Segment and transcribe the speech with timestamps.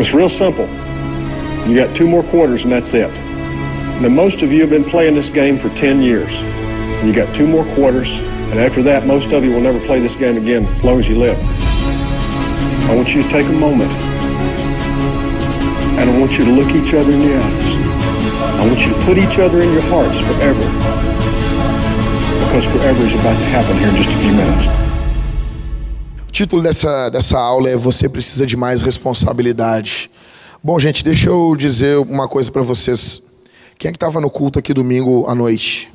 [0.00, 0.68] It's real simple.
[1.68, 3.10] You got two more quarters and that's it.
[4.00, 6.32] Now, most of you have been playing this game for 10 years.
[7.04, 10.14] You got two more quarters, and after that, most of you will never play this
[10.14, 11.36] game again as long as you live.
[12.88, 13.90] I want you to take a moment,
[15.98, 17.74] and I want you to look each other in the eyes.
[18.54, 20.62] I want you to put each other in your hearts forever,
[22.46, 24.87] because forever is about to happen here in just a few minutes.
[26.38, 30.08] Título dessa, dessa aula é Você Precisa de Mais Responsabilidade.
[30.62, 33.24] Bom, gente, deixa eu dizer uma coisa para vocês.
[33.76, 35.92] Quem é que estava no culto aqui domingo à noite?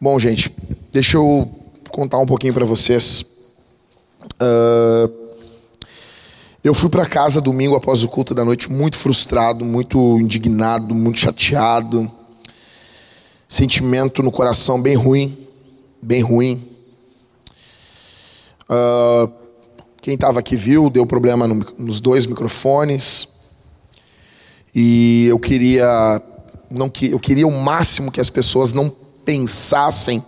[0.00, 0.54] Bom, gente,
[0.92, 1.50] deixa eu
[1.90, 3.22] contar um pouquinho para vocês.
[4.40, 5.12] Uh,
[6.62, 11.18] eu fui para casa domingo após o culto da noite muito frustrado, muito indignado, muito
[11.18, 12.08] chateado.
[13.48, 15.36] Sentimento no coração bem ruim,
[16.00, 16.69] bem ruim.
[18.70, 19.28] Uh,
[20.00, 23.28] quem estava aqui viu, deu problema no, nos dois microfones.
[24.72, 26.22] E eu queria,
[26.70, 28.88] não, eu queria o máximo que as pessoas não
[29.24, 30.24] pensassem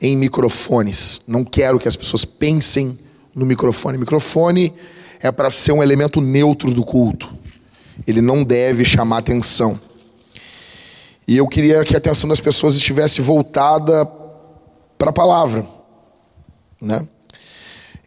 [0.00, 1.22] em microfones.
[1.28, 2.98] Não quero que as pessoas pensem
[3.32, 3.96] no microfone.
[3.96, 4.74] Microfone
[5.20, 7.32] é para ser um elemento neutro do culto.
[8.04, 9.78] Ele não deve chamar atenção.
[11.28, 14.04] E eu queria que a atenção das pessoas estivesse voltada
[14.98, 15.66] para a palavra,
[16.80, 17.06] né?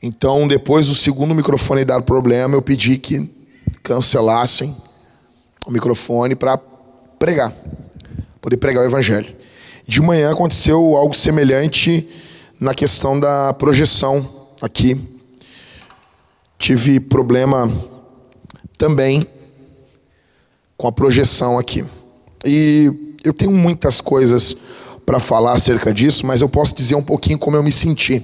[0.02, 3.30] Então, depois do segundo microfone dar problema, eu pedi que
[3.84, 4.76] cancelassem
[5.66, 6.58] o microfone para
[7.18, 7.54] pregar,
[8.40, 9.36] poder pregar o evangelho.
[9.86, 12.08] De manhã aconteceu algo semelhante
[12.60, 14.28] na questão da projeção
[14.62, 15.00] aqui.
[16.58, 17.72] Tive problema
[18.78, 19.26] também
[20.78, 21.84] com a projeção aqui.
[22.46, 24.56] E eu tenho muitas coisas
[25.06, 28.24] para falar acerca disso, mas eu posso dizer um pouquinho como eu me senti.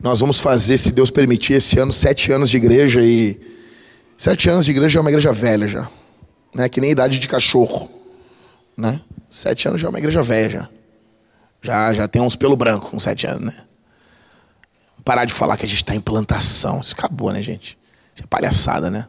[0.00, 3.40] Nós vamos fazer, se Deus permitir, esse ano sete anos de igreja e
[4.16, 5.88] sete anos de igreja é uma igreja velha já,
[6.54, 6.68] né?
[6.68, 7.88] Que nem idade de cachorro,
[8.76, 9.00] né?
[9.30, 10.68] Sete anos já é uma igreja velha já.
[11.62, 13.54] Já, já tem uns pelo branco com sete anos, né?
[15.04, 16.80] Parar de falar que a gente está em plantação.
[16.80, 17.78] Isso acabou, né, gente?
[18.14, 19.06] Isso é palhaçada, né?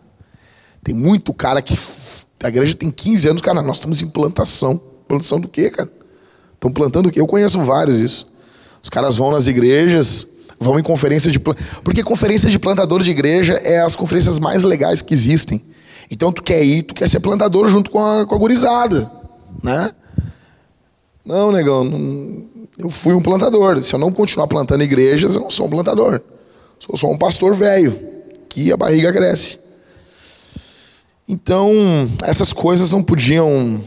[0.84, 1.78] Tem muito cara que.
[2.44, 4.78] A igreja tem 15 anos, cara, nós estamos em plantação.
[5.08, 5.90] Plantação do quê, cara?
[6.54, 7.20] Estão plantando o quê?
[7.20, 8.34] Eu conheço vários isso.
[8.82, 10.28] Os caras vão nas igrejas,
[10.60, 11.40] vão em conferência de.
[11.40, 15.62] Porque conferência de plantador de igreja é as conferências mais legais que existem.
[16.10, 19.12] Então tu quer ir, tu quer ser plantador junto com a, com a gurizada,
[19.64, 19.92] né?
[21.26, 22.46] Não, negão, não,
[22.78, 23.84] eu fui um plantador.
[23.84, 26.22] Se eu não continuar plantando igrejas, eu não sou um plantador.
[26.80, 27.98] Sou só um pastor velho,
[28.48, 29.60] que a barriga cresce.
[31.28, 31.74] Então,
[32.24, 33.82] essas coisas não podiam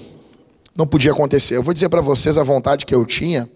[0.76, 1.56] não podia acontecer.
[1.56, 3.48] Eu vou dizer para vocês a vontade que eu tinha.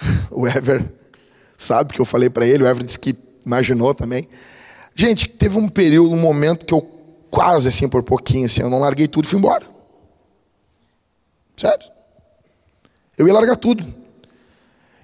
[0.30, 0.84] O Ever
[1.58, 3.14] sabe que eu falei para ele, o Ever disse que
[3.44, 4.28] imaginou também.
[4.94, 6.80] Gente, teve um período, um momento que eu
[7.30, 9.66] quase assim por pouquinho assim, eu não larguei tudo e fui embora.
[11.56, 11.90] Sério?
[13.16, 13.84] Eu ia largar tudo.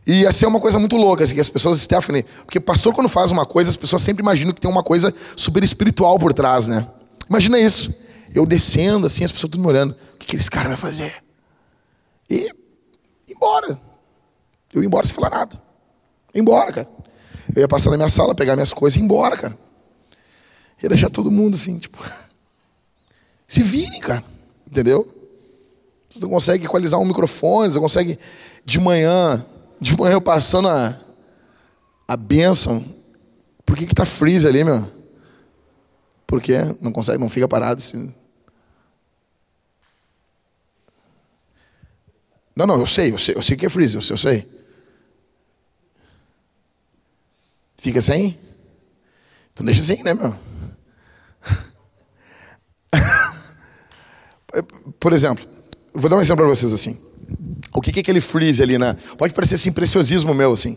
[0.07, 3.09] E ia ser uma coisa muito louca, assim, que as pessoas, Stephanie, porque pastor quando
[3.09, 6.67] faz uma coisa, as pessoas sempre imaginam que tem uma coisa super espiritual por trás,
[6.67, 6.87] né?
[7.29, 7.95] Imagina isso.
[8.35, 9.97] Eu descendo, assim, as pessoas tudo me olhando.
[10.15, 11.15] O que, que esse cara vai fazer?
[12.29, 12.51] E
[13.29, 13.81] embora.
[14.73, 15.64] Eu ia embora sem falar nada.
[16.34, 16.89] Embora, cara.
[17.55, 19.59] Eu ia passar na minha sala, pegar minhas coisas e ir embora, cara.
[20.83, 21.99] Ia deixar todo mundo assim, tipo.
[23.47, 24.25] Se virem, cara.
[24.67, 25.06] Entendeu?
[26.11, 28.19] Você não consegue equalizar um microfone, você consegue
[28.65, 29.44] de manhã,
[29.81, 30.99] de manhã eu passando a,
[32.06, 32.84] a bênção.
[33.65, 34.87] Por que que tá freeze ali, meu?
[36.27, 36.59] Por quê?
[36.81, 38.12] Não consegue, não fica parado assim.
[42.56, 44.54] Não, não, eu sei, eu sei, eu sei que é freeze, eu sei, eu sei.
[47.84, 48.37] Fica sem?
[49.53, 50.34] Então deixa assim, né, meu?
[54.99, 55.47] Por exemplo,
[55.97, 56.99] Vou dar um exemplo para vocês assim.
[57.73, 58.75] O que, que é aquele freeze ali?
[59.17, 60.77] Pode parecer assim, preciosismo meu, assim.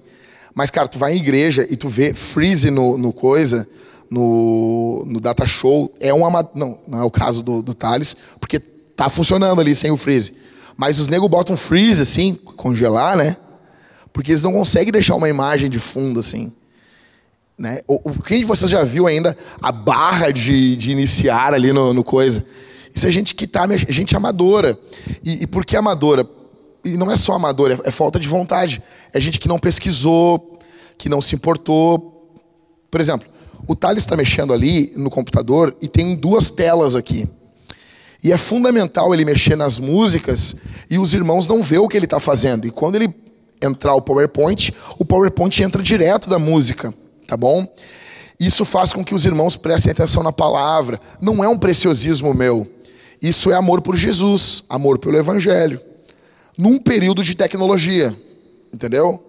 [0.53, 3.67] Mas, cara, tu vai em igreja e tu vê freeze no, no coisa,
[4.11, 5.91] no, no data show.
[5.99, 6.19] É um.
[6.53, 10.35] Não, não é o caso do, do Thales, porque tá funcionando ali sem o freeze.
[10.75, 13.35] Mas os negros botam freeze, assim, congelar, né?
[14.13, 16.53] Porque eles não conseguem deixar uma imagem de fundo, assim.
[17.57, 17.81] Né?
[17.87, 22.03] O, quem de vocês já viu ainda a barra de, de iniciar ali no, no
[22.03, 22.45] coisa?
[22.93, 24.77] Isso é gente que tá, gente amadora.
[25.23, 26.27] E, e por que amadora?
[26.83, 28.81] E não é só amadora, é, é falta de vontade.
[29.11, 30.59] É gente que não pesquisou,
[30.97, 32.31] que não se importou.
[32.91, 33.27] Por exemplo,
[33.67, 37.27] o Thales está mexendo ali no computador e tem duas telas aqui.
[38.23, 40.55] E é fundamental ele mexer nas músicas
[40.89, 42.67] e os irmãos não vê o que ele está fazendo.
[42.67, 43.13] E quando ele
[43.61, 46.93] entrar o PowerPoint, o PowerPoint entra direto da música,
[47.27, 47.67] tá bom?
[48.39, 50.99] Isso faz com que os irmãos prestem atenção na palavra.
[51.19, 52.67] Não é um preciosismo meu.
[53.21, 55.81] Isso é amor por Jesus, amor pelo Evangelho.
[56.57, 58.15] Num período de tecnologia.
[58.71, 59.23] Entendeu?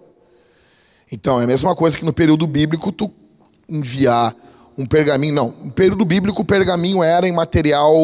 [1.11, 3.11] Então, é a mesma coisa que no período bíblico tu
[3.67, 4.35] enviar
[4.77, 5.33] um pergaminho.
[5.33, 7.95] Não, no período bíblico o pergaminho era em material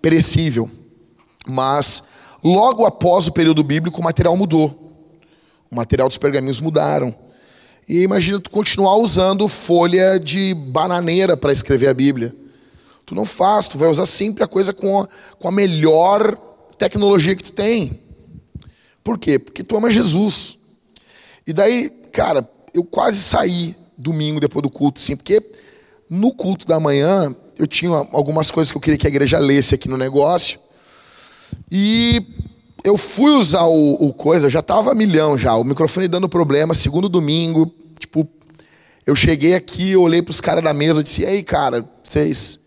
[0.00, 0.70] perecível.
[1.46, 2.04] Mas
[2.42, 4.96] logo após o período bíblico o material mudou.
[5.70, 7.12] O material dos pergaminhos mudaram.
[7.88, 12.34] E imagina tu continuar usando folha de bananeira para escrever a Bíblia.
[13.04, 15.08] Tu não faz, tu vai usar sempre a coisa com a,
[15.38, 16.36] com a melhor
[16.78, 18.00] tecnologia que tu tem.
[19.02, 19.38] Por quê?
[19.38, 20.58] Porque tu ama Jesus.
[21.46, 25.42] E daí, cara, eu quase saí domingo depois do culto, sim, porque
[26.08, 29.74] no culto da manhã eu tinha algumas coisas que eu queria que a igreja lesse
[29.74, 30.58] aqui no negócio.
[31.70, 32.22] E
[32.84, 37.08] eu fui usar o, o coisa, já tava milhão já, o microfone dando problema, segundo
[37.08, 38.28] domingo, tipo,
[39.06, 42.60] eu cheguei aqui, eu olhei pros caras da mesa, eu disse, ei, cara, vocês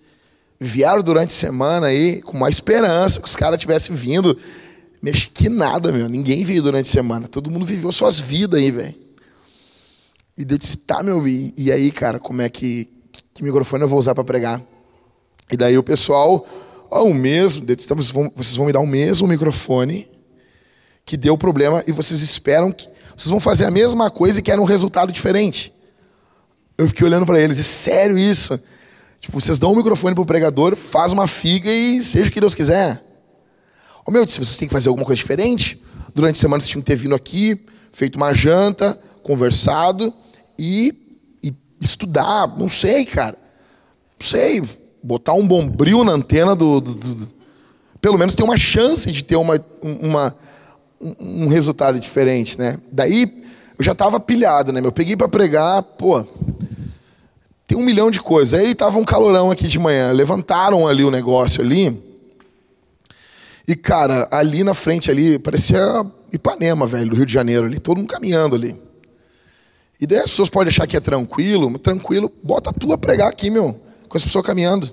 [0.60, 4.38] vieram durante a semana aí com uma esperança que os caras tivessem vindo.
[5.02, 8.72] Mexe que nada, meu, ninguém veio durante a semana, todo mundo viveu suas vidas aí,
[8.72, 8.96] velho.
[10.36, 12.90] E eu disse, tá, meu, e, e aí, cara, como é que,
[13.34, 14.62] que, microfone eu vou usar para pregar?
[15.52, 16.46] E daí o pessoal
[16.89, 20.07] o mesmo, vocês vão, me dar o mesmo microfone
[21.06, 24.62] que deu problema e vocês esperam que vocês vão fazer a mesma coisa e querem
[24.62, 25.74] um resultado diferente.
[26.78, 28.60] Eu fiquei olhando para eles, é sério isso?
[29.19, 32.39] Tipo, vocês dão o um microfone pro pregador, faz uma figa e seja o que
[32.39, 33.01] Deus quiser.
[34.06, 35.81] Ô meu, se vocês têm que fazer alguma coisa diferente,
[36.13, 40.13] durante a semana vocês tinham que ter vindo aqui, feito uma janta, conversado
[40.57, 40.94] e,
[41.44, 43.38] e estudar, não sei, cara.
[44.19, 44.62] Não sei,
[45.03, 47.33] botar um bombril na antena do, do, do,
[48.01, 50.35] pelo menos tem uma chance de ter uma, uma
[51.19, 52.79] um, resultado diferente, né?
[52.91, 53.44] Daí
[53.77, 54.81] eu já estava pilhado, né?
[54.83, 56.25] Eu peguei para pregar, pô,
[57.67, 58.59] tem um milhão de coisas.
[58.59, 62.03] Aí tava um calorão aqui de manhã, levantaram ali o negócio ali.
[63.67, 65.79] E cara, ali na frente ali parecia
[66.31, 68.75] Ipanema, velho, do Rio de Janeiro ali, todo mundo caminhando ali.
[69.99, 73.49] E daí as pessoas podem achar que é tranquilo, tranquilo, bota a tua pregar aqui,
[73.49, 74.92] meu com as pessoas caminhando.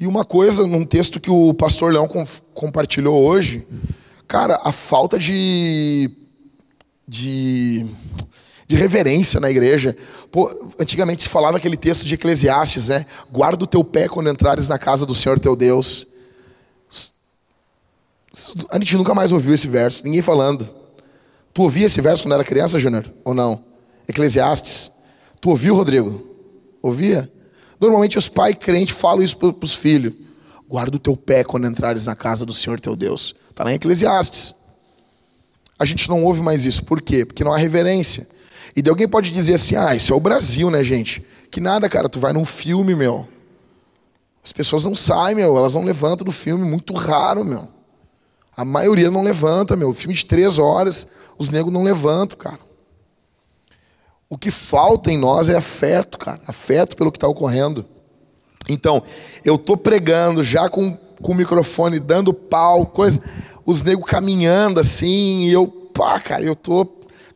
[0.00, 2.08] E uma coisa, num texto que o pastor Leão
[2.54, 3.66] compartilhou hoje,
[4.28, 6.08] cara, a falta de,
[7.06, 7.84] de,
[8.68, 9.96] de reverência na igreja.
[10.30, 10.48] Pô,
[10.78, 13.06] antigamente se falava aquele texto de Eclesiastes, né?
[13.32, 16.06] Guarda o teu pé quando entrares na casa do Senhor teu Deus.
[18.70, 20.72] A gente nunca mais ouviu esse verso, ninguém falando.
[21.52, 23.04] Tu ouvia esse verso quando era criança, Júnior?
[23.24, 23.64] Ou não?
[24.06, 24.92] Eclesiastes.
[25.40, 26.27] Tu ouviu, Rodrigo?
[26.82, 27.30] Ouvia?
[27.80, 30.12] Normalmente os pais crentes falam isso para os filhos.
[30.68, 33.34] Guarda o teu pé quando entrares na casa do Senhor teu Deus.
[33.50, 34.54] Está lá em Eclesiastes.
[35.78, 36.84] A gente não ouve mais isso.
[36.84, 37.24] Por quê?
[37.24, 38.28] Porque não há reverência.
[38.76, 41.24] E de alguém pode dizer assim: ah, isso é o Brasil, né, gente?
[41.50, 43.26] Que nada, cara, tu vai num filme, meu.
[44.44, 47.68] As pessoas não saem, meu, elas não levantam do filme, muito raro, meu.
[48.56, 49.94] A maioria não levanta, meu.
[49.94, 51.06] Filme de três horas,
[51.38, 52.58] os negros não levantam, cara.
[54.30, 56.40] O que falta em nós é afeto, cara.
[56.46, 57.84] Afeto pelo que está ocorrendo.
[58.68, 59.02] Então,
[59.42, 63.22] eu tô pregando já com, com o microfone dando pau, coisa.
[63.64, 66.86] Os negros caminhando assim, e eu, pá, cara, eu tô.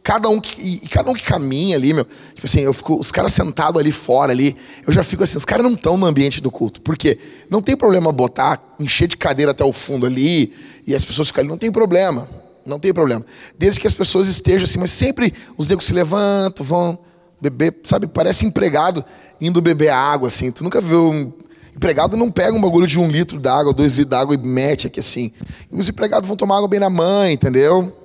[0.03, 2.05] Cada um que, cada um que caminha ali, meu.
[2.05, 4.55] Tipo assim, eu fico, os caras sentados ali fora ali,
[4.87, 6.81] eu já fico assim, os caras não estão no ambiente do culto.
[6.83, 7.19] Por quê?
[7.49, 10.53] Não tem problema botar, encher de cadeira até o fundo ali,
[10.87, 12.29] e as pessoas ficarem ali, não tem problema.
[12.65, 13.25] Não tem problema.
[13.59, 16.99] Desde que as pessoas estejam assim, mas sempre os negros se levantam, vão
[17.41, 18.07] beber, sabe?
[18.07, 19.05] Parece empregado
[19.41, 20.53] indo beber água, assim.
[20.53, 21.33] Tu nunca viu um
[21.75, 25.01] empregado não pega um bagulho de um litro d'água, dois litros d'água e mete aqui
[25.01, 25.33] assim.
[25.71, 27.97] E os empregados vão tomar água bem na mãe, entendeu?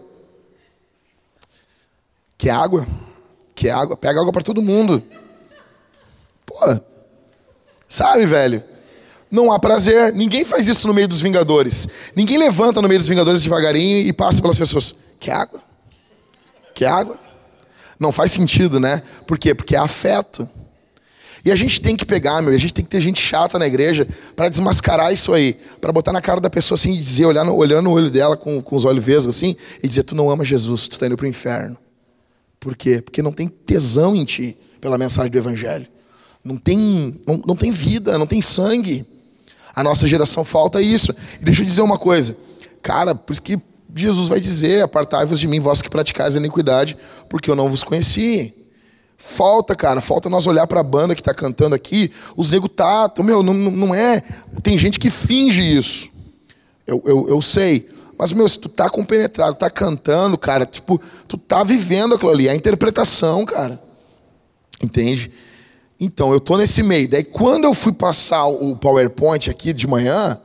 [2.38, 2.88] Quer água?
[3.54, 3.98] Quer água?
[3.98, 5.04] Pega água para todo mundo.
[6.46, 6.56] Pô,
[7.88, 8.64] sabe, velho?
[9.30, 10.14] Não há prazer.
[10.14, 11.88] Ninguém faz isso no meio dos Vingadores.
[12.16, 14.96] Ninguém levanta no meio dos Vingadores devagarinho e passa pelas pessoas.
[15.20, 15.62] Quer água?
[16.74, 17.20] Quer água?
[18.00, 19.02] Não faz sentido, né?
[19.26, 19.54] Por quê?
[19.54, 20.50] Porque é afeto.
[21.44, 23.66] E a gente tem que pegar, meu, a gente tem que ter gente chata na
[23.66, 27.50] igreja para desmascarar isso aí, para botar na cara da pessoa assim e dizer, olhar
[27.50, 30.44] olhando no olho dela com, com os olhos vesgos assim, e dizer: Tu não ama
[30.44, 31.78] Jesus, tu está indo para o inferno.
[32.60, 33.02] Por quê?
[33.02, 35.88] Porque não tem tesão em ti pela mensagem do Evangelho.
[36.44, 39.06] Não tem, não, não tem vida, não tem sangue.
[39.78, 41.16] A nossa geração falta isso.
[41.40, 42.36] E deixa eu dizer uma coisa.
[42.82, 43.62] Cara, por isso que
[43.96, 46.98] Jesus vai dizer: Apartai-vos de mim, vós que praticais a iniquidade,
[47.30, 48.56] porque eu não vos conheci.
[49.20, 52.12] Falta, cara, falta nós olhar para a banda que está cantando aqui.
[52.36, 54.24] Os nego tá, meu, não, não é.
[54.64, 56.10] Tem gente que finge isso.
[56.88, 57.88] Eu, eu, eu sei.
[58.18, 62.48] Mas, meu, se tu tá compenetrado, tá cantando, cara, tipo, tu tá vivendo aquilo ali.
[62.48, 63.80] É a interpretação, cara.
[64.82, 65.32] Entende?
[66.00, 67.10] Então, eu tô nesse meio.
[67.10, 70.40] Daí, quando eu fui passar o PowerPoint aqui de manhã,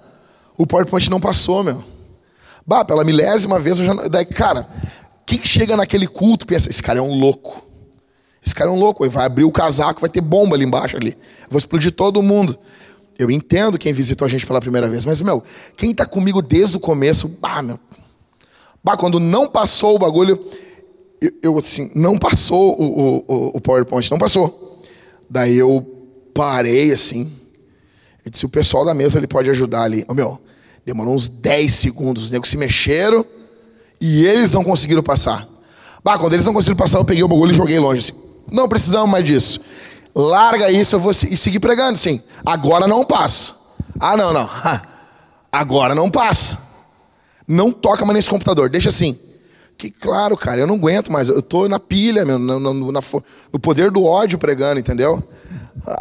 [0.56, 1.84] o PowerPoint não passou, meu.
[2.66, 3.94] Bah, pela milésima vez eu já.
[4.08, 4.66] Daí, cara,
[5.26, 7.62] quem chega naquele culto pensa: esse cara é um louco.
[8.44, 9.04] Esse cara é um louco.
[9.04, 11.16] Ele vai abrir o casaco, vai ter bomba ali embaixo ali.
[11.42, 12.58] Eu vou explodir todo mundo.
[13.18, 15.42] Eu entendo quem visitou a gente pela primeira vez, mas, meu,
[15.76, 17.78] quem tá comigo desde o começo, bah, meu.
[18.82, 20.42] Bah, quando não passou o bagulho,
[21.20, 24.71] eu, eu assim, não passou o, o, o PowerPoint, não passou.
[25.32, 25.82] Daí eu
[26.34, 27.32] parei assim.
[28.24, 30.04] E disse: o pessoal da mesa ele pode ajudar ali.
[30.06, 30.38] Ô, meu,
[30.84, 32.24] demorou uns 10 segundos.
[32.24, 33.24] Os negros se mexeram
[33.98, 35.48] e eles não conseguiram passar.
[36.04, 38.00] Bah, quando eles não conseguiram passar, eu peguei o bagulho e joguei longe.
[38.00, 38.20] Assim.
[38.52, 39.62] Não precisamos mais disso.
[40.14, 42.20] Larga isso, eu vou e seguir pregando, sim.
[42.44, 43.54] Agora não passa.
[43.98, 44.50] Ah, não, não.
[45.50, 46.58] Agora não passa.
[47.48, 49.18] Não toca mais nesse computador, deixa assim.
[49.82, 51.28] Que claro, cara, eu não aguento mais.
[51.28, 53.00] Eu tô na pilha, meu, no, no, na,
[53.52, 55.20] no poder do ódio pregando, entendeu?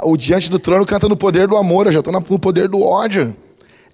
[0.03, 2.79] O diante do trono canta no poder do amor, eu já tô no poder do
[2.79, 3.35] ódio.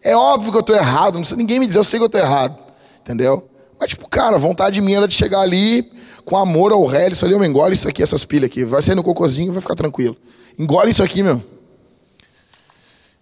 [0.03, 2.09] É óbvio que eu tô errado, não precisa ninguém me dizer, eu sei que eu
[2.09, 2.57] tô errado.
[2.99, 3.47] Entendeu?
[3.79, 5.89] Mas, tipo, cara, vontade minha era de chegar ali
[6.25, 8.65] com amor ao réu, isso ali, eu engole isso aqui, essas pilhas aqui.
[8.65, 10.17] Vai sair no cocôzinho, vai ficar tranquilo.
[10.59, 11.41] Engole isso aqui, meu.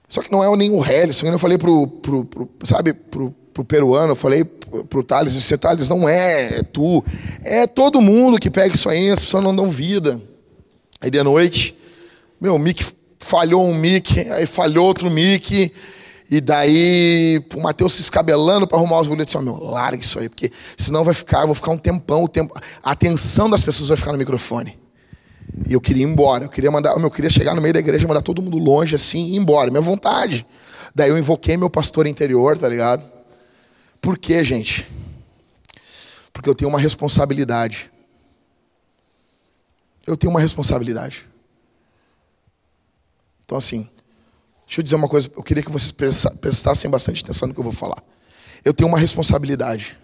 [0.10, 3.64] Só que não é nem o Helison, eu falei pro, pro, pro, sabe, pro, pro
[3.64, 7.02] peruano, eu falei pro Thales, você Thales, não é, é tu,
[7.42, 10.22] é todo mundo que pega isso aí, as pessoas não dão vida.
[11.00, 11.74] Aí de noite,
[12.40, 12.60] meu, o
[13.18, 15.72] falhou um mic, aí falhou outro mic,
[16.30, 19.28] e daí o Mateus se escabelando para arrumar os boletos.
[19.34, 22.26] Disse, oh, meu, larga isso aí, porque senão vai ficar, eu vou ficar um tempão,
[22.26, 24.78] o tempo, a atenção das pessoas vai ficar no microfone.
[25.66, 28.06] E eu queria ir embora, eu queria mandar, eu queria chegar no meio da igreja,
[28.06, 30.46] mandar todo mundo longe assim, e ir embora, minha vontade.
[30.94, 33.15] Daí eu invoquei meu pastor interior, tá ligado?
[34.06, 34.88] Por quê, gente?
[36.32, 37.92] Porque eu tenho uma responsabilidade.
[40.06, 41.28] Eu tenho uma responsabilidade.
[43.44, 43.90] Então assim,
[44.68, 47.64] Deixa eu dizer uma coisa, eu queria que vocês prestassem bastante atenção no que eu
[47.64, 48.04] vou falar.
[48.64, 49.98] Eu tenho uma responsabilidade.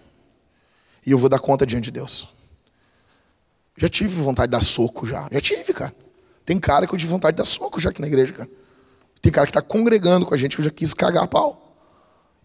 [1.04, 2.28] E eu vou dar conta diante de Deus.
[3.76, 5.28] Já tive vontade de dar soco já.
[5.32, 5.94] Já tive, cara.
[6.44, 8.48] Tem cara que eu tive vontade de dar soco já aqui na igreja, cara.
[9.20, 11.61] Tem cara que está congregando com a gente que eu já quis cagar a pau.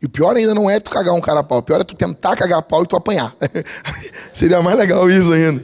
[0.02, 1.60] E o pior ainda não é tu cagar um cara a pau.
[1.60, 3.36] O pior é tu tentar cagar a pau e tu apanhar.
[4.32, 5.64] Seria mais legal isso ainda.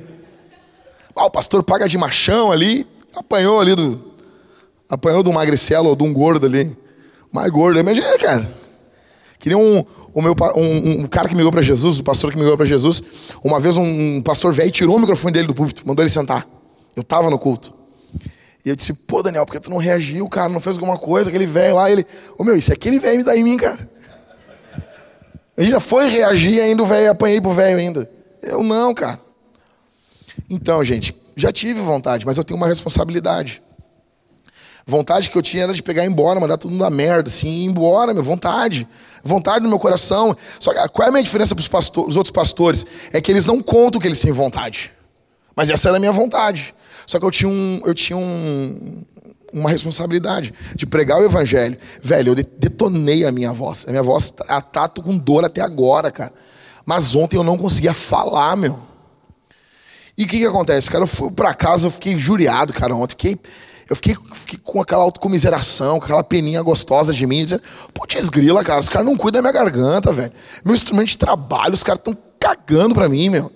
[1.15, 4.13] Ah, o pastor paga de machão ali, apanhou ali do,
[4.93, 6.77] Apanhou de um magricelo ou de um gordo ali.
[7.31, 7.79] Mais gordo.
[7.79, 8.47] Imagina, cara.
[9.39, 12.37] Queria um, o meu, um, um cara que me ligou para Jesus, o pastor que
[12.37, 13.01] me ligou para Jesus.
[13.43, 16.47] Uma vez um, pastor velho tirou o microfone dele do púlpito, mandou ele sentar.
[16.95, 17.73] Eu estava no culto.
[18.63, 20.47] E eu disse, pô, Daniel, por que tu não reagiu, cara?
[20.47, 21.29] Não fez alguma coisa?
[21.29, 22.05] Aquele velho lá, ele...
[22.37, 23.89] Ô, meu, isso é aquele velho me dá em mim, cara.
[25.57, 28.09] Ele já foi reagir ainda, o velho, apanhei pro velho ainda.
[28.41, 29.19] Eu não, cara.
[30.49, 33.61] Então, gente, já tive vontade, mas eu tenho uma responsabilidade.
[34.85, 37.47] Vontade que eu tinha era de pegar e ir embora, mandar tudo na merda, assim,
[37.47, 38.87] ir embora, meu, vontade.
[39.23, 40.35] Vontade no meu coração.
[40.59, 42.85] Só que qual é a minha diferença para os outros pastores?
[43.13, 44.91] É que eles não contam que eles têm vontade.
[45.55, 46.75] Mas essa era a minha vontade.
[47.07, 49.05] Só que eu tinha, um, eu tinha um,
[49.53, 51.77] uma responsabilidade de pregar o evangelho.
[52.01, 53.85] Velho, eu detonei a minha voz.
[53.87, 56.33] A minha voz tá, tá com dor até agora, cara.
[56.85, 58.79] Mas ontem eu não conseguia falar, meu.
[60.17, 61.03] E o que, que acontece, cara?
[61.03, 63.11] Eu fui pra casa, eu fiquei juriado, cara, ontem.
[63.11, 63.39] Fiquei
[63.89, 67.61] eu fiquei, fiquei, com aquela autocomiseração, com aquela peninha gostosa de mim, dizendo,
[67.93, 70.31] putz, grila, cara, os caras não cuidam da minha garganta, velho.
[70.63, 73.51] Meu instrumento de trabalho, os caras estão cagando pra mim, meu.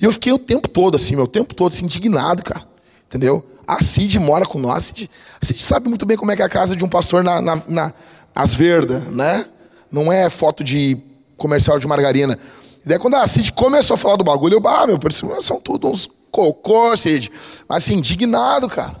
[0.00, 2.66] E eu fiquei o tempo todo, assim, meu, o tempo todo, assim, indignado, cara.
[3.06, 3.44] Entendeu?
[3.66, 4.76] A Cid mora com nós.
[4.76, 6.88] A Cid, a Cid sabe muito bem como é que é a casa de um
[6.88, 7.92] pastor na, na, na
[8.34, 9.46] As Verdas, né?
[9.90, 10.98] Não é foto de
[11.36, 12.38] comercial de margarina.
[12.84, 14.98] E daí quando a Cid começou a falar do bagulho, eu, ah, meu,
[15.40, 17.30] são tudo uns cocô, Cid.
[17.68, 18.96] Mas assim, indignado, cara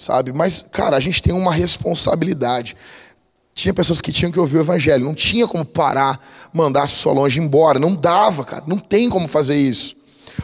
[0.00, 0.32] sabe?
[0.32, 2.74] Mas, cara, a gente tem uma responsabilidade.
[3.54, 6.18] Tinha pessoas que tinham que ouvir o evangelho, não tinha como parar,
[6.52, 9.94] mandar as pessoas longe embora, não dava, cara, não tem como fazer isso.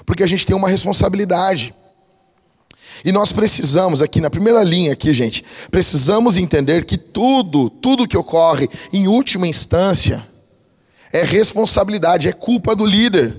[0.04, 1.74] Porque a gente tem uma responsabilidade.
[3.06, 8.16] E nós precisamos aqui na primeira linha aqui, gente, precisamos entender que tudo, tudo que
[8.16, 10.26] ocorre em última instância
[11.12, 13.32] é responsabilidade, é culpa do líder.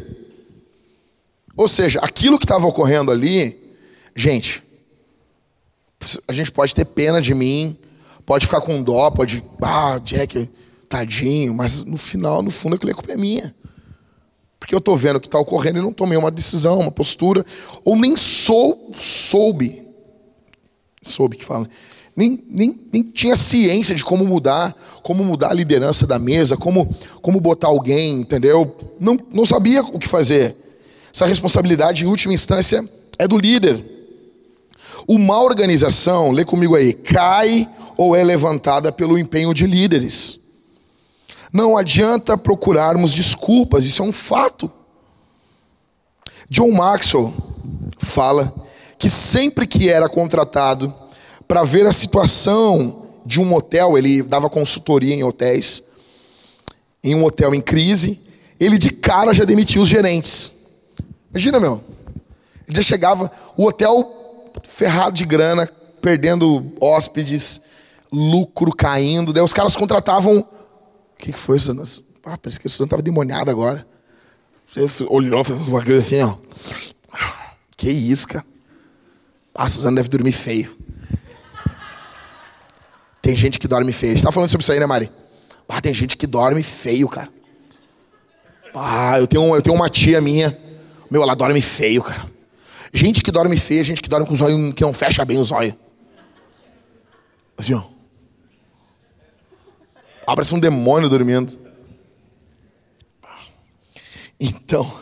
[1.57, 3.75] Ou seja, aquilo que estava ocorrendo ali,
[4.15, 4.63] gente,
[6.25, 7.77] a gente pode ter pena de mim,
[8.25, 10.49] pode ficar com dó, pode, ah, Jack,
[10.87, 13.53] tadinho, mas no final, no fundo, aquilo é culpa minha.
[14.67, 17.45] Porque eu estou vendo o que está ocorrendo e não tomei uma decisão, uma postura,
[17.85, 19.81] ou nem sou, soube,
[21.01, 21.69] soube que fala,
[22.13, 26.93] nem, nem, nem tinha ciência de como mudar, como mudar a liderança da mesa, como,
[27.21, 28.75] como botar alguém, entendeu?
[28.99, 30.53] Não, não sabia o que fazer.
[31.15, 32.83] Essa responsabilidade, em última instância,
[33.17, 33.81] é do líder.
[35.07, 40.41] Uma organização, lê comigo aí, cai ou é levantada pelo empenho de líderes.
[41.51, 44.71] Não adianta procurarmos desculpas, isso é um fato.
[46.49, 47.33] John Maxwell
[47.97, 48.53] fala
[48.97, 50.93] que sempre que era contratado
[51.47, 55.83] para ver a situação de um hotel, ele dava consultoria em hotéis,
[57.03, 58.21] em um hotel em crise,
[58.59, 60.53] ele de cara já demitia os gerentes.
[61.29, 61.83] Imagina, meu.
[62.67, 65.69] Ele já chegava, o hotel ferrado de grana,
[66.01, 67.61] perdendo hóspedes,
[68.11, 69.31] lucro caindo.
[69.31, 70.45] Daí os caras contratavam.
[71.17, 72.05] O que, que foi isso?
[72.23, 73.85] Ah, parece que o Suzano estava demoniado agora.
[74.67, 76.35] Você olhou, fez uma coisa assim, ó.
[77.75, 78.45] Que isso, cara.
[79.55, 80.75] Ah, a Suzana deve dormir feio.
[83.21, 84.13] Tem gente que dorme feio.
[84.13, 85.11] A gente tá falando sobre isso aí, né, Mari?
[85.67, 87.29] Ah, tem gente que dorme feio, cara.
[88.73, 90.57] Ah, eu tenho, eu tenho uma tia minha.
[91.09, 92.29] Meu, ela dorme feio, cara.
[92.93, 95.51] Gente que dorme feio, gente que dorme com os olhos que não fecha bem os
[95.51, 95.73] olhos.
[97.57, 97.96] Assim, ó.
[100.27, 101.57] Ah, parece um demônio dormindo.
[104.37, 104.99] Então.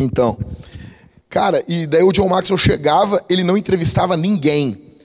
[0.00, 0.36] Então.
[1.30, 4.96] Cara, e daí o John Maxwell chegava, ele não entrevistava ninguém.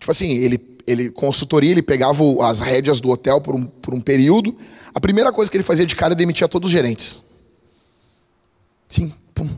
[0.00, 4.00] Tipo assim, ele, ele consultoria, ele pegava as rédeas do hotel por um, por um
[4.00, 4.56] período.
[4.94, 7.22] A primeira coisa que ele fazia de cara é demitir todos os gerentes.
[8.88, 9.50] Sim, pum.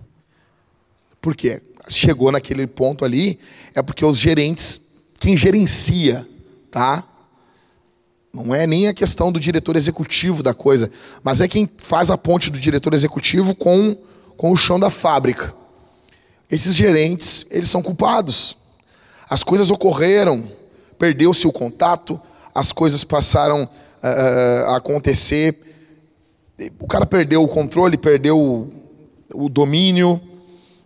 [1.21, 1.63] Por quê?
[1.89, 3.39] Chegou naquele ponto ali,
[3.77, 4.81] é porque os gerentes,
[5.21, 6.27] quem gerencia,
[6.69, 7.07] tá?
[8.33, 10.91] Não é nem a questão do diretor executivo da coisa,
[11.23, 13.97] mas é quem faz a ponte do diretor executivo com,
[14.37, 15.53] com o chão da fábrica.
[16.49, 18.57] Esses gerentes, eles são culpados.
[19.29, 20.45] As coisas ocorreram,
[20.99, 22.21] perdeu-se o contato,
[22.55, 25.59] as coisas passaram uh, a acontecer.
[26.79, 28.73] O cara perdeu o controle, perdeu o,
[29.35, 30.21] o domínio,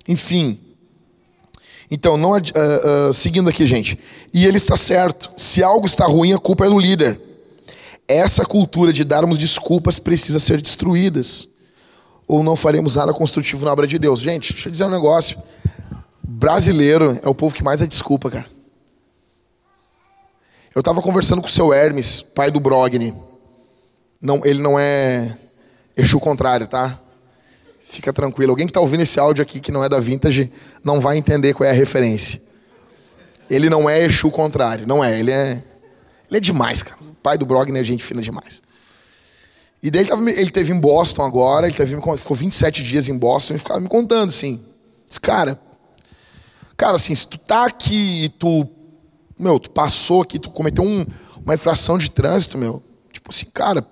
[0.08, 0.58] enfim.
[1.90, 3.98] Então, não, uh, uh, seguindo aqui, gente.
[4.32, 5.30] E ele está certo.
[5.36, 7.20] Se algo está ruim, a culpa é do líder.
[8.06, 11.22] Essa cultura de darmos desculpas precisa ser destruída.
[12.26, 14.20] Ou não faremos nada construtivo na obra de Deus.
[14.20, 15.42] Gente, deixa eu dizer um negócio.
[16.22, 18.46] Brasileiro é o povo que mais é desculpa, cara.
[20.74, 23.14] Eu estava conversando com o seu Hermes, pai do Brogni.
[24.20, 25.38] Não, ele não é
[25.96, 26.98] Exu contrário, tá?
[27.80, 28.50] Fica tranquilo.
[28.50, 30.50] Alguém que está ouvindo esse áudio aqui que não é da Vintage
[30.82, 32.42] não vai entender qual é a referência.
[33.48, 35.18] Ele não é Exu contrário, não é.
[35.18, 35.62] Ele é,
[36.28, 38.62] ele é demais, cara pai do Brogner gente fina demais.
[39.82, 43.16] E daí ele, tava, ele teve em Boston agora, ele teve, ficou 27 dias em
[43.16, 44.62] Boston e ficava me contando assim.
[45.08, 45.58] Disse, cara,
[46.76, 48.68] cara, assim, se tu tá aqui e tu,
[49.38, 51.06] meu, tu passou aqui, tu cometeu um,
[51.42, 53.86] uma infração de trânsito, meu, tipo assim, cara,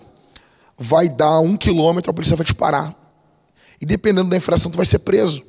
[0.77, 2.95] vai dar um quilômetro, a polícia vai te parar.
[3.81, 5.43] E dependendo da infração, tu vai ser preso.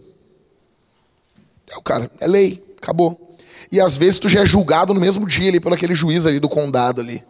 [1.69, 3.35] É cara, é lei, acabou.
[3.69, 6.39] E às vezes tu já é julgado no mesmo dia ali pelo aquele juiz ali
[6.39, 7.23] do condado ali.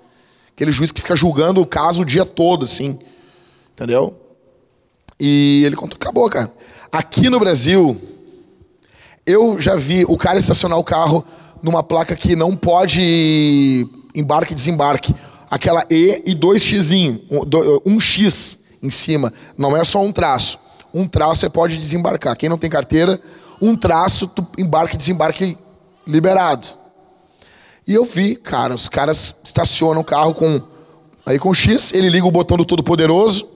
[0.56, 3.00] Aquele juiz que fica julgando o caso o dia todo, assim.
[3.72, 4.16] Entendeu?
[5.20, 6.52] E ele contou, acabou, cara.
[6.92, 8.00] Aqui no Brasil,
[9.26, 11.26] eu já vi o cara estacionar o carro
[11.62, 15.16] numa placa que não pode embarque e desembarque.
[15.50, 16.92] Aquela E e dois X,
[17.86, 19.34] um X em cima.
[19.58, 20.60] Não é só um traço.
[20.94, 22.36] Um traço você pode desembarcar.
[22.36, 23.20] Quem não tem carteira,
[23.62, 25.58] um traço, tu embarque e desembarque
[26.06, 26.68] liberado.
[27.88, 30.62] E eu vi, cara, os caras estacionam o carro com.
[31.26, 33.50] Aí com X, ele liga o botão do Todo-Poderoso,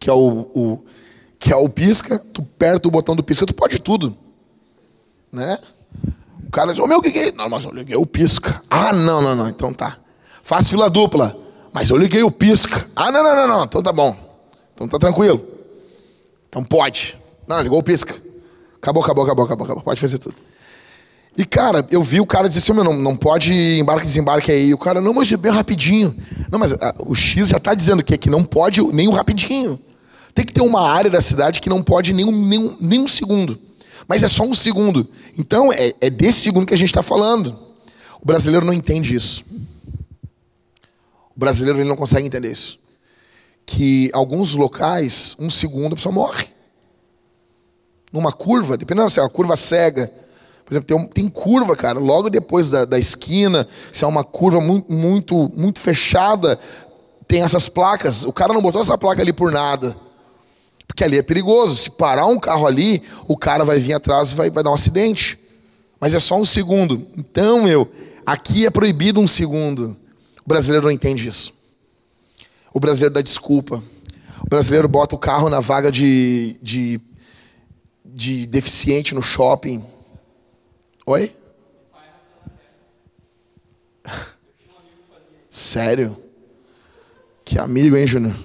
[0.00, 0.84] que é o, o,
[1.38, 4.16] que é o pisca, tu aperta o botão do pisca, tu pode tudo.
[5.30, 5.58] Né?
[6.46, 7.32] O cara diz, ô meu, o que é?
[7.32, 8.62] Não, mas eu liguei o pisca.
[8.70, 9.98] Ah, não, não, não, então tá.
[10.42, 11.36] Faz fila dupla.
[11.72, 12.86] Mas eu liguei o pisca.
[12.96, 14.16] Ah, não, não, não, não, então tá bom.
[14.74, 15.44] Então tá tranquilo.
[16.48, 17.18] Então pode.
[17.46, 18.14] Não, ligou o pisca.
[18.80, 19.82] Acabou, acabou, acabou, acabou, acabou.
[19.84, 20.36] Pode fazer tudo.
[21.38, 24.50] E, cara, eu vi o cara dizer assim, meu, não, não pode embarque e desembarque
[24.50, 24.74] aí.
[24.74, 26.12] O cara, não, mas é bem rapidinho.
[26.50, 29.12] Não, mas a, ah, o X já está dizendo que, que não pode nem o
[29.12, 29.78] rapidinho.
[30.34, 33.06] Tem que ter uma área da cidade que não pode nem um, nem nem um
[33.06, 33.56] segundo.
[34.08, 35.08] Mas é só um segundo.
[35.38, 37.56] Então, é, é desse segundo que a gente está falando.
[38.20, 39.44] O brasileiro não entende isso.
[41.36, 42.80] O brasileiro ele não consegue entender isso.
[43.64, 46.46] Que alguns locais, um segundo, a pessoa morre.
[48.12, 50.10] Numa curva, dependendo se é uma curva cega,
[50.68, 54.60] por exemplo, tem, tem curva, cara, logo depois da, da esquina, se é uma curva
[54.60, 56.60] muito, muito, muito fechada,
[57.26, 58.22] tem essas placas.
[58.24, 59.96] O cara não botou essa placa ali por nada.
[60.86, 61.74] Porque ali é perigoso.
[61.74, 64.74] Se parar um carro ali, o cara vai vir atrás e vai, vai dar um
[64.74, 65.38] acidente.
[65.98, 67.06] Mas é só um segundo.
[67.16, 67.90] Então, meu,
[68.26, 69.96] aqui é proibido um segundo.
[70.44, 71.54] O brasileiro não entende isso.
[72.74, 73.82] O brasileiro dá desculpa.
[74.44, 77.00] O brasileiro bota o carro na vaga de, de,
[78.04, 79.82] de deficiente no shopping
[81.08, 81.34] Oi?
[85.48, 86.22] Sério?
[87.46, 88.36] Que amigo, hein, Júnior?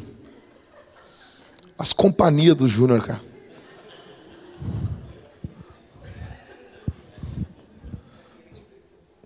[1.78, 3.22] As companhias do Júnior, cara.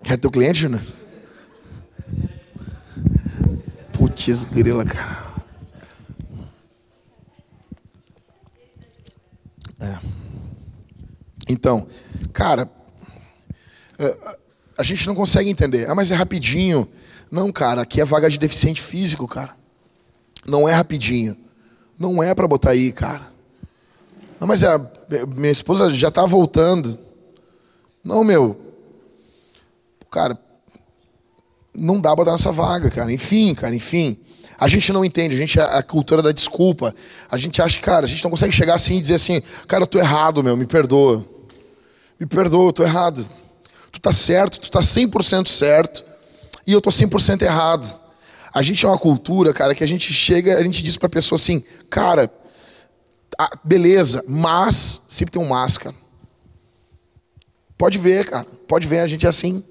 [0.10, 0.82] É teu cliente, Júnior?
[3.94, 5.36] Putz, grila, cara.
[9.80, 10.00] É.
[11.48, 11.88] Então,
[12.34, 12.77] cara,
[14.78, 15.90] a gente não consegue entender.
[15.90, 16.88] Ah, mas é rapidinho.
[17.32, 19.56] Não, cara, aqui é vaga de deficiente físico, cara.
[20.46, 21.36] Não é rapidinho.
[22.00, 23.32] Não é para botar aí, cara.
[24.40, 24.80] Não, mas a
[25.36, 26.98] minha esposa já tá voltando.
[28.04, 28.56] Não, meu.
[30.12, 30.40] Cara,
[31.74, 33.12] não dá pra botar nessa vaga, cara.
[33.12, 34.18] Enfim, cara, enfim.
[34.60, 36.94] A gente não entende, a gente é a cultura da desculpa.
[37.30, 39.88] A gente acha cara, a gente não consegue chegar assim e dizer assim, cara, eu
[39.88, 41.24] tô errado, meu, me perdoa.
[42.20, 43.28] Me perdoa, eu tô errado.
[43.92, 46.04] Tu tá certo, tu tá 100% certo
[46.66, 48.00] e eu tô 100% errado.
[48.54, 51.38] A gente é uma cultura, cara, que a gente chega, a gente diz pra pessoa
[51.38, 52.32] assim, cara,
[53.64, 55.96] beleza, mas sempre tem um mas, cara.
[57.78, 59.64] Pode ver, cara, pode ver, a gente é assim.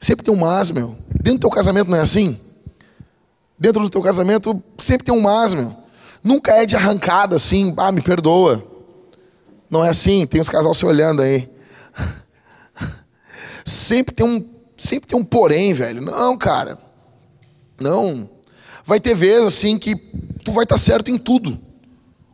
[0.00, 0.96] Sempre tem um mas, meu.
[1.20, 2.38] Dentro do teu casamento não é assim?
[3.58, 5.74] Dentro do teu casamento sempre tem um mas, meu.
[6.22, 8.64] Nunca é de arrancada assim, ah, me perdoa.
[9.68, 11.48] Não é assim, tem os casais se olhando aí.
[13.66, 16.00] Sempre tem um, sempre tem um porém, velho.
[16.00, 16.78] Não, cara.
[17.80, 18.30] Não.
[18.84, 19.96] Vai ter vezes assim que
[20.44, 21.58] tu vai estar tá certo em tudo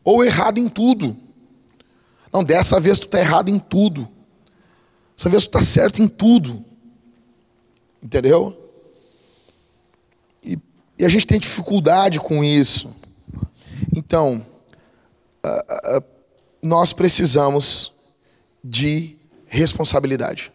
[0.04, 1.16] ou errado em tudo.
[2.30, 4.06] Não, dessa vez tu está errado em tudo.
[5.16, 6.62] Dessa vez tu está certo em tudo.
[8.02, 8.70] Entendeu?
[10.44, 10.58] E,
[10.98, 12.94] e, a gente tem dificuldade com isso.
[13.96, 14.44] Então,
[15.42, 16.04] uh, uh,
[16.62, 17.92] nós precisamos
[18.62, 19.16] de
[19.46, 20.52] responsabilidade.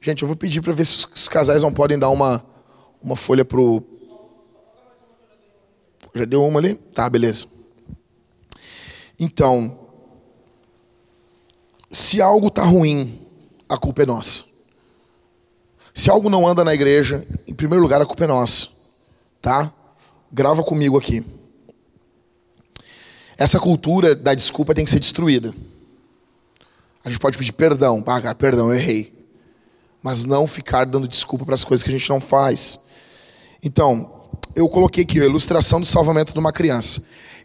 [0.00, 2.44] Gente, eu vou pedir para ver se os, os, casais não podem dar uma,
[3.02, 3.82] uma folha pro.
[6.14, 6.74] Já deu uma ali?
[6.74, 7.46] Tá, beleza.
[9.18, 9.78] Então,
[11.90, 13.20] se algo está ruim,
[13.68, 14.44] a culpa é nossa.
[15.94, 18.68] Se algo não anda na igreja, em primeiro lugar, a culpa é nossa.
[19.40, 19.72] Tá?
[20.30, 21.24] Grava comigo aqui.
[23.38, 25.54] Essa cultura da desculpa tem que ser destruída.
[27.02, 28.02] A gente pode pedir perdão.
[28.06, 29.15] Ah, cara, perdão, eu errei.
[30.06, 32.78] Mas não ficar dando desculpa para as coisas que a gente não faz.
[33.60, 34.08] Então,
[34.54, 37.02] eu coloquei aqui a ilustração do salvamento de uma criança.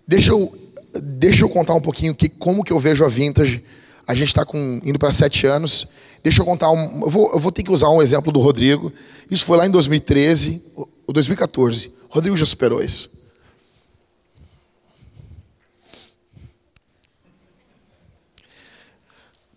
[0.07, 0.55] Deixa eu
[0.93, 3.63] deixa eu contar um pouquinho que, como que eu vejo a Vintage.
[4.07, 4.45] A gente está
[4.83, 5.87] indo para sete anos.
[6.23, 7.01] Deixa eu contar um.
[7.01, 8.93] Eu vou, eu vou ter que usar um exemplo do Rodrigo.
[9.31, 11.87] Isso foi lá em 2013 ou 2014.
[12.11, 13.09] O Rodrigo já superou isso.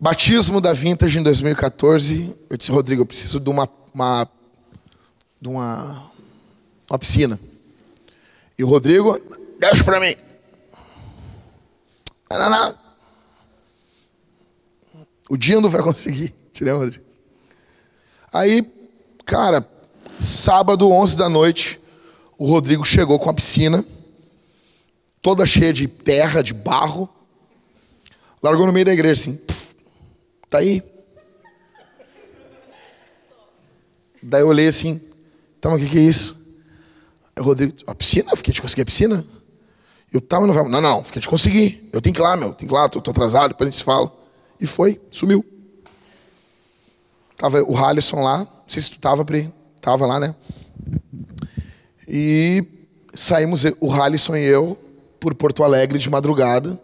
[0.04, 2.36] Batismo da Vintage em 2014.
[2.50, 4.28] Eu disse, Rodrigo, eu preciso de uma, uma
[5.40, 6.10] de uma,
[6.90, 7.40] uma piscina.
[8.58, 9.18] E o Rodrigo,
[9.58, 10.14] deixa para mim.
[12.30, 12.78] Não, não.
[15.30, 16.34] O dia não vai conseguir.
[16.52, 17.00] Tirei onde?
[18.30, 18.70] Aí,
[19.24, 19.66] cara,
[20.18, 21.80] sábado, 11 da noite,
[22.36, 23.82] o Rodrigo chegou com a piscina,
[25.22, 27.08] toda cheia de terra, de barro,
[28.42, 29.63] largou no meio da igreja assim, puf,
[30.54, 30.80] tá aí.
[34.22, 35.00] Daí eu olhei assim,
[35.60, 36.40] tá, mas o que, que é isso?
[37.34, 38.30] Aí o Rodrigo, a piscina?
[38.30, 39.26] Eu fiquei de conseguir a piscina?
[40.12, 41.90] Eu tava no Não, não, fiquei de conseguir.
[41.92, 42.52] Eu tenho que ir lá, meu.
[42.52, 44.12] Tenho que ir lá, tô, tô atrasado, depois a gente se fala.
[44.60, 45.44] E foi, sumiu.
[47.36, 49.52] Tava o Halisson lá, não sei se tu tava, Pri.
[49.80, 50.36] Tava lá, né?
[52.06, 52.64] E
[53.12, 54.78] saímos, o Halisson e eu,
[55.18, 56.80] por Porto Alegre de madrugada.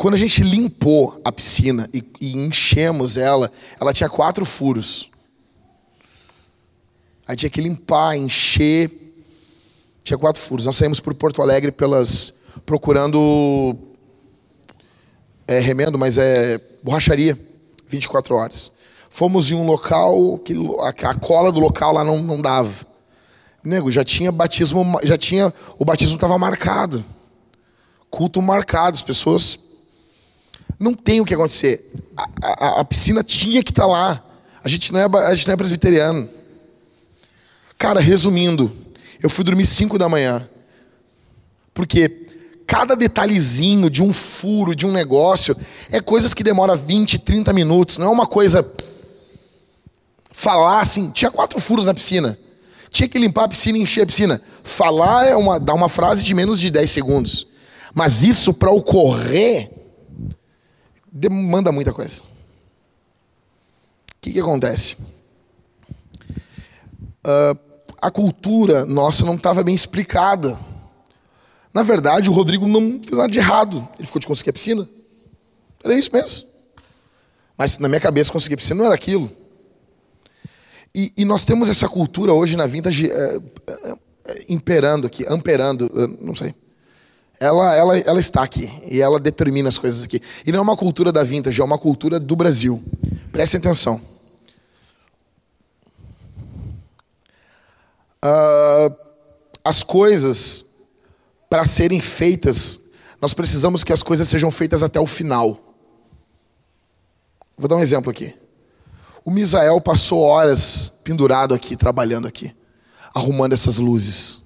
[0.00, 5.10] Quando a gente limpou a piscina e, e enchemos ela, ela tinha quatro furos.
[7.28, 8.90] Aí tinha que limpar, encher,
[10.02, 10.64] tinha quatro furos.
[10.64, 12.32] Nós saímos por Porto Alegre pelas
[12.64, 13.76] procurando
[15.46, 17.38] é, remendo, mas é borracharia,
[17.86, 18.72] 24 horas.
[19.10, 22.86] Fomos em um local que a, cola do local lá não, não dava.
[23.62, 27.04] Nego, já tinha batismo, já tinha o batismo estava marcado,
[28.08, 29.68] culto marcado, as pessoas
[30.80, 31.92] não tem o que acontecer.
[32.16, 34.24] A, a, a piscina tinha que estar tá lá.
[34.64, 36.28] A gente não é a gente não é presbiteriano.
[37.78, 38.72] Cara, resumindo,
[39.22, 40.48] eu fui dormir 5 da manhã.
[41.74, 42.26] Porque
[42.66, 45.54] cada detalhezinho de um furo, de um negócio,
[45.90, 47.98] é coisas que demora 20, 30 minutos.
[47.98, 48.66] Não é uma coisa.
[50.32, 52.38] Falar assim, tinha quatro furos na piscina.
[52.90, 54.42] Tinha que limpar a piscina e encher a piscina.
[54.64, 57.46] Falar é uma, dá uma frase de menos de 10 segundos.
[57.94, 59.79] Mas isso para ocorrer
[61.12, 62.22] demanda muita coisa.
[64.20, 64.96] que, que acontece?
[67.26, 67.58] Uh,
[68.00, 70.58] a cultura nossa não estava bem explicada.
[71.72, 73.86] Na verdade, o Rodrigo não fez nada de errado.
[73.98, 74.88] Ele ficou de conseguir a piscina.
[75.82, 76.48] Era isso mesmo.
[77.56, 79.30] Mas na minha cabeça, conseguir a piscina não era aquilo.
[80.94, 83.36] E, e nós temos essa cultura hoje na vintage é,
[83.68, 86.54] é, imperando aqui, amperando, não sei.
[87.40, 90.20] Ela, ela, ela está aqui e ela determina as coisas aqui.
[90.44, 92.82] E não é uma cultura da vintage, é uma cultura do Brasil.
[93.32, 93.98] Prestem atenção.
[98.22, 98.94] Uh,
[99.64, 100.66] as coisas,
[101.48, 102.78] para serem feitas,
[103.22, 105.58] nós precisamos que as coisas sejam feitas até o final.
[107.56, 108.34] Vou dar um exemplo aqui.
[109.24, 112.54] O Misael passou horas pendurado aqui, trabalhando aqui,
[113.14, 114.42] arrumando essas luzes.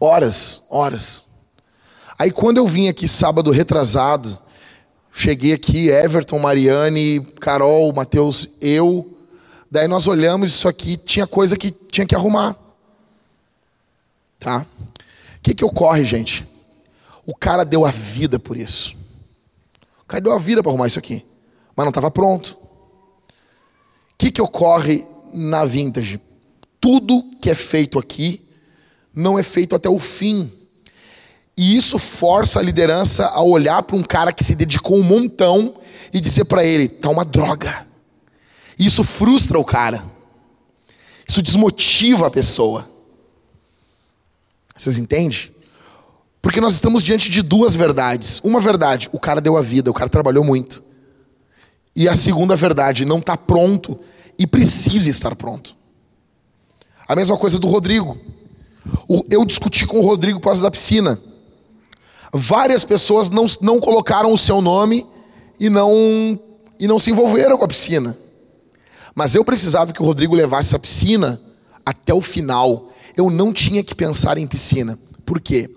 [0.00, 1.24] Horas, horas.
[2.18, 4.38] Aí quando eu vim aqui sábado retrasado,
[5.12, 9.10] cheguei aqui, Everton, Mariane, Carol, Matheus, eu.
[9.70, 12.56] Daí nós olhamos isso aqui, tinha coisa que tinha que arrumar.
[14.38, 14.66] Tá?
[15.36, 16.46] O que, que ocorre, gente?
[17.26, 18.96] O cara deu a vida por isso.
[20.02, 21.24] O cara deu a vida para arrumar isso aqui,
[21.74, 22.58] mas não estava pronto.
[24.14, 26.20] O que, que ocorre na vintage?
[26.80, 28.46] Tudo que é feito aqui
[29.14, 30.52] não é feito até o fim.
[31.56, 35.74] E isso força a liderança a olhar para um cara que se dedicou um montão
[36.12, 37.86] e dizer para ele: tá uma droga.
[38.78, 40.04] Isso frustra o cara.
[41.26, 42.88] Isso desmotiva a pessoa.
[44.76, 45.54] Vocês entendem?
[46.42, 48.40] Porque nós estamos diante de duas verdades.
[48.44, 50.82] Uma verdade, o cara deu a vida, o cara trabalhou muito.
[51.96, 53.98] E a segunda verdade, não está pronto
[54.38, 55.76] e precisa estar pronto.
[57.06, 58.18] A mesma coisa do Rodrigo.
[59.30, 61.18] Eu discuti com o Rodrigo por causa da piscina.
[62.36, 65.06] Várias pessoas não, não colocaram o seu nome
[65.60, 66.36] e não,
[66.80, 68.18] e não se envolveram com a piscina.
[69.14, 71.40] Mas eu precisava que o Rodrigo levasse a piscina
[71.86, 72.90] até o final.
[73.16, 74.98] Eu não tinha que pensar em piscina.
[75.24, 75.72] Por quê?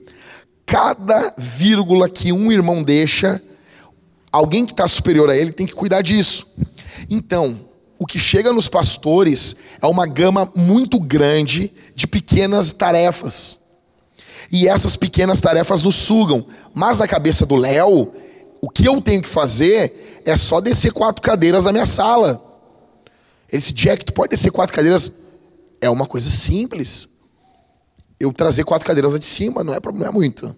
[0.65, 3.39] Cada vírgula que um irmão deixa,
[4.32, 6.48] alguém que está superior a ele tem que cuidar disso.
[7.08, 7.60] Então,
[8.00, 13.60] o que chega nos pastores é uma gama muito grande de pequenas tarefas.
[14.51, 16.45] E essas pequenas tarefas nos sugam.
[16.73, 18.12] Mas na cabeça do Léo,
[18.62, 22.43] o que eu tenho que fazer é só descer quatro cadeiras na minha sala.
[23.49, 25.12] Ele disse, Jack, tu pode descer quatro cadeiras?
[25.79, 27.10] É uma coisa simples.
[28.19, 30.55] Eu trazer quatro cadeiras lá de cima não é problema muito.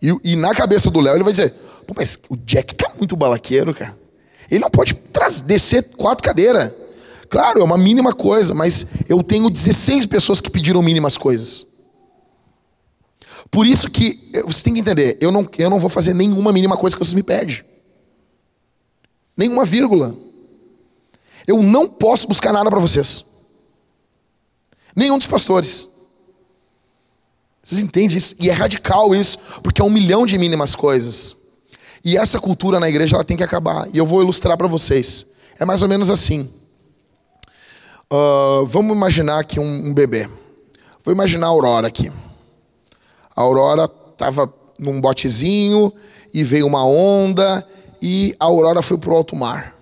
[0.00, 1.54] E, e na cabeça do Léo ele vai dizer,
[1.96, 3.96] mas o Jack tá muito balaqueiro, cara.
[4.50, 4.94] Ele não pode
[5.44, 6.72] descer quatro cadeiras.
[7.28, 11.66] Claro, é uma mínima coisa, mas eu tenho 16 pessoas que pediram mínimas coisas.
[13.50, 16.76] Por isso que você tem que entender, eu não, eu não vou fazer nenhuma mínima
[16.76, 17.62] coisa que vocês me pedem.
[19.36, 20.16] Nenhuma vírgula.
[21.46, 23.24] Eu não posso buscar nada para vocês.
[24.94, 25.88] Nenhum dos pastores.
[27.62, 28.34] Vocês entendem isso?
[28.40, 31.36] E é radical isso, porque é um milhão de mínimas coisas.
[32.04, 33.88] E essa cultura na igreja ela tem que acabar.
[33.92, 35.26] E eu vou ilustrar para vocês.
[35.58, 36.50] É mais ou menos assim.
[38.12, 40.28] Uh, vamos imaginar aqui um, um, bebê.
[41.04, 42.12] Vou imaginar a Aurora aqui.
[43.34, 45.92] A Aurora estava num botezinho
[46.32, 47.66] e veio uma onda
[48.00, 49.74] e a Aurora foi para o alto mar.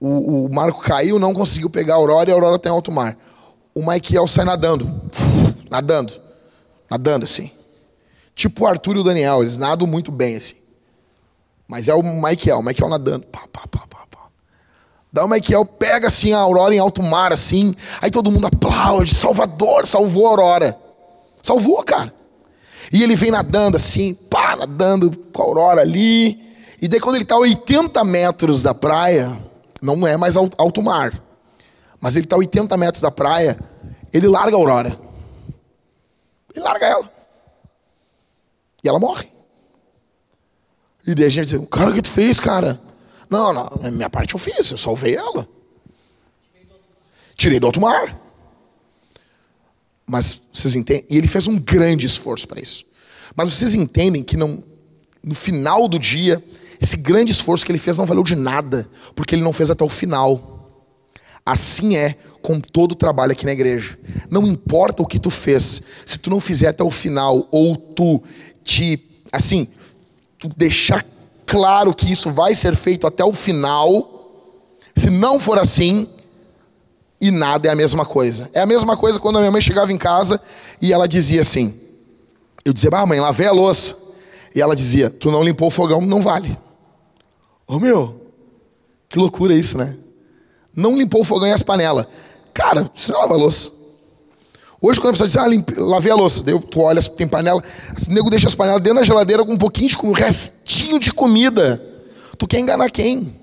[0.00, 3.16] O, o Marco caiu, não conseguiu pegar a Aurora e a Aurora tem alto mar.
[3.74, 4.90] O Michael sai nadando.
[5.70, 6.12] Nadando.
[6.90, 7.50] Nadando assim.
[8.34, 10.56] Tipo o Arthur e o Daniel, eles nadam muito bem assim.
[11.66, 13.26] Mas é o Michael, o Michael nadando.
[13.26, 14.18] Pá, pá, pá, pá, pá.
[15.12, 17.74] Daí o Michael pega assim a Aurora em alto mar, assim.
[18.00, 19.14] Aí todo mundo aplaude.
[19.14, 20.78] Salvador, salvou a Aurora.
[21.42, 22.12] Salvou, cara.
[22.92, 26.40] E ele vem nadando assim, pá, nadando com a Aurora ali.
[26.80, 29.32] E daí quando ele está a 80 metros da praia,
[29.80, 31.20] não é mais alto mar.
[32.00, 33.58] Mas ele está a 80 metros da praia,
[34.12, 34.98] ele larga a Aurora.
[36.54, 37.12] Ele larga ela.
[38.82, 39.28] E ela morre.
[41.06, 42.80] E daí a gente diz, cara, o que tu fez, cara?
[43.28, 45.48] Não, não, minha parte eu fiz, eu salvei ela.
[47.36, 48.23] Tirei do alto mar.
[50.06, 51.04] Mas vocês entendem?
[51.10, 52.84] E ele fez um grande esforço para isso.
[53.34, 54.62] Mas vocês entendem que não,
[55.22, 56.42] no final do dia,
[56.80, 59.82] esse grande esforço que ele fez não valeu de nada, porque ele não fez até
[59.82, 60.50] o final.
[61.44, 63.98] Assim é com todo o trabalho aqui na igreja.
[64.30, 68.22] Não importa o que tu fez, se tu não fizer até o final, ou tu
[68.62, 69.66] te, assim,
[70.38, 71.04] tu deixar
[71.46, 74.10] claro que isso vai ser feito até o final,
[74.94, 76.06] se não for assim,
[77.20, 78.50] e nada é a mesma coisa.
[78.52, 80.40] É a mesma coisa quando a minha mãe chegava em casa
[80.80, 81.84] e ela dizia assim:
[82.64, 83.96] eu dizia, ah, mãe, lavei a louça.
[84.54, 86.56] E ela dizia, tu não limpou o fogão, não vale.
[87.66, 88.20] Ô oh, meu,
[89.08, 89.96] que loucura isso, né?
[90.74, 92.06] Não limpou o fogão e as panelas.
[92.54, 93.70] Cara, isso não lava louça.
[94.80, 97.60] Hoje, quando a pessoa diz, ah, limpe, lavei a louça, Daí tu olha, tem panela,
[97.60, 101.12] o nego deixa as panelas dentro da geladeira com um pouquinho de um restinho de
[101.12, 101.82] comida.
[102.38, 103.34] Tu quer enganar quem?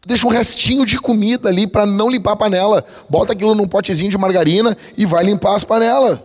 [0.00, 2.84] Tu deixa um restinho de comida ali para não limpar a panela.
[3.08, 6.18] Bota aquilo num potezinho de margarina e vai limpar as panelas.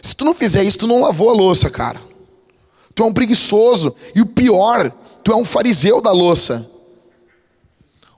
[0.00, 2.00] Se tu não fizer isso, tu não lavou a louça, cara.
[2.94, 3.94] Tu é um preguiçoso.
[4.14, 4.92] E o pior,
[5.24, 6.68] tu é um fariseu da louça.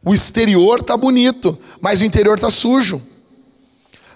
[0.05, 3.01] O exterior tá bonito, mas o interior tá sujo.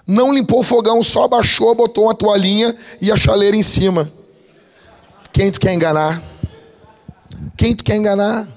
[0.05, 4.11] Não limpou o fogão, só baixou, botou uma toalhinha e a chaleira em cima.
[5.33, 6.21] Quem tu quer enganar?
[7.57, 8.47] Quem tu quer enganar?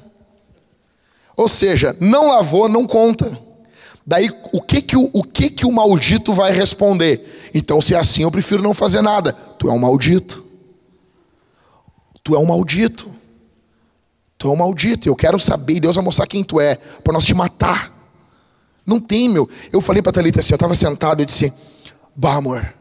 [1.38, 3.40] Ou seja, não lavou, não conta.
[4.04, 7.50] Daí o que que o, o que que o maldito vai responder?
[7.54, 9.32] Então, se é assim, eu prefiro não fazer nada.
[9.32, 10.44] Tu é um maldito.
[12.24, 13.08] Tu é um maldito.
[14.36, 15.08] Tu é um maldito.
[15.08, 16.74] Eu quero saber, Deus vai mostrar quem tu é,
[17.04, 17.96] para nós te matar.
[18.84, 19.48] Não tem, meu.
[19.72, 21.52] Eu falei para Thalita assim, eu estava sentado e disse:
[22.16, 22.74] Bah, amor,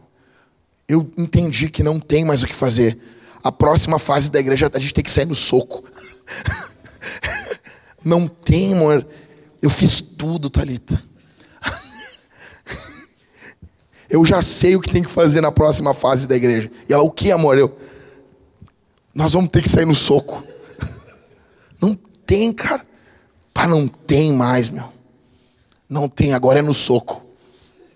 [0.88, 3.00] eu entendi que não tem mais o que fazer.
[3.44, 5.84] A próxima fase da igreja a gente tem que sair no soco.
[8.08, 9.06] não tem, amor.
[9.62, 11.02] Eu fiz tudo, Thalita.
[14.10, 16.72] Eu já sei o que tem que fazer na próxima fase da igreja.
[16.88, 17.58] E ela, o que, amor?
[17.58, 17.78] Eu,
[19.14, 20.44] nós vamos ter que sair no soco.
[21.82, 22.86] Não tem, cara.
[23.54, 24.88] Pá, não tem mais, meu.
[25.90, 27.26] Não tem, agora é no soco.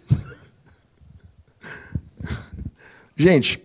[3.16, 3.64] Gente,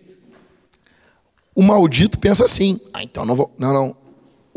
[1.55, 2.79] o maldito pensa assim.
[2.93, 3.51] Ah, então não vou.
[3.57, 3.96] Não, não.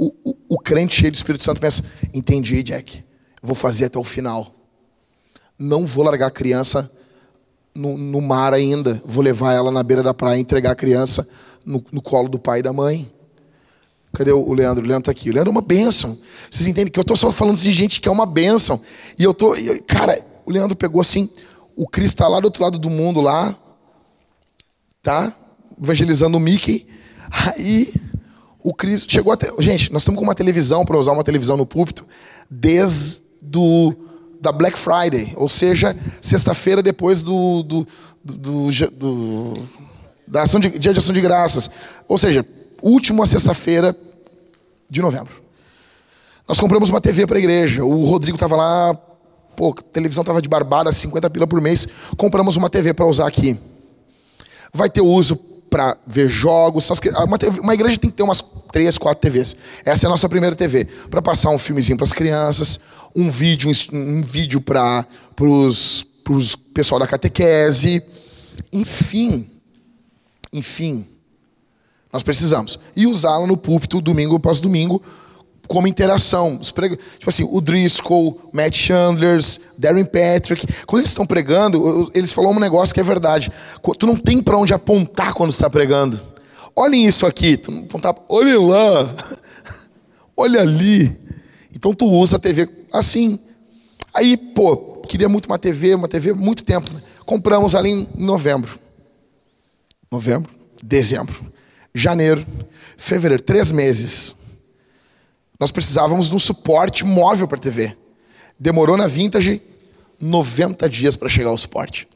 [0.01, 1.85] O, o, o crente cheio do Espírito Santo pensa:
[2.15, 3.05] entendi, Jack.
[3.43, 4.55] Vou fazer até o final.
[5.59, 6.91] Não vou largar a criança
[7.75, 9.03] no, no mar ainda.
[9.05, 11.29] Vou levar ela na beira da praia entregar a criança
[11.67, 13.13] no, no colo do pai e da mãe.
[14.15, 14.83] Cadê o Leandro?
[14.83, 15.29] O Leandro está aqui.
[15.29, 16.19] O Leandro é uma bênção.
[16.51, 18.81] Vocês entendem que eu estou só falando de gente que é uma bênção.
[19.19, 19.55] E eu tô.
[19.87, 21.29] Cara, o Leandro pegou assim.
[21.77, 23.55] O Cris está lá do outro lado do mundo, lá.
[25.03, 25.31] Tá?
[25.79, 26.87] Evangelizando o Mickey.
[27.31, 27.93] Aí
[28.63, 29.51] o Cris chegou até.
[29.59, 32.07] Gente, nós estamos com uma televisão para usar uma televisão no púlpito
[32.51, 33.95] desde do,
[34.41, 37.87] da Black Friday, ou seja, sexta-feira depois do, do,
[38.25, 39.55] do, do
[40.27, 41.71] da ação de, dia de ação de graças.
[42.07, 42.47] Ou seja,
[42.83, 43.97] última sexta-feira
[44.89, 45.43] de novembro.
[46.47, 47.85] Nós compramos uma TV para a igreja.
[47.85, 48.95] O Rodrigo estava lá,
[49.57, 51.87] pô, a televisão estava de barbada, 50 pila por mês.
[52.17, 53.59] Compramos uma TV para usar aqui.
[54.73, 56.91] Vai ter uso para ver jogos.
[57.25, 59.57] Uma, TV, uma, igreja tem que ter umas três, quatro TVs.
[59.85, 60.85] Essa é a nossa primeira TV.
[61.09, 62.81] Para passar um filmezinho para as crianças,
[63.15, 65.07] um vídeo, um, um vídeo para
[65.41, 66.05] os
[66.75, 68.03] pessoal da catequese.
[68.73, 69.49] Enfim.
[70.53, 71.07] Enfim.
[72.13, 72.79] Nós precisamos.
[72.97, 75.01] E usá-la no púlpito, domingo após domingo,
[75.71, 76.59] como interação.
[76.59, 80.67] Tipo assim, o Driscoll, Matt Chandlers, Darren Patrick.
[80.85, 83.53] Quando eles estão pregando, eles falam um negócio que é verdade.
[83.97, 86.21] Tu não tem para onde apontar quando está pregando.
[86.75, 87.57] Olhem isso aqui.
[87.57, 89.15] Tu não apontar, olha lá.
[90.37, 91.21] Olha ali.
[91.75, 93.39] Então tu usa a TV assim.
[94.15, 96.91] Aí, pô, queria muito uma TV, uma TV muito tempo.
[97.27, 98.79] Compramos ali em novembro.
[100.11, 100.51] Novembro,
[100.83, 101.51] dezembro
[101.95, 102.47] janeiro,
[102.97, 104.37] fevereiro, três meses.
[105.61, 107.95] Nós precisávamos de um suporte móvel para a TV.
[108.59, 109.61] Demorou na Vintage
[110.19, 112.09] 90 dias para chegar ao suporte.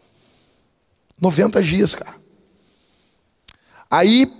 [1.20, 2.14] 90 dias, cara.
[3.90, 4.32] Aí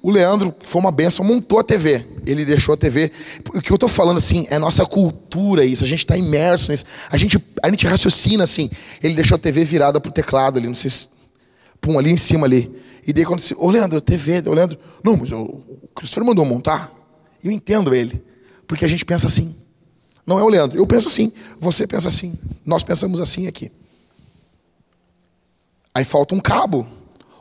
[0.00, 2.06] o Leandro foi uma benção, montou a TV.
[2.24, 3.10] Ele deixou a TV.
[3.52, 5.82] O que eu estou falando assim é nossa cultura isso.
[5.82, 6.84] A gente está imerso nisso.
[7.10, 8.70] A gente, a gente raciocina assim.
[9.02, 11.08] Ele deixou a TV virada para o teclado ali, não sei se.
[11.80, 12.70] Pum, ali em cima ali.
[13.04, 16.44] E daí quando disse, ô Leandro, TV, ô Leandro, não, mas o, o Cristiano mandou
[16.44, 16.92] montar.
[17.42, 18.24] Eu entendo ele,
[18.66, 19.54] porque a gente pensa assim.
[20.26, 23.72] Não é o Leandro, eu penso assim, você pensa assim, nós pensamos assim aqui.
[25.94, 26.86] Aí falta um cabo.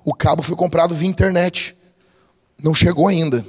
[0.03, 1.75] O cabo foi comprado via internet.
[2.61, 3.45] Não chegou ainda.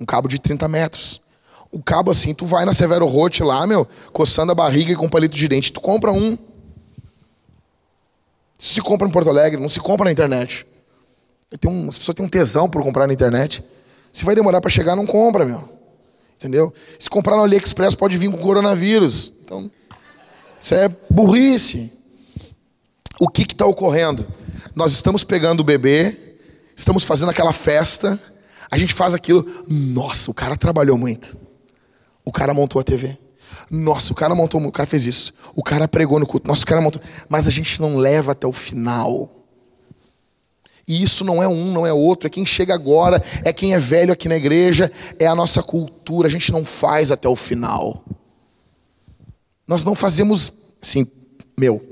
[0.00, 1.20] Um cabo de 30 metros.
[1.72, 5.08] O cabo assim, tu vai na Severo Rote lá, meu, coçando a barriga e com
[5.08, 5.72] palito de dente.
[5.72, 6.38] Tu compra um.
[8.58, 10.66] Se compra em Porto Alegre, não se compra na internet.
[11.60, 13.62] Tem um, as pessoas têm um tesão por comprar na internet.
[14.12, 15.75] Se vai demorar para chegar, não compra, meu.
[16.36, 16.72] Entendeu?
[16.98, 19.32] Se comprar no AliExpress, pode vir com coronavírus.
[19.44, 19.70] Então,
[20.60, 21.92] isso é burrice.
[23.18, 24.26] O que está ocorrendo?
[24.74, 26.14] Nós estamos pegando o bebê,
[26.76, 28.20] estamos fazendo aquela festa,
[28.70, 29.46] a gente faz aquilo.
[29.66, 31.36] Nossa, o cara trabalhou muito.
[32.24, 33.16] O cara montou a TV.
[33.70, 35.32] Nossa, o cara montou, o cara fez isso.
[35.54, 36.46] O cara pregou no culto.
[36.46, 37.00] Nossa, o cara montou.
[37.28, 39.35] Mas a gente não leva até o final.
[40.86, 43.78] E isso não é um, não é outro, é quem chega agora, é quem é
[43.78, 48.04] velho aqui na igreja, é a nossa cultura, a gente não faz até o final.
[49.66, 51.06] Nós não fazemos assim,
[51.58, 51.82] meu,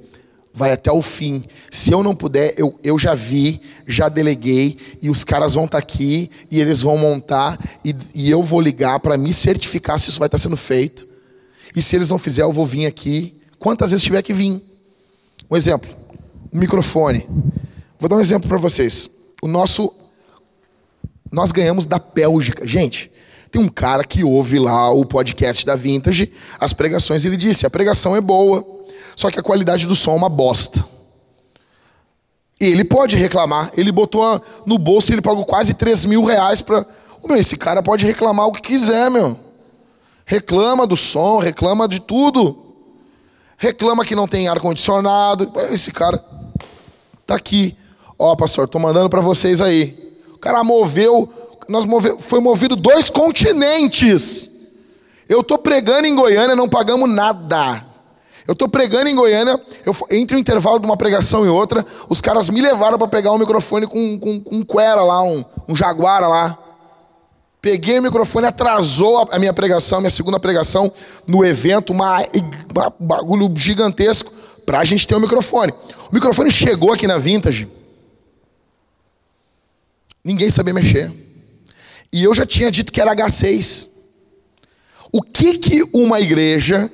[0.53, 1.43] vai até o fim.
[1.73, 5.81] Se eu não puder, eu, eu já vi, já deleguei, e os caras vão estar
[5.81, 10.11] tá aqui, e eles vão montar, e, e eu vou ligar para me certificar se
[10.11, 11.09] isso vai estar tá sendo feito.
[11.75, 13.35] E se eles não fizerem, eu vou vir aqui.
[13.59, 14.63] Quantas vezes tiver que vir?
[15.51, 15.91] Um exemplo,
[16.53, 17.27] um microfone.
[17.99, 19.09] Vou dar um exemplo para vocês.
[19.43, 19.93] O nosso.
[21.31, 22.67] Nós ganhamos da Bélgica.
[22.67, 23.11] Gente,
[23.51, 27.71] tem um cara que ouve lá o podcast da Vintage, as pregações, ele disse: a
[27.71, 28.67] pregação é boa,
[29.15, 30.85] só que a qualidade do som é uma bosta.
[32.59, 33.71] Ele pode reclamar.
[33.77, 36.85] Ele botou no bolso, ele pagou quase 3 mil reais para.
[37.25, 39.39] Meu, esse cara pode reclamar o que quiser, meu.
[40.27, 42.59] Reclama do som, reclama de tudo.
[43.57, 45.51] Reclama que não tem ar-condicionado.
[45.71, 46.23] Esse cara
[47.27, 47.77] tá aqui.
[48.25, 49.95] Ó, pastor, tô mandando para vocês aí.
[50.33, 51.31] O cara moveu,
[51.69, 51.85] nós
[52.21, 54.49] foi movido dois continentes.
[55.29, 57.85] Eu tô pregando em Goiânia, não pagamos nada.
[58.49, 62.23] Eu estou pregando em Goiânia, eu, entre o intervalo de uma pregação e outra, os
[62.23, 65.77] caras me levaram para pegar um microfone com, com, com um Quera lá, um, um
[65.77, 66.59] Jaguara lá.
[67.61, 70.91] Peguei o microfone, atrasou a minha pregação, minha segunda pregação
[71.27, 71.99] no evento, um
[72.99, 74.33] bagulho gigantesco,
[74.65, 75.75] para a gente ter o um microfone.
[76.11, 77.69] O microfone chegou aqui na Vintage,
[80.25, 81.13] ninguém sabia mexer.
[82.13, 83.89] E eu já tinha dito que era H6.
[85.13, 86.91] O que, que uma igreja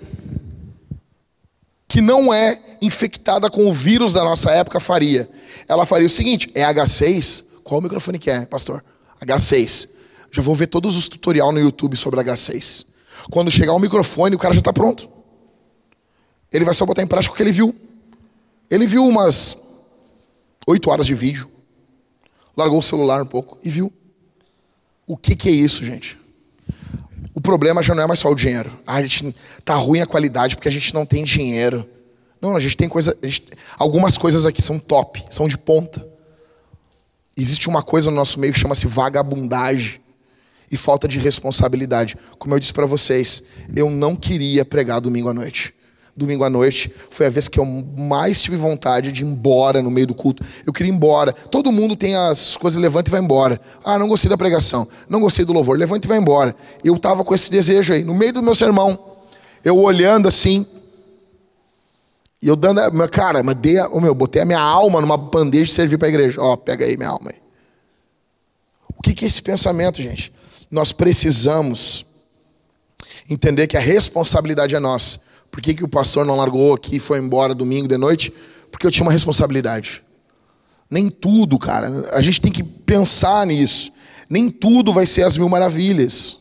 [1.87, 5.28] que não é infectada com o vírus da nossa época faria?
[5.68, 7.45] Ela faria o seguinte: é H6?
[7.62, 8.85] Qual o microfone que é, pastor?
[9.24, 9.89] H6.
[10.33, 12.87] Já vou ver todos os tutorial no YouTube sobre H6.
[13.31, 15.09] Quando chegar o microfone, o cara já está pronto.
[16.53, 17.74] Ele vai só botar em prática o que ele viu.
[18.70, 19.59] Ele viu umas
[20.66, 21.51] oito horas de vídeo,
[22.61, 23.92] largou o celular um pouco e viu.
[25.06, 26.16] O que, que é isso, gente?
[27.34, 28.70] O problema já não é mais só o dinheiro.
[28.86, 29.34] Ah, a gente
[29.64, 31.88] tá ruim a qualidade porque a gente não tem dinheiro.
[32.40, 33.16] Não, a gente tem coisa.
[33.22, 36.06] Gente, algumas coisas aqui são top, são de ponta.
[37.36, 40.00] Existe uma coisa no nosso meio que chama-se vagabundagem
[40.70, 42.16] e falta de responsabilidade.
[42.38, 43.42] Como eu disse para vocês,
[43.74, 45.74] eu não queria pregar domingo à noite
[46.20, 49.90] domingo à noite, foi a vez que eu mais tive vontade de ir embora no
[49.90, 50.44] meio do culto.
[50.64, 51.32] Eu queria ir embora.
[51.32, 53.60] Todo mundo tem as coisas, levanta e vai embora.
[53.84, 56.54] Ah, não gostei da pregação, não gostei do louvor, levanta e vai embora.
[56.84, 58.98] Eu estava com esse desejo aí, no meio do meu sermão,
[59.64, 60.64] eu olhando assim,
[62.42, 65.74] e eu dando, cara, mas dei, oh meu, botei a minha alma numa bandeja e
[65.74, 66.40] servi para a igreja.
[66.40, 67.40] Ó, oh, pega aí minha alma aí.
[68.96, 70.32] O que, que é esse pensamento, gente?
[70.70, 72.06] Nós precisamos
[73.28, 75.20] entender que a responsabilidade é nossa.
[75.51, 78.32] Por que, que o pastor não largou aqui e foi embora domingo de noite?
[78.70, 80.03] Porque eu tinha uma responsabilidade.
[80.88, 82.09] Nem tudo, cara.
[82.12, 83.92] A gente tem que pensar nisso.
[84.28, 86.38] Nem tudo vai ser as mil maravilhas.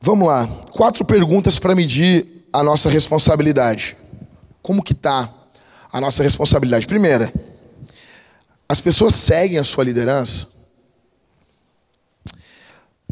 [0.00, 0.46] Vamos lá.
[0.72, 3.96] Quatro perguntas para medir a nossa responsabilidade.
[4.62, 5.32] Como que tá
[5.92, 6.86] a nossa responsabilidade?
[6.86, 7.32] Primeira,
[8.68, 10.48] as pessoas seguem a sua liderança?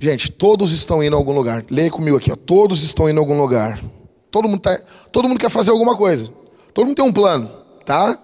[0.00, 1.64] Gente, todos estão indo a algum lugar.
[1.68, 2.36] Leia comigo aqui, ó.
[2.36, 3.82] Todos estão indo a algum lugar.
[4.30, 4.78] Todo mundo, tá,
[5.10, 6.32] todo mundo quer fazer alguma coisa.
[6.74, 7.50] Todo mundo tem um plano,
[7.84, 8.18] tá?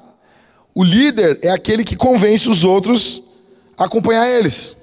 [0.75, 3.23] O líder é aquele que convence os outros
[3.77, 4.77] a acompanhar eles.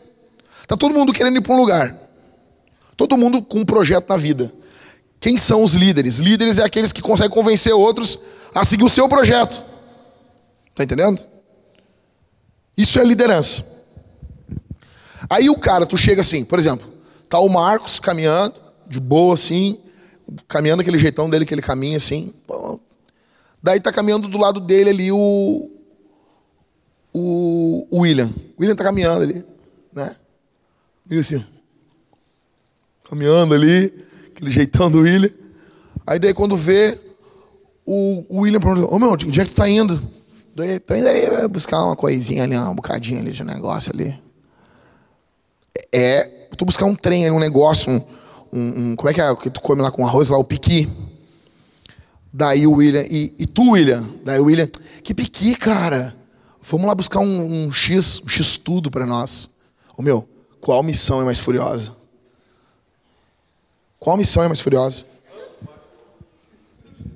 [0.67, 1.95] Tá todo mundo querendo ir para um lugar.
[2.95, 4.51] Todo mundo com um projeto na vida.
[5.19, 6.17] Quem são os líderes?
[6.17, 8.17] Líderes é aqueles que conseguem convencer outros
[8.55, 9.65] a seguir o seu projeto.
[10.73, 11.21] Tá entendendo?
[12.75, 13.65] Isso é liderança.
[15.29, 16.87] Aí o cara, tu chega assim, por exemplo,
[17.29, 18.55] tá o Marcos caminhando,
[18.87, 19.79] de boa assim,
[20.47, 22.33] caminhando aquele jeitão dele que ele caminha assim.
[23.61, 25.71] Daí tá caminhando do lado dele ali o,
[27.13, 28.27] o, William.
[28.57, 29.45] O William tá caminhando ali,
[29.93, 30.15] né?
[31.09, 31.43] Ele assim,
[33.03, 33.93] caminhando ali,
[34.33, 35.31] aquele jeitão do William.
[36.07, 36.99] Aí daí quando vê,
[37.85, 40.01] o, o William pergunta, ô meu, onde é que tu tá indo?
[40.55, 44.17] Daí, tô indo ali buscar uma coisinha ali, um bocadinho ali de negócio ali.
[45.91, 46.23] É,
[46.57, 48.01] tô buscar um trem ali, um negócio, um,
[48.53, 50.89] um, um, como é que é que tu come lá com arroz lá, o piqui.
[52.33, 54.03] Daí o William, e, e tu, William?
[54.23, 54.69] Daí o William,
[55.03, 56.15] que piqui, cara?
[56.61, 59.51] Vamos lá buscar um, um X, um X tudo para nós.
[59.97, 60.27] O meu,
[60.61, 61.95] qual missão é mais furiosa?
[63.99, 65.05] Qual missão é mais furiosa?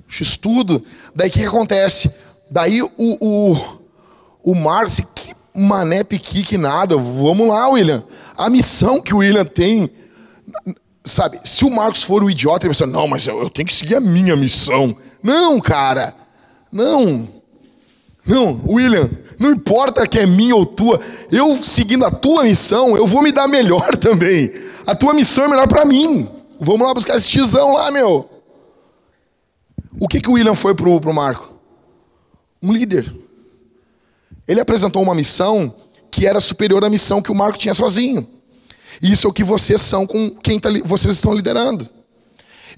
[0.08, 0.82] X tudo.
[1.14, 2.12] Daí o que, que, acontece?
[2.50, 3.80] Daí o, o,
[4.42, 6.96] o Marcos, que mané piqui que nada.
[6.96, 8.04] Vamos lá, William.
[8.36, 9.90] A missão que o William tem
[11.06, 13.68] Sabe, se o Marcos for um idiota, ele vai pensar, não, mas eu, eu tenho
[13.68, 14.96] que seguir a minha missão.
[15.22, 16.12] Não, cara.
[16.70, 17.28] Não.
[18.26, 20.98] Não, William, não importa que é minha ou tua,
[21.30, 24.50] eu seguindo a tua missão, eu vou me dar melhor também.
[24.84, 26.28] A tua missão é melhor para mim.
[26.58, 28.28] Vamos lá buscar esse tizão lá, meu.
[30.00, 31.54] O que, que o William foi pro, pro Marco?
[32.60, 33.14] Um líder.
[34.48, 35.72] Ele apresentou uma missão
[36.10, 38.26] que era superior à missão que o Marco tinha sozinho.
[39.02, 41.88] Isso é o que vocês são com quem tá, vocês estão liderando.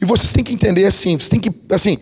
[0.01, 1.99] E vocês têm que entender assim, vocês têm que, assim,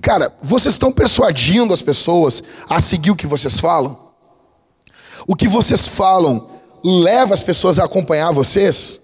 [0.00, 3.98] cara, vocês estão persuadindo as pessoas a seguir o que vocês falam?
[5.26, 6.50] O que vocês falam
[6.84, 9.00] leva as pessoas a acompanhar vocês?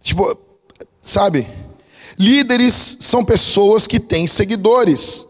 [0.00, 0.38] Tipo,
[1.02, 1.46] sabe?
[2.18, 5.26] Líderes são pessoas que têm seguidores.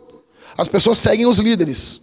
[0.57, 2.01] As pessoas seguem os líderes.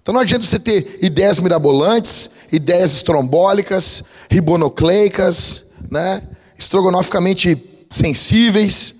[0.00, 6.22] Então não adianta você ter ideias mirabolantes, ideias estrombólicas, ribonucleicas, né?
[6.58, 7.56] estrogonoficamente
[7.90, 8.96] sensíveis,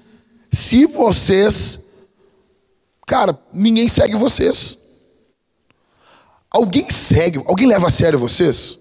[0.52, 1.80] se vocês,
[3.06, 4.78] cara, ninguém segue vocês.
[6.50, 8.78] Alguém segue, alguém leva a sério vocês?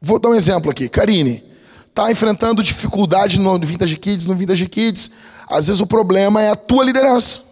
[0.00, 0.88] Vou dar um exemplo aqui.
[0.88, 1.44] Karine,
[1.88, 5.10] está enfrentando dificuldade no Vintage Kids, no Vintage Kids.
[5.48, 7.42] Às vezes o problema é a tua liderança.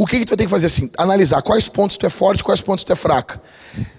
[0.00, 0.90] O que, que tu vai ter que fazer assim?
[0.96, 3.38] Analisar quais pontos tu é forte, quais pontos tu é fraca.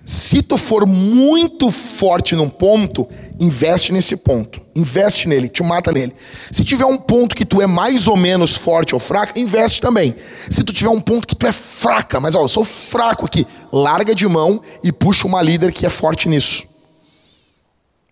[0.04, 3.08] Se tu for muito forte num ponto,
[3.40, 4.60] investe nesse ponto.
[4.76, 6.12] Investe nele, te mata nele.
[6.52, 10.16] Se tiver um ponto que tu é mais ou menos forte ou fraca, investe também.
[10.50, 13.46] Se tu tiver um ponto que tu é fraca, mas ó, eu sou fraco aqui,
[13.72, 16.64] larga de mão e puxa uma líder que é forte nisso.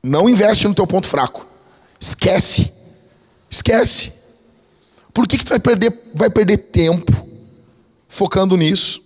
[0.03, 1.43] Não investe no teu ponto fraco.
[1.99, 2.71] Esquece.
[3.49, 4.13] Esquece.
[5.11, 7.28] Por que, que tu vai perder, vai perder tempo
[8.09, 9.01] focando nisso?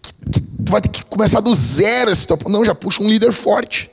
[0.00, 3.32] Que, tu vai ter que começar do zero esse teu Não, já puxa um líder
[3.32, 3.90] forte.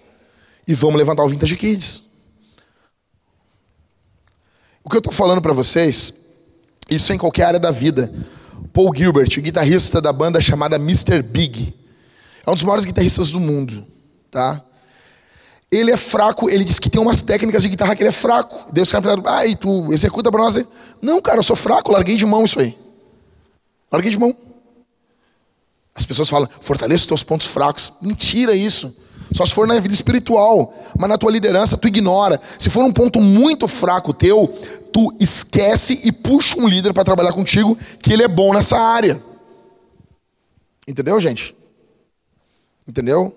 [0.65, 2.03] E vamos levantar o Vintage Kids.
[4.83, 6.13] O que eu estou falando para vocês,
[6.89, 8.13] isso é em qualquer área da vida.
[8.71, 11.21] Paul Gilbert, o guitarrista da banda chamada Mr.
[11.21, 11.73] Big,
[12.45, 13.85] é um dos maiores guitarristas do mundo,
[14.31, 14.63] tá?
[15.69, 18.71] Ele é fraco, ele diz que tem umas técnicas de guitarra que ele é fraco.
[18.71, 20.63] Deus perguntar, ah, e tu executa para nós?
[21.01, 22.77] Não, cara, eu sou fraco, larguei de mão isso aí.
[23.91, 24.35] Larguei de mão.
[25.95, 27.93] As pessoas falam, fortaleça os teus pontos fracos.
[28.01, 28.95] Mentira isso.
[29.33, 30.73] Só se for na vida espiritual.
[30.97, 32.39] Mas na tua liderança, tu ignora.
[32.59, 34.47] Se for um ponto muito fraco teu,
[34.93, 39.21] tu esquece e puxa um líder para trabalhar contigo, que ele é bom nessa área.
[40.87, 41.55] Entendeu, gente?
[42.87, 43.35] Entendeu?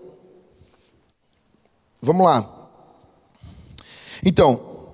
[2.00, 2.48] Vamos lá.
[4.24, 4.88] Então,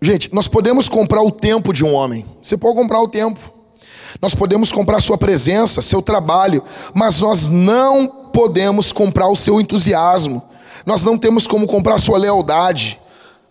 [0.00, 2.26] gente, nós podemos comprar o tempo de um homem.
[2.42, 3.51] Você pode comprar o tempo.
[4.20, 6.62] Nós podemos comprar sua presença, seu trabalho,
[6.94, 10.42] mas nós não podemos comprar o seu entusiasmo.
[10.84, 12.98] Nós não temos como comprar sua lealdade,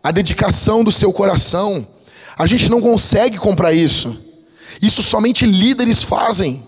[0.04, 1.86] a dedicação do seu coração.
[2.38, 4.18] A gente não consegue comprar isso.
[4.82, 6.64] Isso somente líderes fazem.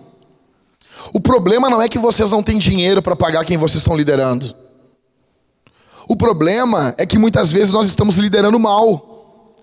[1.14, 4.56] O problema não é que vocês não têm dinheiro para pagar quem vocês estão liderando.
[6.08, 9.56] O problema é que muitas vezes nós estamos liderando mal.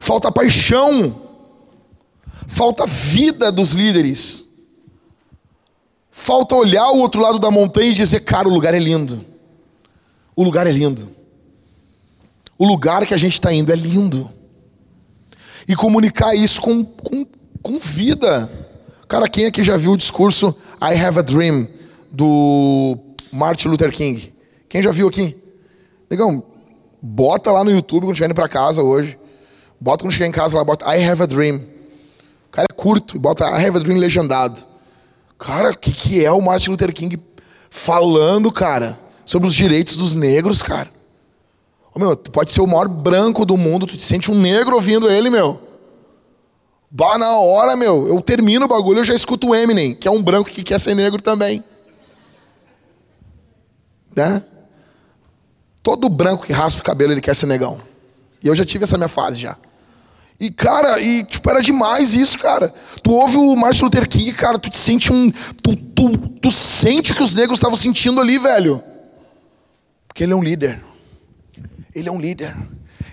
[0.00, 1.25] Falta paixão.
[2.56, 4.46] Falta vida dos líderes.
[6.10, 9.22] Falta olhar o outro lado da montanha e dizer: cara, o lugar é lindo.
[10.34, 11.06] O lugar é lindo.
[12.56, 14.32] O lugar que a gente está indo é lindo.
[15.68, 17.26] E comunicar isso com, com,
[17.60, 18.50] com vida.
[19.06, 21.68] Cara, quem aqui já viu o discurso I Have a Dream
[22.10, 22.96] do
[23.30, 24.32] Martin Luther King?
[24.66, 25.36] Quem já viu aqui?
[26.08, 26.42] Negão,
[27.02, 29.18] bota lá no YouTube quando estiver indo para casa hoje.
[29.78, 31.75] Bota quando chegar em casa lá, bota I Have a Dream.
[32.56, 34.58] Cara é curto, bota I Have a Dream legendado.
[35.38, 37.22] Cara, o que, que é o Martin Luther King
[37.68, 40.88] falando, cara, sobre os direitos dos negros, cara?
[41.94, 44.74] Ô, meu, tu pode ser o maior branco do mundo, tu te sente um negro
[44.74, 45.60] ouvindo ele, meu.
[46.90, 50.10] Bah, na hora, meu, eu termino o bagulho, eu já escuto o Eminem, que é
[50.10, 51.62] um branco que quer ser negro também.
[54.14, 54.42] Né?
[55.82, 57.78] Todo branco que raspa o cabelo, ele quer ser negão.
[58.42, 59.58] E eu já tive essa minha fase já.
[60.38, 62.72] E, cara, e, tipo, era demais isso, cara.
[63.02, 65.30] Tu ouve o Martin Luther King, cara, tu te sente um.
[65.62, 68.82] Tu, tu, tu sente o que os negros estavam sentindo ali, velho.
[70.06, 70.82] Porque ele é um líder.
[71.94, 72.54] Ele é um líder.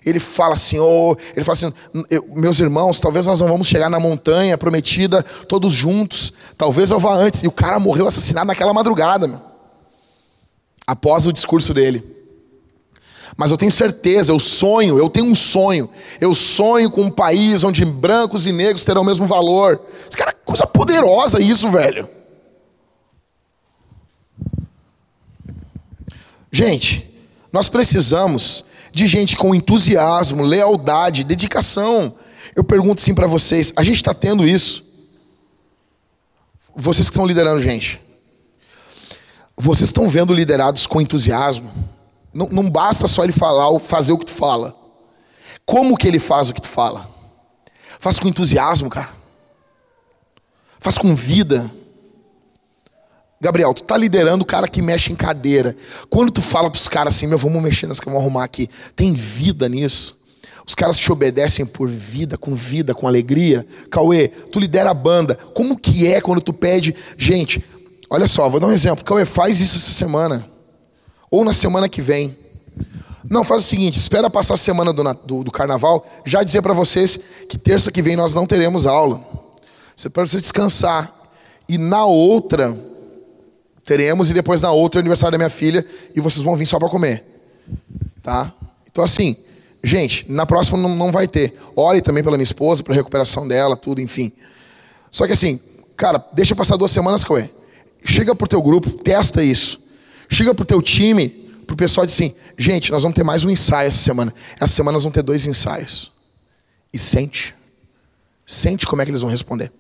[0.05, 1.73] Ele fala assim, oh, ele fala assim,
[2.09, 6.33] eu, meus irmãos, talvez nós não vamos chegar na montanha prometida todos juntos.
[6.57, 7.41] Talvez eu vá antes.
[7.41, 9.41] E o cara morreu assassinado naquela madrugada, meu.
[10.85, 12.22] Após o discurso dele.
[13.35, 15.89] Mas eu tenho certeza, eu sonho, eu tenho um sonho.
[16.21, 19.81] Eu sonho com um país onde brancos e negros terão o mesmo valor.
[20.07, 22.07] Esse cara, coisa poderosa isso, velho.
[26.51, 27.11] Gente,
[27.51, 32.15] nós precisamos de gente com entusiasmo, lealdade, dedicação.
[32.55, 34.85] Eu pergunto sim para vocês: a gente está tendo isso?
[36.75, 37.99] Vocês que estão liderando, gente,
[39.57, 41.71] vocês estão vendo liderados com entusiasmo?
[42.33, 44.75] Não, não basta só ele falar ou fazer o que tu fala.
[45.65, 47.09] Como que ele faz o que tu fala?
[47.99, 49.11] Faz com entusiasmo, cara.
[50.79, 51.71] Faz com vida.
[53.39, 55.75] Gabriel, tu tá liderando o cara que mexe em cadeira.
[56.09, 58.69] Quando tu fala pros caras assim, meu, vamos mexer nas que vamos arrumar aqui.
[58.95, 60.17] Tem vida nisso.
[60.65, 63.65] Os caras te obedecem por vida, com vida, com alegria.
[63.91, 65.35] Cauê, tu lidera a banda.
[65.53, 66.95] Como que é quando tu pede.
[67.17, 67.63] Gente,
[68.09, 69.03] olha só, vou dar um exemplo.
[69.03, 70.52] Cauê, faz isso essa semana.
[71.33, 72.37] Ou na semana que vem.
[73.27, 76.05] Não, faz o seguinte: espera passar a semana do, do, do carnaval.
[76.23, 77.19] Já dizer para vocês
[77.49, 79.19] que terça que vem nós não teremos aula.
[80.13, 81.11] Para você descansar.
[81.67, 82.77] E na outra,
[83.83, 84.29] teremos.
[84.29, 85.83] E depois na outra, é aniversário da minha filha.
[86.15, 87.23] E vocês vão vir só para comer.
[88.21, 88.53] Tá?
[88.91, 89.35] Então, assim.
[89.83, 91.55] Gente, na próxima não, não vai ter.
[91.75, 94.31] Ore também pela minha esposa, para recuperação dela, tudo, enfim.
[95.09, 95.59] Só que assim,
[95.97, 97.49] cara, deixa passar duas semanas, Cauê.
[98.05, 99.82] Chega pro teu grupo, testa isso.
[100.33, 101.29] Chega pro teu time,
[101.67, 104.33] pro pessoal e diz assim, gente, nós vamos ter mais um ensaio essa semana.
[104.55, 106.11] Essa semana nós vamos ter dois ensaios.
[106.91, 107.55] E sente.
[108.45, 109.71] Sente como é que eles vão responder.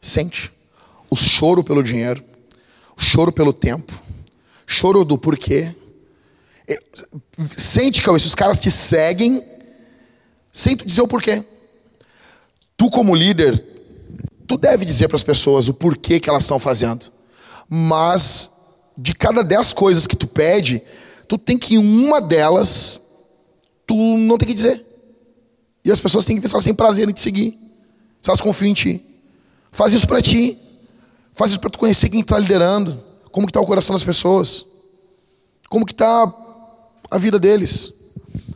[0.00, 0.52] Sente.
[1.08, 2.22] O choro pelo dinheiro,
[2.96, 3.92] o choro pelo tempo,
[4.66, 5.74] choro do porquê,
[7.56, 9.42] Sente, Cauê, se os caras te seguem,
[10.52, 11.44] sem tu dizer o porquê.
[12.76, 13.62] Tu, como líder,
[14.46, 17.06] tu deve dizer para as pessoas o porquê que elas estão fazendo.
[17.68, 18.50] Mas,
[18.96, 20.82] de cada dez coisas que tu pede,
[21.28, 23.00] tu tem que, uma delas,
[23.86, 24.84] tu não tem que dizer.
[25.84, 27.58] E as pessoas têm que pensar sem prazer em te seguir.
[28.20, 29.04] Se elas confiam em ti.
[29.70, 30.58] Faz isso para ti.
[31.32, 33.00] Faz isso para tu conhecer quem está liderando.
[33.30, 34.66] Como que está o coração das pessoas.
[35.68, 36.34] Como que está
[37.08, 37.92] a vida deles.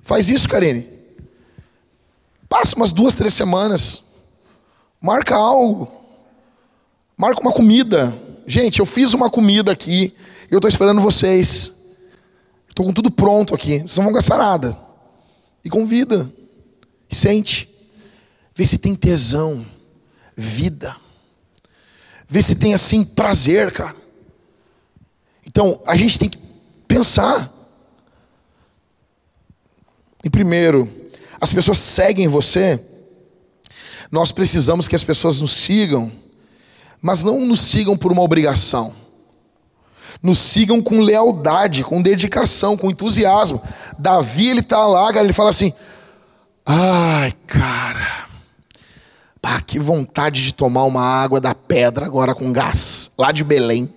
[0.03, 0.86] Faz isso, Karine.
[2.49, 4.03] Passa umas duas, três semanas.
[5.01, 5.88] Marca algo.
[7.16, 8.12] Marca uma comida.
[8.45, 10.12] Gente, eu fiz uma comida aqui.
[10.51, 11.72] Eu estou esperando vocês.
[12.68, 13.78] Estou com tudo pronto aqui.
[13.78, 14.76] Vocês não vão gastar nada.
[15.64, 16.30] E convida.
[17.09, 17.70] E sente.
[18.55, 19.64] Vê se tem tesão.
[20.36, 20.96] Vida.
[22.28, 23.96] Vê se tem assim prazer, cara.
[25.46, 26.38] Então, a gente tem que
[26.88, 27.53] pensar.
[30.24, 30.92] E primeiro,
[31.40, 32.84] as pessoas seguem você.
[34.11, 36.11] Nós precisamos que as pessoas nos sigam,
[37.01, 38.94] mas não nos sigam por uma obrigação.
[40.22, 43.61] Nos sigam com lealdade, com dedicação, com entusiasmo.
[43.98, 45.72] Davi, ele tá lá, cara, ele fala assim:
[46.64, 48.26] "Ai, cara,
[49.40, 53.92] pá, que vontade de tomar uma água da pedra agora com gás, lá de Belém."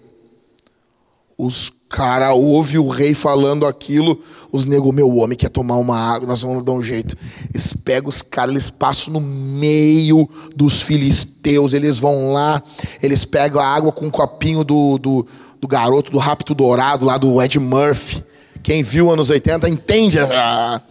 [1.37, 4.19] Os cara ouve o rei falando aquilo,
[4.51, 7.15] os nego, meu homem quer tomar uma água, nós vamos dar um jeito.
[7.53, 12.63] Eles pegam os caras, eles passam no meio dos filisteus, eles vão lá,
[13.01, 15.27] eles pegam a água com um copinho do, do,
[15.63, 18.21] do garoto do Rapto Dourado, lá do Ed Murphy.
[18.61, 20.81] Quem viu anos 80 entende a,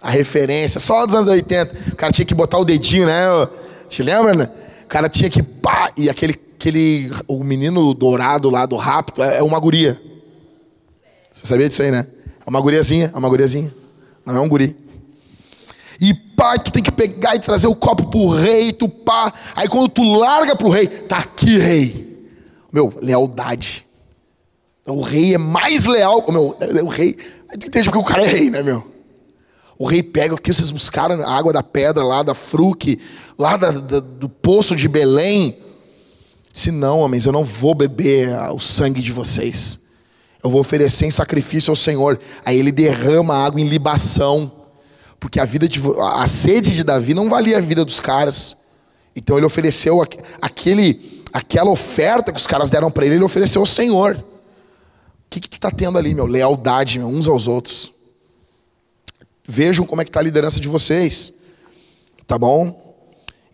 [0.00, 1.92] a referência, só dos anos 80.
[1.92, 3.24] O cara tinha que botar o dedinho, né?
[3.90, 4.48] Te lembra, né?
[4.84, 9.36] O cara tinha que pá, e aquele, aquele o menino dourado lá do Rapto é,
[9.36, 10.00] é uma guria.
[11.30, 12.06] Você sabia disso aí, né?
[12.46, 13.72] É uma guriazinha, é uma guriazinha.
[14.24, 14.74] Não é um guri.
[16.00, 19.30] E pai, tu tem que pegar e trazer o copo pro rei, tu pá.
[19.54, 22.30] Aí quando tu larga pro rei, tá aqui, rei.
[22.72, 23.84] Meu, lealdade.
[24.86, 26.24] O rei é mais leal.
[26.28, 27.16] Meu, o rei.
[27.48, 28.92] Aí tu entende porque o cara é rei, né, meu?
[29.78, 33.00] O rei pega o que vocês buscaram, a água da pedra lá da Fruque,
[33.38, 35.58] lá da, da, do poço de Belém.
[36.52, 39.82] Se não, homens, eu não vou beber o sangue de vocês.
[40.42, 42.20] Eu vou oferecer em sacrifício ao Senhor.
[42.44, 44.50] Aí ele derrama água em libação.
[45.18, 45.80] Porque a vida de,
[46.12, 48.56] a sede de Davi não valia a vida dos caras.
[49.14, 50.04] Então ele ofereceu
[50.40, 54.22] aquele, aquela oferta que os caras deram para ele, ele ofereceu ao Senhor.
[55.32, 56.26] Que, que tu está tendo ali, meu?
[56.26, 57.90] Lealdade, meu, uns aos outros.
[59.48, 61.32] Vejam como é que está a liderança de vocês.
[62.26, 62.94] Tá bom?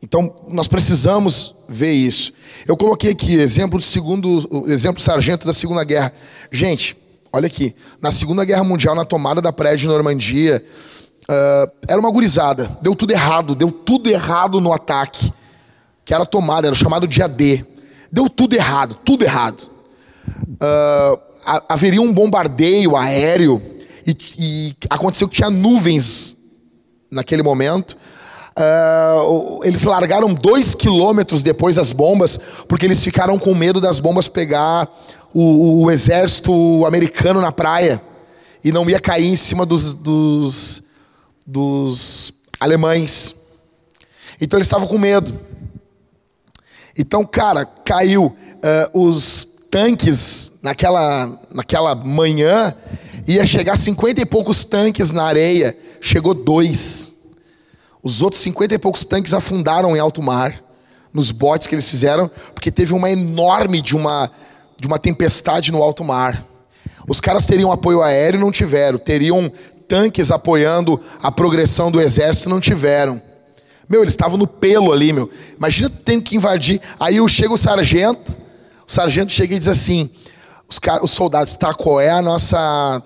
[0.03, 2.33] Então, nós precisamos ver isso.
[2.67, 6.13] Eu coloquei aqui exemplo de segundo, exemplo sargento da Segunda Guerra.
[6.51, 6.97] Gente,
[7.33, 7.77] olha aqui.
[8.03, 10.65] Na Segunda Guerra Mundial, na tomada da praia de Normandia,
[11.31, 12.77] uh, era uma gurizada.
[12.83, 15.33] Deu tudo errado, deu tudo errado no ataque.
[16.05, 17.65] Que era tomada, era chamado dia D.
[18.11, 19.71] Deu tudo errado, tudo errado.
[20.61, 21.28] Uh,
[21.69, 23.63] haveria um bombardeio aéreo
[24.07, 26.37] e, e aconteceu que tinha nuvens
[27.11, 27.97] naquele momento.
[28.59, 34.27] Uh, eles largaram dois quilômetros depois das bombas, porque eles ficaram com medo das bombas
[34.27, 34.89] pegar
[35.33, 38.03] o, o exército americano na praia
[38.65, 40.83] e não ia cair em cima dos, dos,
[41.47, 43.37] dos alemães.
[44.41, 45.39] Então eles estavam com medo.
[46.97, 52.75] Então, cara, caiu uh, os tanques naquela, naquela manhã,
[53.27, 57.15] ia chegar cinquenta e poucos tanques na areia, chegou dois.
[58.03, 60.63] Os outros 50 e poucos tanques afundaram em alto mar,
[61.13, 64.31] nos botes que eles fizeram, porque teve uma enorme de uma,
[64.81, 66.45] de uma tempestade no alto mar.
[67.09, 68.99] Os caras teriam apoio aéreo, não tiveram.
[68.99, 69.51] Teriam
[69.89, 73.21] tanques apoiando a progressão do exército, não tiveram.
[73.89, 75.31] Meu, eles estavam no pelo ali, meu.
[75.57, 76.81] Imagina tendo que invadir.
[77.01, 78.37] Aí chega o sargento,
[78.89, 80.11] o sargento chega e diz assim:
[80.67, 83.03] os, caras, os soldados, tá, qual é a nossa,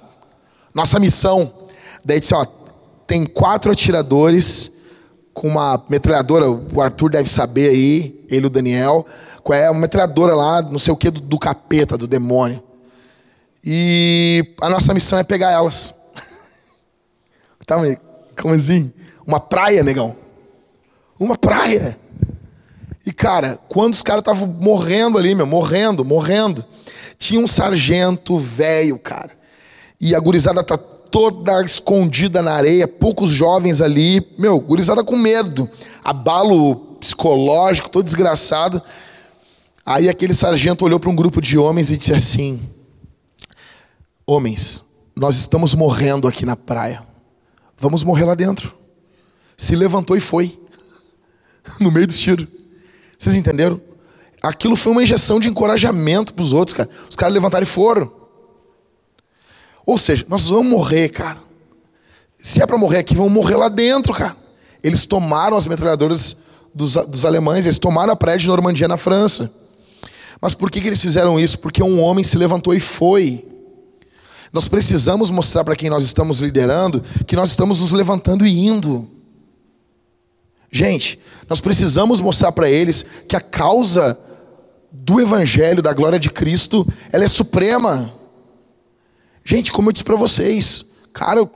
[0.72, 1.52] nossa missão?
[2.04, 2.46] Daí disse, ó,
[3.06, 4.72] tem quatro atiradores
[5.34, 9.06] com uma metralhadora, o Arthur deve saber aí, ele e o Daniel,
[9.42, 12.62] qual é uma metralhadora lá, não sei o que, do, do capeta, do demônio.
[13.64, 15.94] E a nossa missão é pegar elas.
[17.66, 17.76] tá,
[18.40, 18.92] como assim?
[19.26, 20.16] Uma praia, negão.
[21.18, 21.98] Uma praia.
[23.05, 26.64] E, cara, quando os caras estavam morrendo ali, meu, morrendo, morrendo,
[27.18, 29.30] tinha um sargento velho, cara.
[30.00, 35.68] E a gurizada tá toda escondida na areia, poucos jovens ali, meu, gurizada com medo,
[36.03, 38.80] abalo psicológico, todo desgraçado.
[39.84, 42.61] Aí aquele sargento olhou para um grupo de homens e disse assim:
[44.26, 44.84] Homens,
[45.14, 47.03] nós estamos morrendo aqui na praia.
[47.76, 48.74] Vamos morrer lá dentro.
[49.57, 50.59] Se levantou e foi.
[51.78, 52.48] No meio dos tiros.
[53.22, 53.80] Vocês entenderam?
[54.42, 56.90] Aquilo foi uma injeção de encorajamento para os outros, cara.
[57.08, 58.10] Os caras levantaram e foram.
[59.86, 61.38] Ou seja, nós vamos morrer, cara.
[62.42, 64.36] Se é para morrer aqui, vamos morrer lá dentro, cara.
[64.82, 66.36] Eles tomaram as metralhadoras
[66.74, 69.54] dos, dos alemães, eles tomaram a praia de Normandia na França.
[70.40, 71.60] Mas por que, que eles fizeram isso?
[71.60, 73.46] Porque um homem se levantou e foi.
[74.52, 79.08] Nós precisamos mostrar para quem nós estamos liderando que nós estamos nos levantando e indo.
[80.74, 81.18] Gente,
[81.50, 84.18] nós precisamos mostrar para eles que a causa
[84.90, 88.10] do evangelho, da glória de Cristo, ela é suprema.
[89.44, 91.50] Gente, como eu disse para vocês, cara, o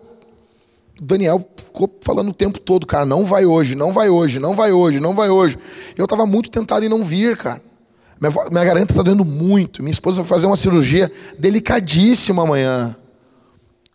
[1.00, 4.72] Daniel ficou falando o tempo todo, cara, não vai hoje, não vai hoje, não vai
[4.72, 5.58] hoje, não vai hoje.
[5.96, 7.62] Eu estava muito tentado em não vir, cara.
[8.20, 9.82] Minha, minha está doendo muito.
[9.82, 12.94] Minha esposa vai fazer uma cirurgia delicadíssima amanhã.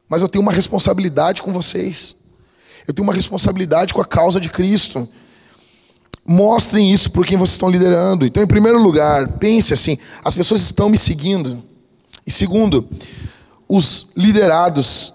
[0.09, 2.20] Mas eu tenho uma responsabilidade com vocês.
[2.87, 5.07] Eu tenho uma responsabilidade com a causa de Cristo.
[6.25, 8.25] Mostrem isso por quem vocês estão liderando.
[8.25, 11.63] Então, em primeiro lugar, pense assim: as pessoas estão me seguindo.
[12.25, 12.87] E segundo,
[13.67, 15.13] os liderados,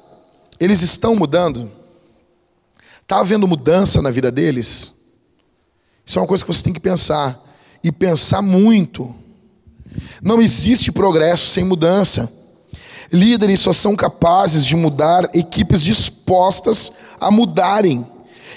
[0.59, 1.71] eles estão mudando?
[3.03, 4.95] Está havendo mudança na vida deles?
[6.05, 7.41] Isso é uma coisa que você tem que pensar
[7.83, 9.15] e pensar muito.
[10.21, 12.33] Não existe progresso sem mudança.
[13.13, 18.07] Líderes só são capazes de mudar equipes dispostas a mudarem.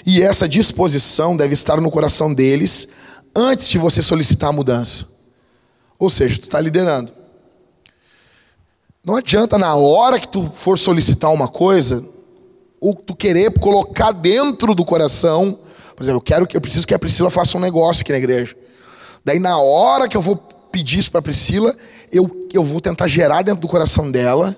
[0.04, 2.88] E essa disposição deve estar no coração deles
[3.34, 5.06] antes de você solicitar a mudança.
[5.98, 7.12] Ou seja, tu está liderando.
[9.04, 12.04] Não adianta na hora que tu for solicitar uma coisa,
[12.80, 15.58] ou tu querer colocar dentro do coração,
[15.94, 18.56] por exemplo, eu quero eu preciso que a Priscila faça um negócio aqui na igreja.
[19.24, 21.76] Daí, na hora que eu vou pedir isso para a Priscila,
[22.12, 24.56] eu, eu vou tentar gerar dentro do coração dela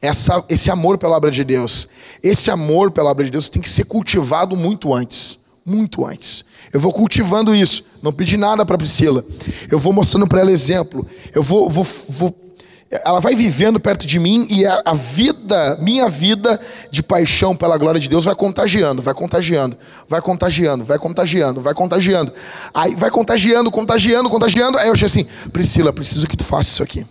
[0.00, 1.88] essa, esse amor pela obra de Deus.
[2.22, 5.38] Esse amor pela obra de Deus tem que ser cultivado muito antes.
[5.64, 6.44] Muito antes.
[6.72, 7.84] Eu vou cultivando isso.
[8.02, 9.24] Não pedi nada para Priscila.
[9.70, 11.06] Eu vou mostrando para ela exemplo.
[11.34, 12.45] Eu vou, vou, vou
[12.90, 16.60] ela vai vivendo perto de mim e a, a, vida, minha vida
[16.90, 19.76] de paixão pela glória de Deus vai contagiando, vai contagiando,
[20.08, 22.32] vai contagiando, vai contagiando, vai contagiando.
[22.72, 24.78] Aí vai contagiando, contagiando, contagiando.
[24.78, 27.04] Aí eu achei assim, Priscila, preciso que tu faça isso aqui.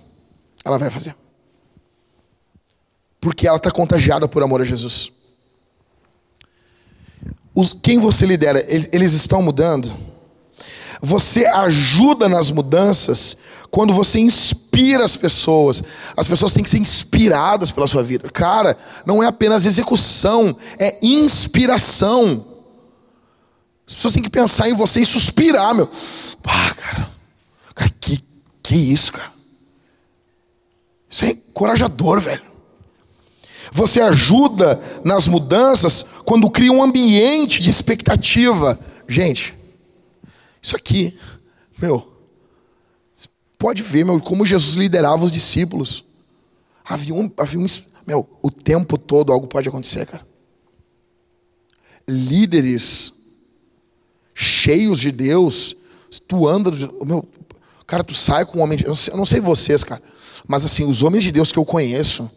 [0.64, 1.14] Ela vai fazer.
[3.20, 5.12] Porque ela está contagiada por amor a Jesus.
[7.54, 9.94] Os, quem você lidera, eles estão mudando?
[11.02, 13.38] Você ajuda nas mudanças
[13.70, 15.84] quando você inspira as pessoas.
[16.16, 18.30] As pessoas têm que ser inspiradas pela sua vida.
[18.30, 22.46] Cara, não é apenas execução, é inspiração.
[23.88, 25.90] As pessoas têm que pensar em você e suspirar, meu.
[26.44, 27.12] Ah, cara.
[27.76, 28.24] Cara, que,
[28.64, 29.32] que isso, cara?
[31.10, 32.44] Isso é encorajador, velho.
[33.72, 38.80] Você ajuda nas mudanças quando cria um ambiente de expectativa.
[39.08, 39.54] Gente,
[40.66, 41.16] isso aqui,
[41.78, 42.12] meu,
[43.56, 46.04] pode ver, meu, como Jesus liderava os discípulos.
[46.84, 47.68] Havia um, havia um,
[48.08, 50.26] meu, o tempo todo algo pode acontecer, cara.
[52.08, 53.14] Líderes
[54.34, 55.76] cheios de Deus,
[56.28, 56.72] tu anda,
[57.06, 57.24] meu,
[57.86, 60.02] cara, tu sai com um homem, eu, não sei, eu não sei vocês, cara,
[60.48, 62.28] mas assim, os homens de Deus que eu conheço,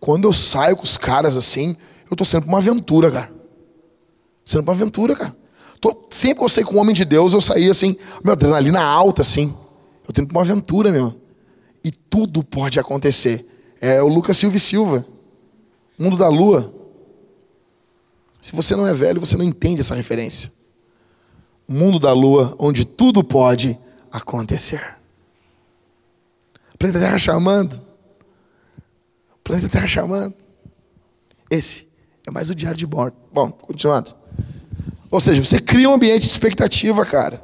[0.00, 1.76] quando eu saio com os caras assim,
[2.10, 3.32] eu tô sendo uma aventura, cara.
[4.44, 5.36] Sendo uma aventura, cara.
[5.80, 8.80] Tô, sempre que eu saí com um homem de Deus, eu saí assim, meu, adrenalina
[8.80, 9.54] alta, assim.
[10.06, 11.14] Eu tenho uma aventura, meu.
[11.84, 13.44] E tudo pode acontecer.
[13.80, 15.06] É o Lucas Silva e Silva.
[15.98, 16.74] Mundo da Lua.
[18.40, 20.52] Se você não é velho, você não entende essa referência.
[21.66, 23.78] Mundo da lua, onde tudo pode
[24.10, 24.96] acontecer.
[26.74, 27.74] O planeta Terra chamando.
[29.34, 30.34] O planeta Terra chamando.
[31.50, 31.88] Esse
[32.26, 33.16] é mais o diário de bordo.
[33.32, 34.14] Bom, continuando.
[35.10, 37.42] Ou seja, você cria um ambiente de expectativa, cara.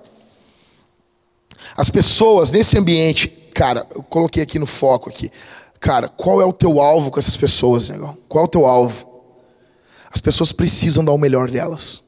[1.77, 5.31] As pessoas nesse ambiente, cara, eu coloquei aqui no foco aqui.
[5.81, 8.17] Cara, qual é o teu alvo com essas pessoas, negão?
[8.29, 9.23] Qual é o teu alvo?
[10.11, 12.05] As pessoas precisam dar o melhor delas.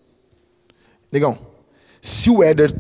[1.11, 1.39] Negão,
[2.01, 2.73] se o Éder,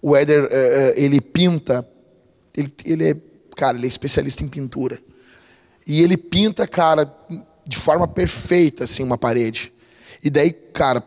[0.00, 1.88] o Éder, uh, ele pinta,
[2.56, 3.16] ele, ele é,
[3.56, 5.00] cara, ele é especialista em pintura.
[5.86, 7.12] E ele pinta, cara,
[7.66, 9.72] de forma perfeita, assim, uma parede.
[10.22, 11.02] E daí, cara,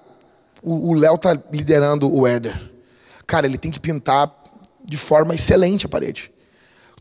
[0.65, 2.59] o Léo tá liderando o Éder.
[3.27, 4.33] Cara, ele tem que pintar
[4.83, 6.31] de forma excelente a parede.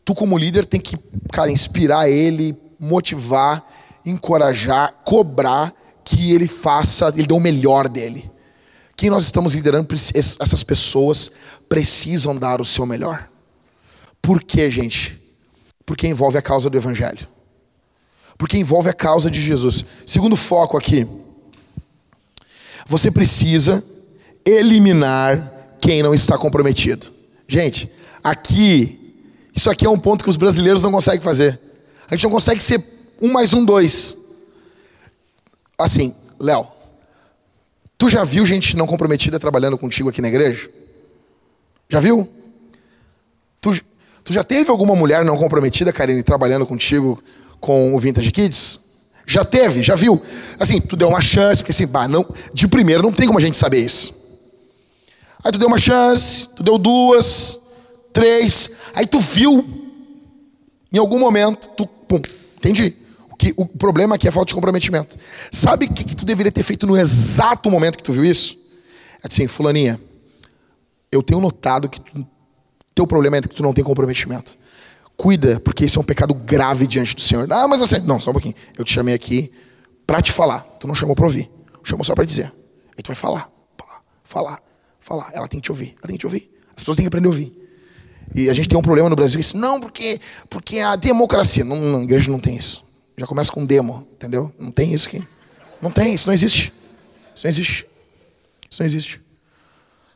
[0.03, 0.97] Tu, como líder, tem que,
[1.31, 3.65] cara, inspirar ele, motivar,
[4.05, 8.29] encorajar, cobrar que ele faça, ele dê o melhor dele.
[8.95, 11.31] Quem nós estamos liderando, essas pessoas
[11.67, 13.27] precisam dar o seu melhor.
[14.21, 15.19] Por quê, gente?
[15.85, 17.27] Porque envolve a causa do Evangelho.
[18.37, 19.85] Porque envolve a causa de Jesus.
[20.05, 21.07] Segundo foco aqui.
[22.85, 23.83] Você precisa
[24.45, 27.07] eliminar quem não está comprometido.
[27.47, 27.91] Gente,
[28.23, 29.21] aqui,
[29.55, 31.59] isso aqui é um ponto que os brasileiros não conseguem fazer.
[32.09, 32.83] A gente não consegue ser
[33.21, 34.17] um mais um, dois.
[35.77, 36.67] Assim, Léo,
[37.97, 40.69] tu já viu gente não comprometida trabalhando contigo aqui na igreja?
[41.89, 42.29] Já viu?
[43.59, 43.81] Tu,
[44.23, 47.21] tu já teve alguma mulher não comprometida, Karine, trabalhando contigo
[47.59, 48.84] com o Vintage Kids?
[49.27, 50.21] Já teve, já viu?
[50.59, 53.41] Assim, tu deu uma chance, porque assim, bah, não, de primeiro não tem como a
[53.41, 54.13] gente saber isso.
[55.43, 57.59] Aí tu deu uma chance, tu deu duas,
[58.13, 59.65] três, aí tu viu,
[60.91, 62.21] em algum momento, tu, pum,
[62.57, 62.95] entendi
[63.37, 65.17] que o problema aqui é falta de comprometimento.
[65.51, 68.57] Sabe o que, que tu deveria ter feito no exato momento que tu viu isso?
[69.23, 69.99] É assim, fulaninha,
[71.11, 72.25] eu tenho notado que tu,
[72.93, 74.57] teu problema é que tu não tem comprometimento.
[75.17, 77.51] Cuida, porque esse é um pecado grave diante do Senhor.
[77.51, 77.99] Ah, mas você.
[77.99, 78.55] Não, só um pouquinho.
[78.77, 79.51] Eu te chamei aqui
[80.05, 80.61] para te falar.
[80.79, 81.49] Tu não chamou para ouvir.
[81.83, 82.51] Chamou só para dizer.
[82.97, 83.49] Aí tu vai falar.
[84.23, 84.61] Falar.
[84.99, 85.29] Falar.
[85.33, 85.95] Ela tem que te ouvir.
[85.97, 86.51] Ela tem que te ouvir.
[86.69, 87.55] As pessoas têm que aprender a ouvir.
[88.33, 89.39] E a gente tem um problema no Brasil.
[89.39, 91.63] Isso, não, porque, porque a democracia.
[91.63, 92.83] Não, não, a igreja não tem isso.
[93.17, 94.53] Já começa com demo, entendeu?
[94.59, 95.23] Não tem isso aqui.
[95.81, 96.73] Não tem, isso não existe.
[97.33, 97.85] Isso não existe.
[98.69, 99.21] Isso não existe.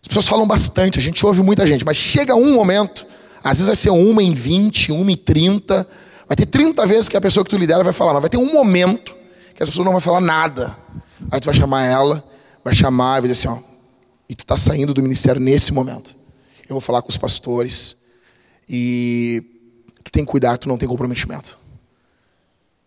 [0.01, 3.05] As pessoas falam bastante, a gente ouve muita gente, mas chega um momento,
[3.43, 5.87] às vezes vai ser uma em 20, uma em 30,
[6.27, 8.37] vai ter 30 vezes que a pessoa que tu lidera vai falar, mas vai ter
[8.37, 9.15] um momento
[9.55, 10.75] que essa pessoa não vai falar nada.
[11.31, 12.23] Aí tu vai chamar ela,
[12.63, 13.69] vai chamar e vai dizer assim, ó,
[14.29, 16.15] e tu está saindo do ministério nesse momento.
[16.67, 17.95] Eu vou falar com os pastores
[18.67, 19.43] e
[20.03, 21.57] tu tem que cuidar, tu não tem comprometimento.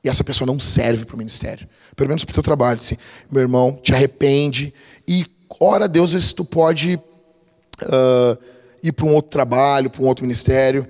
[0.05, 1.69] E essa pessoa não serve para o ministério.
[1.97, 2.79] Pelo menos para o teu trabalho.
[2.79, 2.97] Assim,
[3.31, 4.73] meu irmão, te arrepende
[5.07, 5.27] e
[5.61, 8.39] ora a Deus se tu pode uh,
[8.83, 10.87] ir para um outro trabalho, para um outro ministério.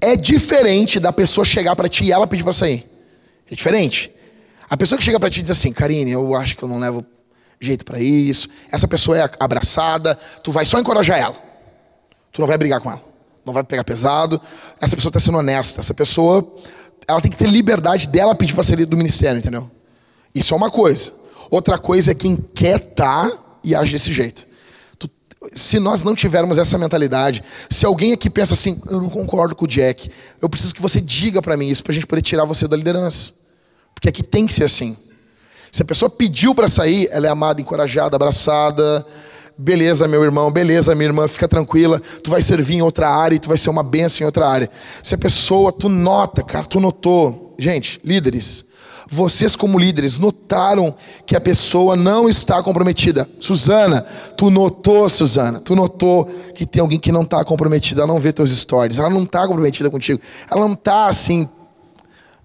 [0.00, 2.88] É diferente da pessoa chegar para ti e ela pedir para sair.
[3.50, 4.12] É diferente.
[4.68, 6.78] A pessoa que chega para ti e diz assim, Karine, eu acho que eu não
[6.78, 7.04] levo
[7.60, 8.48] jeito para isso.
[8.70, 11.36] Essa pessoa é abraçada, tu vai só encorajar ela.
[12.32, 13.02] Tu não vai brigar com ela.
[13.44, 14.40] Não vai pegar pesado.
[14.80, 15.80] Essa pessoa está sendo honesta.
[15.80, 16.46] Essa pessoa
[17.08, 19.70] ela tem que ter liberdade dela pedir para sair do ministério, entendeu?
[20.34, 21.12] Isso é uma coisa.
[21.50, 24.46] Outra coisa é quem quer estar tá e age desse jeito.
[25.54, 29.64] Se nós não tivermos essa mentalidade, se alguém aqui pensa assim, eu não concordo com
[29.64, 32.44] o Jack, eu preciso que você diga para mim isso para a gente poder tirar
[32.44, 33.32] você da liderança,
[33.94, 34.96] porque aqui tem que ser assim.
[35.72, 39.04] Se a pessoa pediu para sair, ela é amada, encorajada, abraçada,
[39.58, 41.98] Beleza, meu irmão, beleza, minha irmã, fica tranquila.
[42.22, 44.70] Tu vai servir em outra área e tu vai ser uma benção em outra área.
[45.02, 47.54] Se a pessoa, tu nota, cara, tu notou.
[47.58, 48.65] Gente, líderes,
[49.08, 50.94] vocês como líderes notaram
[51.24, 53.28] que a pessoa não está comprometida.
[53.40, 54.02] Suzana,
[54.36, 58.32] tu notou, Suzana, tu notou que tem alguém que não está comprometida, ela não vê
[58.32, 61.48] teus stories, ela não está comprometida contigo, ela não está assim.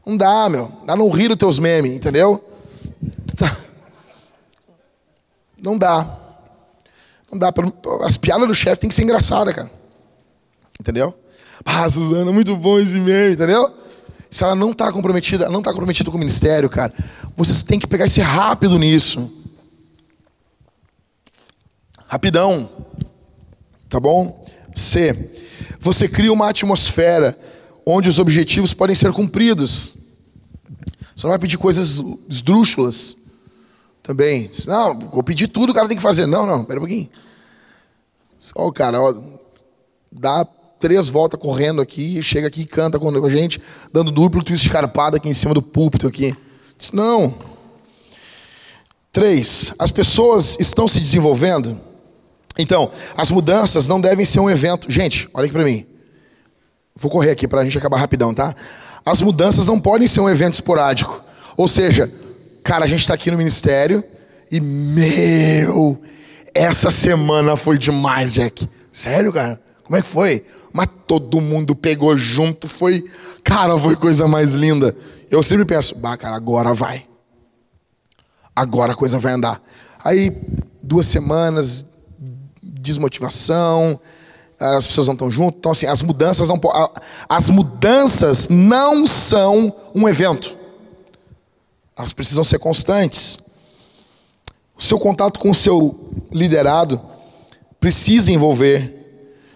[0.05, 0.71] Não dá, meu.
[0.87, 2.43] Ela não ri dos teus memes, entendeu?
[3.35, 3.57] Tá.
[5.61, 6.17] Não dá.
[7.31, 7.53] Não dá.
[8.03, 9.69] As piadas do chefe tem que ser engraçada, cara.
[10.79, 11.13] Entendeu?
[11.63, 13.80] Ah, Suzana, muito bom esse meme, entendeu?
[14.31, 16.93] Se ela não está comprometida, não está comprometida com o ministério, cara,
[17.35, 19.29] vocês têm que pegar esse rápido nisso.
[22.07, 22.69] Rapidão.
[23.89, 24.45] Tá bom?
[24.73, 25.33] C.
[25.81, 27.37] Você cria uma atmosfera
[27.85, 29.95] onde os objetivos podem ser cumpridos.
[31.13, 33.17] Você não vai pedir coisas esdrúxulas
[34.01, 34.49] também.
[34.65, 36.25] Não, vou pedir tudo, o cara tem que fazer.
[36.25, 37.09] Não, não, pera um pouquinho.
[38.55, 39.13] Ó, o cara, ó,
[40.09, 40.47] dá
[40.81, 43.61] três voltas correndo aqui, chega aqui e canta com a gente,
[43.93, 46.35] dando duplo twist escarpado aqui em cima do púlpito aqui.
[46.77, 47.33] Diz, não.
[49.11, 51.79] Três, as pessoas estão se desenvolvendo.
[52.57, 54.91] Então, as mudanças não devem ser um evento.
[54.91, 55.85] Gente, olha aqui para mim.
[56.95, 58.55] Vou correr aqui para a gente acabar rapidão, tá?
[59.05, 61.23] As mudanças não podem ser um evento esporádico.
[61.55, 62.11] Ou seja,
[62.63, 64.03] cara, a gente está aqui no ministério
[64.51, 66.01] e, meu,
[66.53, 68.67] essa semana foi demais, Jack.
[68.91, 69.59] Sério, cara?
[69.91, 70.45] Como é que foi?
[70.71, 73.03] Mas todo mundo pegou junto, foi.
[73.43, 74.95] Cara, foi coisa mais linda.
[75.29, 77.05] Eu sempre penso, bah, cara, agora vai.
[78.55, 79.61] Agora a coisa vai andar.
[80.01, 80.31] Aí,
[80.81, 81.85] duas semanas,
[82.63, 83.99] desmotivação,
[84.57, 85.57] as pessoas não estão juntas.
[85.59, 86.61] Então, assim, as mudanças não,
[87.27, 90.55] as mudanças não são um evento.
[91.97, 93.39] Elas precisam ser constantes.
[94.73, 97.01] O seu contato com o seu liderado
[97.77, 99.00] precisa envolver.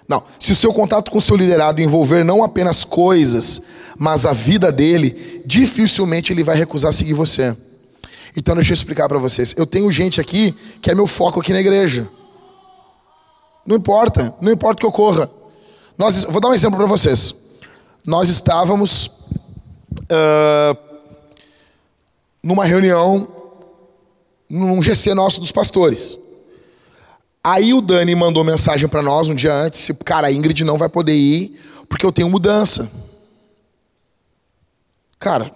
[0.07, 3.61] Não, se o seu contato com o seu liderado envolver não apenas coisas,
[3.97, 7.55] mas a vida dele, dificilmente ele vai recusar seguir você.
[8.37, 9.55] Então deixa eu explicar para vocês.
[9.57, 12.07] Eu tenho gente aqui que é meu foco aqui na igreja.
[13.65, 15.31] Não importa, não importa o que ocorra.
[15.97, 17.33] Nós, vou dar um exemplo para vocês.
[18.05, 19.07] Nós estávamos
[20.03, 20.77] uh,
[22.43, 23.27] numa reunião,
[24.47, 26.19] num GC nosso dos pastores.
[27.45, 30.89] Aí o Dani mandou mensagem para nós um dia antes, cara, a Ingrid não vai
[30.89, 32.91] poder ir porque eu tenho mudança.
[35.19, 35.51] Cara,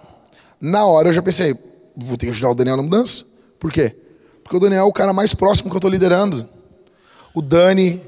[0.61, 1.57] na hora eu já pensei,
[1.97, 3.25] vou ter que ajudar o Daniel na mudança.
[3.59, 3.95] Por quê?
[4.43, 6.47] Porque o Daniel é o cara mais próximo que eu estou liderando
[7.33, 7.99] o Dani,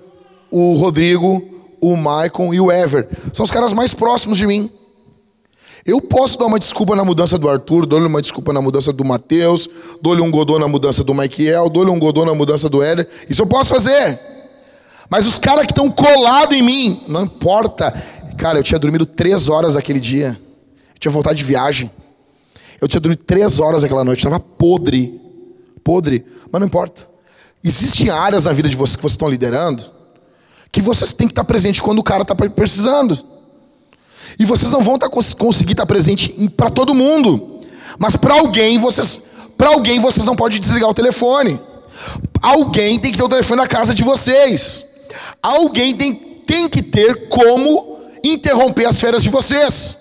[0.52, 1.44] o Rodrigo,
[1.82, 3.10] o Maicon e o Ever.
[3.34, 4.72] São os caras mais próximos de mim.
[5.86, 9.04] Eu posso dar uma desculpa na mudança do Arthur, dou-lhe uma desculpa na mudança do
[9.04, 9.68] Matheus,
[10.02, 13.08] dou-lhe um godô na mudança do Michael, dou-lhe um godô na mudança do Éder.
[13.30, 14.20] Isso eu posso fazer.
[15.10, 17.92] Mas os caras que estão colados em mim, não importa.
[18.38, 20.40] Cara, eu tinha dormido três horas aquele dia.
[20.94, 21.90] Eu tinha voltado de viagem.
[22.80, 24.20] Eu tinha dormido três horas aquela noite.
[24.20, 25.20] Estava podre.
[25.84, 26.26] Podre.
[26.52, 27.10] Mas não importa.
[27.64, 30.02] Existem áreas na vida de vocês que vocês estão liderando
[30.72, 33.20] que vocês têm que estar presente quando o cara está precisando.
[34.40, 37.60] E vocês não vão estar, conseguir estar presente para todo mundo.
[37.98, 39.22] Mas para alguém vocês,
[39.58, 41.60] para alguém vocês não podem desligar o telefone.
[42.42, 44.86] Alguém tem que ter o telefone na casa de vocês.
[45.42, 49.98] Alguém tem, tem que ter como interromper as férias de vocês.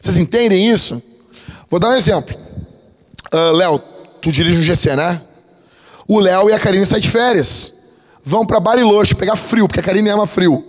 [0.00, 1.02] Vocês entendem isso?
[1.70, 2.36] Vou dar um exemplo.
[3.32, 3.78] Uh, Léo,
[4.20, 5.20] tu dirige um GC, né?
[6.06, 7.72] O Léo e a Karine saem de férias.
[8.22, 10.64] Vão para Bariloche pegar frio, porque a Karine ama frio.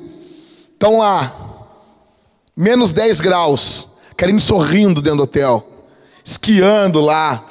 [0.74, 1.45] Estão lá.
[2.56, 3.88] Menos 10 graus.
[4.16, 5.68] Karine sorrindo dentro do hotel.
[6.24, 7.44] Esquiando lá.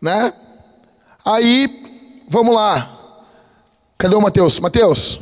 [0.00, 0.32] Né?
[1.24, 2.88] Aí, vamos lá.
[3.98, 4.58] Cadê o Matheus?
[4.60, 5.20] Matheus?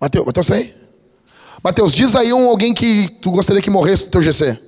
[0.00, 0.74] Matheus, Matheus tá aí?
[1.62, 4.58] Matheus, diz aí um alguém que tu gostaria que morresse no teu GC.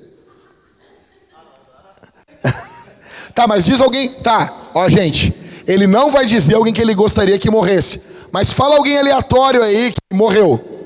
[3.34, 4.14] tá, mas diz alguém.
[4.20, 5.34] Tá, ó, gente.
[5.66, 8.02] Ele não vai dizer alguém que ele gostaria que morresse.
[8.32, 10.77] Mas fala alguém aleatório aí que morreu.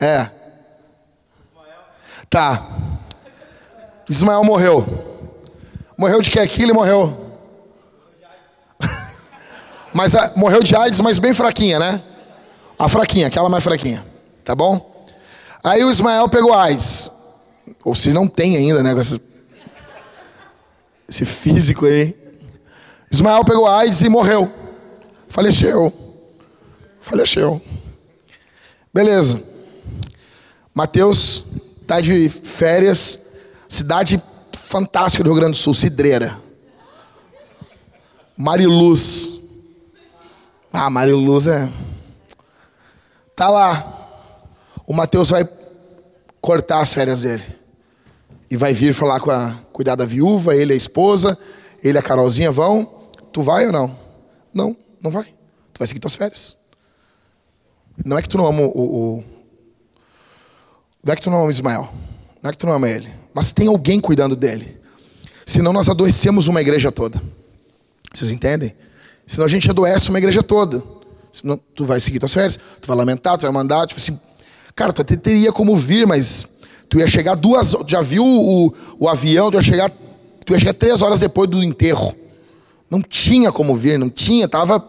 [0.00, 0.28] É.
[2.28, 2.66] Tá.
[4.08, 4.84] Ismael morreu.
[5.96, 7.36] Morreu de que aqui ele morreu?
[9.94, 12.02] mas a, morreu de AIDS, mas bem fraquinha, né?
[12.78, 14.04] A fraquinha, aquela mais fraquinha.
[14.44, 15.06] Tá bom?
[15.62, 17.10] Aí o Ismael pegou AIDS.
[17.82, 18.98] Ou se não tem ainda, né?
[18.98, 19.20] Esse,
[21.08, 22.14] esse físico aí.
[23.10, 24.52] Ismael pegou AIDS e morreu.
[25.28, 25.92] Faleceu.
[27.00, 27.62] Faleceu.
[28.92, 29.53] Beleza.
[30.74, 31.44] Mateus
[31.80, 33.26] está de férias,
[33.68, 34.20] cidade
[34.58, 36.36] fantástica do Rio Grande do Sul, Cidreira.
[38.36, 39.40] Mariluz.
[40.72, 41.70] Ah, Mariluz é.
[43.36, 44.00] Tá lá.
[44.84, 45.48] O Mateus vai
[46.40, 47.44] cortar as férias dele.
[48.50, 51.38] E vai vir falar com a cuidar da viúva, ele a esposa,
[51.82, 52.92] ele a Carolzinha vão.
[53.32, 53.96] Tu vai ou não?
[54.52, 55.24] Não, não vai.
[55.72, 56.56] Tu vai seguir tuas férias.
[58.04, 59.24] Não é que tu não ama o, o,
[61.04, 61.92] Não é que tu não ama o Ismael.
[62.42, 63.08] Não é que tu não ama ele.
[63.32, 64.78] Mas tem alguém cuidando dele.
[65.44, 67.20] Senão nós adoecemos uma igreja toda.
[68.12, 68.74] Vocês entendem?
[69.26, 70.82] Senão a gente adoece uma igreja toda.
[71.30, 74.18] Senão, tu vai seguir tuas férias, tu vai lamentar, tu vai mandar, tipo assim.
[74.74, 76.46] Cara, tu até teria como vir, mas
[76.88, 77.74] tu ia chegar duas.
[77.86, 79.90] Já viu o, o avião, tu ia chegar.
[80.46, 82.14] Tu ia chegar três horas depois do enterro.
[82.88, 84.82] Não tinha como vir, não tinha, tava.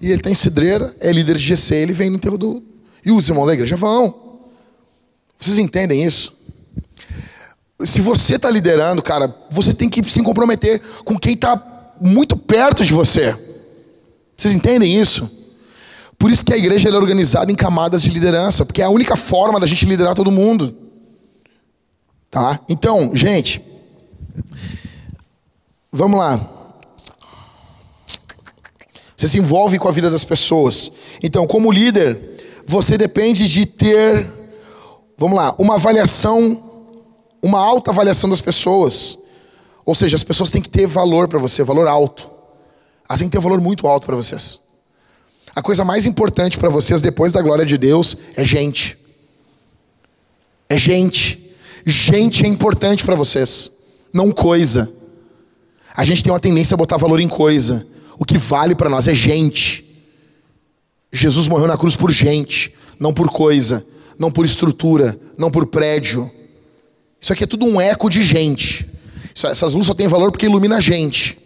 [0.00, 2.62] E ele está em Cidreira, é líder de GC, ele vem no enterro do.
[3.04, 4.23] E os irmãos da igreja vão.
[5.44, 6.32] Vocês entendem isso?
[7.84, 12.82] Se você está liderando, cara, você tem que se comprometer com quem está muito perto
[12.82, 13.36] de você.
[14.34, 15.30] Vocês entendem isso?
[16.18, 19.16] Por isso que a igreja é organizada em camadas de liderança, porque é a única
[19.16, 20.74] forma da gente liderar todo mundo.
[22.30, 22.58] Tá?
[22.66, 23.62] Então, gente,
[25.92, 26.40] vamos lá.
[29.14, 30.90] Você se envolve com a vida das pessoas.
[31.22, 32.18] Então, como líder,
[32.66, 34.26] você depende de ter,
[35.16, 36.62] vamos lá, uma avaliação,
[37.42, 39.18] uma alta avaliação das pessoas.
[39.84, 42.30] Ou seja, as pessoas têm que ter valor para você, valor alto.
[43.08, 44.58] Elas têm que ter um valor muito alto para vocês.
[45.54, 48.98] A coisa mais importante para vocês depois da glória de Deus é gente.
[50.68, 51.54] É gente.
[51.86, 53.70] Gente é importante para vocês,
[54.12, 54.90] não coisa.
[55.94, 57.86] A gente tem uma tendência a botar valor em coisa.
[58.18, 59.84] O que vale para nós é gente.
[61.12, 63.86] Jesus morreu na cruz por gente, não por coisa,
[64.18, 66.30] não por estrutura, não por prédio.
[67.20, 68.86] Isso aqui é tudo um eco de gente.
[69.34, 71.38] Essas luzes só têm valor porque ilumina a gente.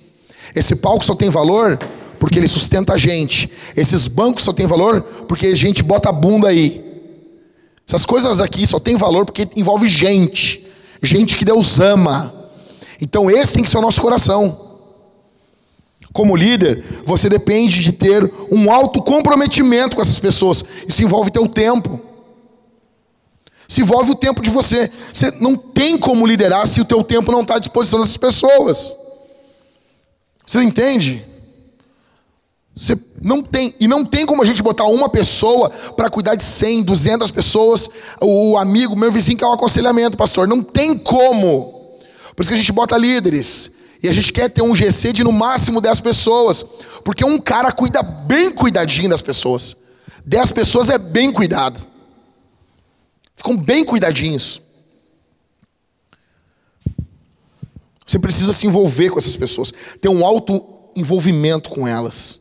[0.54, 1.78] Esse palco só tem valor
[2.18, 3.50] porque ele sustenta a gente.
[3.76, 6.84] Esses bancos só têm valor porque a gente bota a bunda aí.
[7.86, 10.66] Essas coisas aqui só têm valor porque envolve gente.
[11.02, 12.34] Gente que Deus ama.
[13.00, 14.66] Então esse tem que ser o nosso coração.
[16.12, 20.64] Como líder, você depende de ter um alto comprometimento com essas pessoas.
[20.86, 22.00] Isso envolve teu tempo.
[23.68, 24.90] Se envolve o tempo de você.
[25.12, 28.96] Você não tem como liderar se o teu tempo não está à disposição dessas pessoas.
[30.46, 31.22] Você entende?
[32.74, 36.44] Você não tem, e não tem como a gente botar uma pessoa para cuidar de
[36.44, 37.90] 100, 200 pessoas,
[38.20, 40.48] o amigo, meu vizinho que é um aconselhamento, pastor.
[40.48, 41.98] Não tem como.
[42.34, 43.72] Por isso que a gente bota líderes.
[44.00, 46.64] E a gente quer ter um GC de no máximo 10 pessoas.
[47.04, 49.76] Porque um cara cuida bem cuidadinho das pessoas.
[50.24, 51.84] 10 pessoas é bem cuidado.
[53.38, 54.60] Ficam bem cuidadinhos.
[58.06, 60.62] Você precisa se envolver com essas pessoas, ter um alto
[60.94, 62.40] envolvimento com elas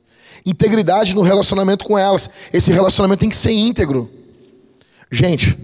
[0.49, 2.29] integridade no relacionamento com elas.
[2.53, 4.09] Esse relacionamento tem que ser íntegro.
[5.11, 5.57] Gente,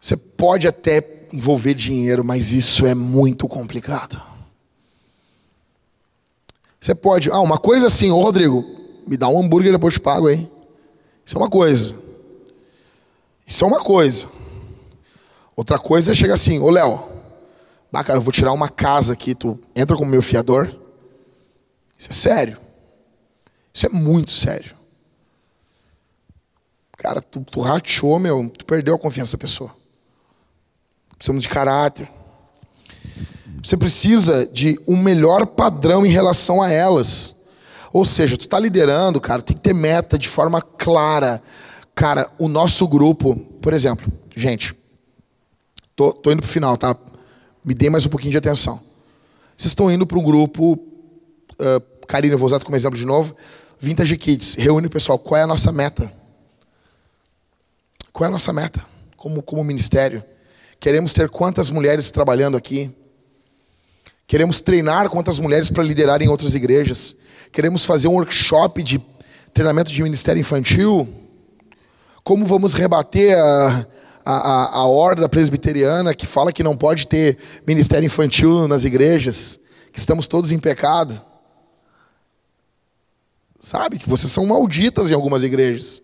[0.00, 4.20] você pode até envolver dinheiro, mas isso é muito complicado.
[6.80, 8.64] Você pode, ah, uma coisa assim, ô Rodrigo,
[9.06, 10.48] me dá um hambúrguer depois te pago aí.
[11.24, 11.94] Isso é uma coisa.
[13.48, 14.28] Isso é uma coisa.
[15.56, 17.02] Outra coisa é chegar assim, ô Léo,
[17.90, 20.68] bah, cara, eu vou tirar uma casa aqui, tu entra como meu fiador.
[21.96, 22.58] Isso é sério.
[23.72, 24.76] Isso é muito sério.
[26.98, 29.74] Cara, tu, tu rachou, meu, tu perdeu a confiança da pessoa.
[31.16, 32.08] Precisamos de caráter.
[33.64, 37.36] Você precisa de um melhor padrão em relação a elas.
[37.92, 41.42] Ou seja, tu está liderando, cara, tem que ter meta de forma clara.
[41.98, 44.72] Cara, o nosso grupo, por exemplo, gente,
[45.96, 46.96] tô, tô indo pro final, tá?
[47.64, 48.80] Me dê mais um pouquinho de atenção.
[49.56, 53.34] Vocês estão indo para um grupo, uh, Karina, eu vou usar como exemplo de novo.
[53.80, 55.18] Vintage Kids, reúne o pessoal.
[55.18, 56.12] Qual é a nossa meta?
[58.12, 58.80] Qual é a nossa meta
[59.16, 60.22] como, como ministério?
[60.78, 62.94] Queremos ter quantas mulheres trabalhando aqui?
[64.24, 67.16] Queremos treinar quantas mulheres para liderar em outras igrejas?
[67.50, 69.00] Queremos fazer um workshop de
[69.52, 71.26] treinamento de ministério infantil?
[72.28, 73.86] Como vamos rebater a,
[74.22, 79.58] a, a, ordem presbiteriana que fala que não pode ter ministério infantil nas igrejas?
[79.90, 81.18] Que estamos todos em pecado?
[83.58, 83.98] Sabe?
[83.98, 86.02] Que vocês são malditas em algumas igrejas.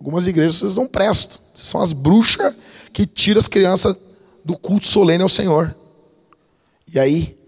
[0.00, 1.38] Algumas igrejas vocês não prestam.
[1.54, 2.56] Vocês são as bruxas
[2.90, 3.94] que tiram as crianças
[4.42, 5.76] do culto solene ao Senhor.
[6.90, 7.38] E aí,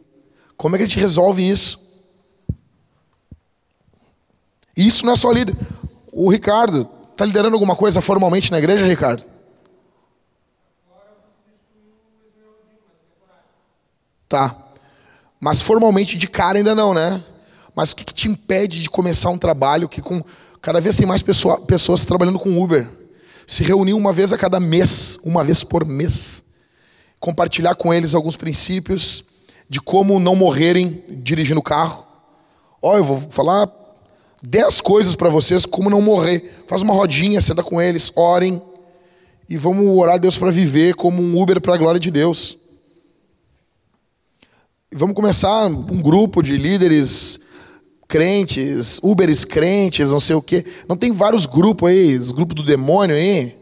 [0.59, 1.81] como é que a gente resolve isso?
[4.77, 5.57] Isso não é só líder.
[6.13, 6.87] O Ricardo,
[7.21, 9.25] está liderando alguma coisa formalmente na igreja, Ricardo?
[14.27, 14.57] Tá.
[15.39, 17.23] Mas formalmente de cara ainda não, né?
[17.77, 20.23] Mas o que, que te impede de começar um trabalho que com
[20.63, 22.89] cada vez tem mais pessoa, pessoas trabalhando com Uber?
[23.47, 26.43] Se reunir uma vez a cada mês, uma vez por mês,
[27.19, 29.25] compartilhar com eles alguns princípios
[29.69, 32.07] de como não morrerem dirigindo o carro.
[32.81, 33.67] Ó, eu vou falar
[34.43, 36.65] dez coisas para vocês como não morrer.
[36.67, 38.61] Faz uma rodinha, senta com eles, orem
[39.49, 42.57] e vamos orar a Deus para viver como um Uber para a glória de Deus.
[44.93, 47.41] E vamos começar um grupo de líderes
[48.09, 50.65] crentes, Uberes crentes, não sei o quê.
[50.89, 53.57] Não tem vários grupos aí, os grupos do demônio aí?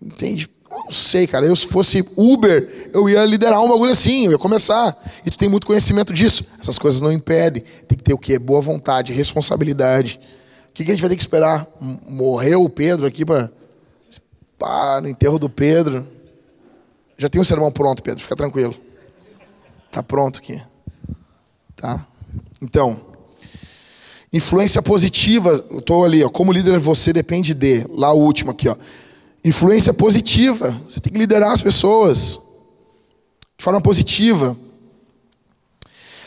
[0.00, 0.48] Entende?
[0.72, 1.44] Não sei, cara.
[1.44, 4.96] Eu, se fosse Uber, eu ia liderar um bagulho assim, eu ia começar.
[5.24, 6.46] E tu tem muito conhecimento disso.
[6.58, 7.62] Essas coisas não impedem.
[7.86, 8.38] Tem que ter o quê?
[8.38, 10.18] Boa vontade, responsabilidade.
[10.70, 11.66] O que, que a gente vai ter que esperar?
[12.08, 13.50] Morreu o Pedro aqui para.
[14.58, 16.06] Pá, no enterro do Pedro.
[17.18, 18.74] Já tem um sermão pronto, Pedro, fica tranquilo.
[19.90, 20.60] Tá pronto aqui.
[21.76, 22.06] Tá?
[22.60, 23.12] Então.
[24.32, 28.66] Influência positiva, eu estou ali, ó, como líder você depende de, lá o último aqui,
[28.66, 28.76] ó.
[29.44, 32.40] Influência positiva, você tem que liderar as pessoas
[33.58, 34.56] de forma positiva.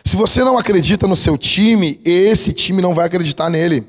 [0.03, 3.87] Se você não acredita no seu time, esse time não vai acreditar nele.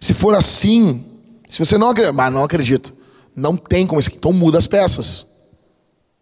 [0.00, 1.04] Se for assim,
[1.48, 2.92] se você não acredita, mas não acredito,
[3.34, 5.26] não tem como, então muda as peças.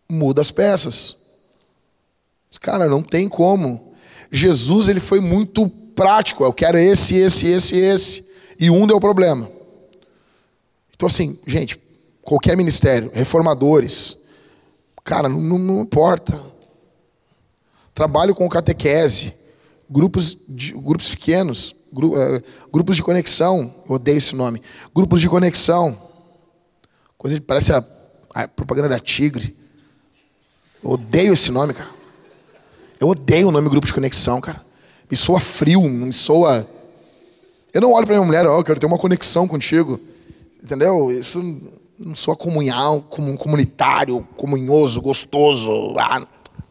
[0.09, 1.17] Muda as peças.
[2.61, 3.93] Cara, não tem como.
[4.33, 6.45] Jesus ele foi muito prático.
[6.45, 8.25] Eu quero esse, esse, esse, esse.
[8.59, 9.51] E um deu problema.
[10.95, 11.79] Então assim, gente,
[12.29, 14.19] qualquer ministério, reformadores,
[15.03, 16.39] cara, não, não importa.
[17.95, 19.33] Trabalho com catequese,
[19.89, 23.73] grupos, de, grupos pequenos, gru, uh, grupos de conexão.
[23.89, 24.63] Eu odeio esse nome.
[24.95, 25.97] Grupos de conexão.
[27.17, 27.83] Coisa que parece a,
[28.35, 29.57] a propaganda da Tigre.
[30.85, 31.91] Eu odeio esse nome, cara.
[33.01, 34.63] Eu odeio o nome grupo de conexão, cara.
[35.11, 36.69] Me soa frio, me soa.
[37.73, 39.99] Eu não olho para minha mulher, ó, oh, quero ter uma conexão contigo.
[40.63, 41.11] Entendeu?
[41.11, 41.41] Isso
[41.99, 45.95] não soa comunhão, comunitário, comunhoso, gostoso.
[45.99, 46.25] Ah,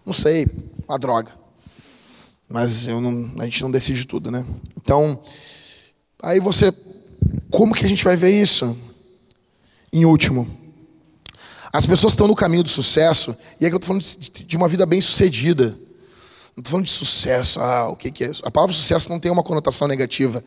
[0.06, 0.48] não sei,
[0.88, 1.32] uma droga.
[2.48, 4.46] Mas eu não, a gente não decide tudo, né?
[4.78, 5.20] Então,
[6.22, 6.74] aí você.
[7.50, 8.78] Como que a gente vai ver isso?
[9.92, 10.48] Em último,
[11.72, 14.58] as pessoas estão no caminho do sucesso, e é que eu estou falando de, de
[14.58, 15.78] uma vida bem sucedida.
[16.56, 17.60] Não estou falando de sucesso.
[17.60, 18.42] Ah, o que, que é isso?
[18.46, 20.44] A palavra sucesso não tem uma conotação negativa.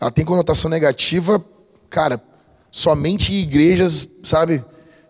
[0.00, 1.44] Ela tem conotação negativa,
[1.88, 2.22] cara,
[2.74, 4.64] somente igrejas, sabe?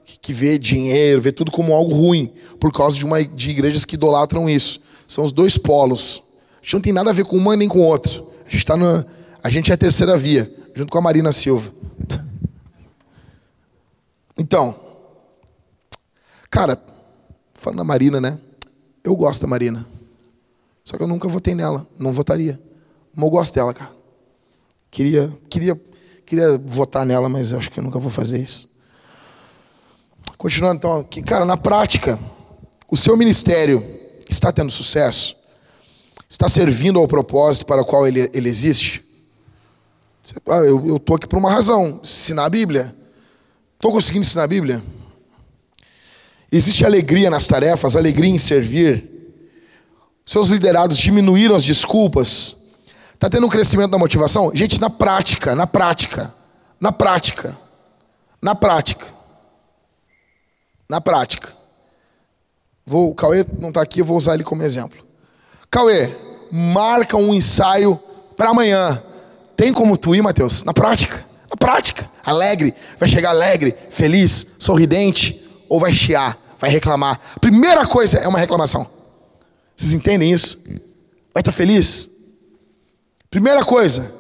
[0.05, 2.31] Que, que vê dinheiro, vê tudo como algo ruim,
[2.61, 4.83] por causa de, uma, de igrejas que idolatram isso.
[5.09, 6.23] São os dois polos.
[6.61, 8.31] A gente não tem nada a ver com uma nem com o outro.
[8.47, 9.03] A gente, tá no,
[9.43, 11.73] a gente é a terceira via, junto com a Marina Silva.
[14.37, 14.79] Então,
[16.51, 16.79] cara,
[17.55, 18.39] falando da Marina, né?
[19.03, 19.87] Eu gosto da Marina.
[20.85, 22.61] Só que eu nunca votei nela, não votaria.
[23.15, 23.93] Mas eu gosto dela, cara.
[24.91, 25.81] Queria, queria,
[26.25, 28.69] queria votar nela, mas acho que eu nunca vou fazer isso.
[30.37, 32.19] Continuando então, que cara, na prática,
[32.91, 33.83] o seu ministério
[34.29, 35.37] está tendo sucesso?
[36.29, 39.05] Está servindo ao propósito para o qual ele, ele existe?
[40.49, 42.95] Ah, eu estou aqui por uma razão, ensinar a Bíblia.
[43.75, 44.83] Estou conseguindo ensinar a Bíblia?
[46.51, 49.11] Existe alegria nas tarefas, alegria em servir?
[50.25, 52.64] Seus liderados diminuíram as desculpas.
[53.25, 54.51] Está tendo um crescimento da motivação?
[54.55, 56.31] Gente, na prática, na prática,
[56.79, 57.57] na prática,
[58.43, 59.07] na prática,
[60.87, 61.49] na prática.
[62.85, 65.03] Vou, o Cauê não está aqui, eu vou usar ele como exemplo.
[65.71, 66.15] Cauê,
[66.53, 67.99] marca um ensaio
[68.37, 69.03] para amanhã.
[69.57, 70.63] Tem como tu ir, Mateus?
[70.63, 72.11] Na prática, na prática.
[72.23, 77.19] Alegre, vai chegar alegre, feliz, sorridente, ou vai chiar, vai reclamar.
[77.41, 78.87] Primeira coisa é uma reclamação.
[79.75, 80.63] Vocês entendem isso?
[81.33, 82.13] Vai estar feliz?
[83.35, 84.13] Primeira coisa,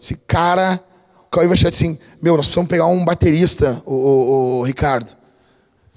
[0.00, 0.82] esse cara,
[1.26, 5.14] o Cauê vai chegar assim, meu, nós precisamos pegar um baterista, o, o, o Ricardo.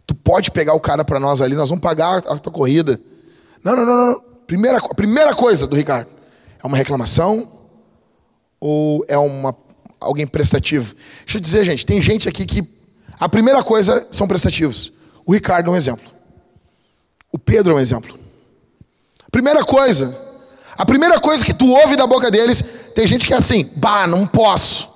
[0.05, 2.99] Tu pode pegar o cara para nós ali, nós vamos pagar a tua corrida.
[3.63, 4.23] Não, não, não, não.
[4.45, 6.09] Primeira, primeira coisa do Ricardo,
[6.61, 7.49] é uma reclamação
[8.59, 9.55] ou é uma
[9.97, 10.95] alguém prestativo?
[11.23, 12.61] Deixa eu dizer, gente, tem gente aqui que
[13.17, 14.91] a primeira coisa são prestativos.
[15.25, 16.11] O Ricardo é um exemplo.
[17.31, 18.19] O Pedro é um exemplo.
[19.31, 20.24] Primeira coisa.
[20.77, 24.05] A primeira coisa que tu ouve da boca deles, tem gente que é assim, bah,
[24.05, 24.89] não posso.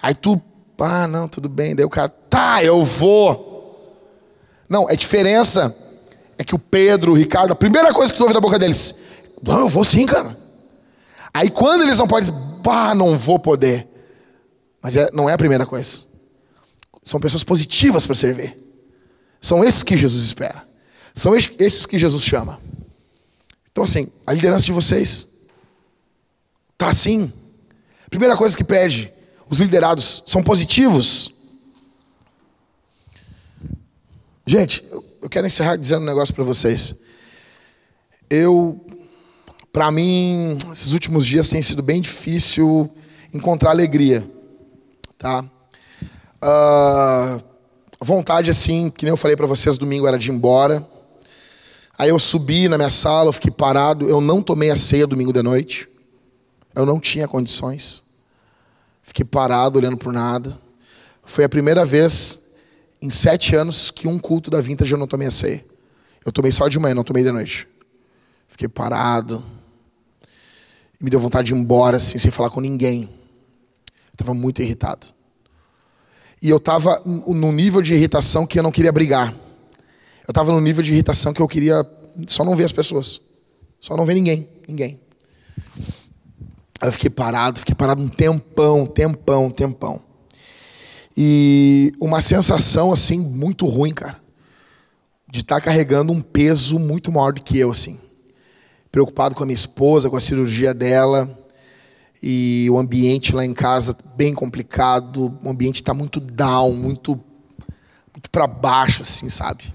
[0.00, 0.40] Aí tu,
[0.78, 1.76] ah, não, tudo bem.
[1.76, 3.50] Daí o cara, tá, eu vou.
[4.68, 5.76] Não, a diferença
[6.38, 8.94] é que o Pedro, o Ricardo, a primeira coisa que tu ouve da boca deles,
[9.42, 10.36] não, eu vou sim, cara.
[11.32, 12.32] Aí quando eles não podem,
[12.62, 13.88] bah, não vou poder.
[14.82, 16.00] Mas é, não é a primeira coisa.
[17.04, 18.56] São pessoas positivas para servir.
[19.40, 20.62] São esses que Jesus espera.
[21.14, 22.58] São esses que Jesus chama.
[23.72, 25.26] Então, assim, a liderança de vocês
[26.72, 27.32] está assim.
[28.10, 29.10] Primeira coisa que pede,
[29.48, 31.32] os liderados são positivos.
[34.46, 34.84] Gente,
[35.22, 36.94] eu quero encerrar dizendo um negócio para vocês.
[38.28, 38.84] Eu,
[39.72, 42.90] para mim, esses últimos dias tem sido bem difícil
[43.32, 44.28] encontrar alegria,
[45.16, 45.44] tá?
[46.42, 47.42] Uh,
[48.00, 50.86] vontade assim, que nem eu falei para vocês domingo era de ir embora.
[51.98, 54.08] Aí eu subi na minha sala, eu fiquei parado.
[54.08, 55.88] Eu não tomei a ceia domingo de noite.
[56.74, 58.02] Eu não tinha condições.
[59.02, 60.58] Fiquei parado, olhando por nada.
[61.24, 62.42] Foi a primeira vez
[63.00, 65.64] em sete anos que um culto da Vintage eu não tomei a ceia.
[66.24, 67.68] Eu tomei só de manhã, não tomei de noite.
[68.48, 69.44] Fiquei parado.
[71.00, 73.02] E me deu vontade de ir embora, assim, sem falar com ninguém.
[73.02, 75.08] Eu estava muito irritado.
[76.40, 79.34] E eu estava num nível de irritação que eu não queria brigar.
[80.26, 81.84] Eu estava no nível de irritação que eu queria
[82.28, 83.20] só não ver as pessoas.
[83.80, 84.48] Só não ver ninguém.
[84.68, 85.00] Ninguém.
[86.80, 90.00] Aí eu fiquei parado, fiquei parado um tempão, tempão, tempão.
[91.16, 94.20] E uma sensação assim muito ruim, cara.
[95.30, 97.98] De estar tá carregando um peso muito maior do que eu, assim.
[98.90, 101.38] preocupado com a minha esposa, com a cirurgia dela.
[102.22, 107.18] E o ambiente lá em casa bem complicado, o ambiente está muito down, muito,
[108.12, 109.72] muito para baixo, assim, sabe?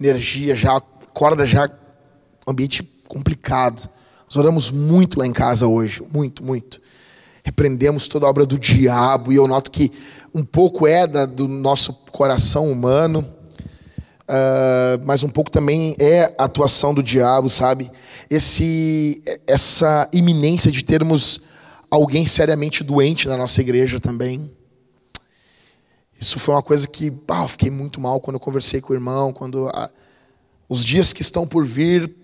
[0.00, 0.80] Energia já,
[1.12, 1.70] corda já,
[2.48, 3.88] ambiente complicado.
[4.24, 6.80] Nós oramos muito lá em casa hoje, muito, muito.
[7.44, 9.92] Repreendemos toda a obra do diabo, e eu noto que
[10.34, 13.26] um pouco é da, do nosso coração humano,
[14.22, 17.90] uh, mas um pouco também é a atuação do diabo, sabe?
[18.30, 21.42] Esse, essa iminência de termos
[21.90, 24.50] alguém seriamente doente na nossa igreja também.
[26.20, 28.96] Isso foi uma coisa que ah, eu fiquei muito mal quando eu conversei com o
[28.96, 29.72] irmão, quando
[30.68, 32.14] os dias que estão por vir,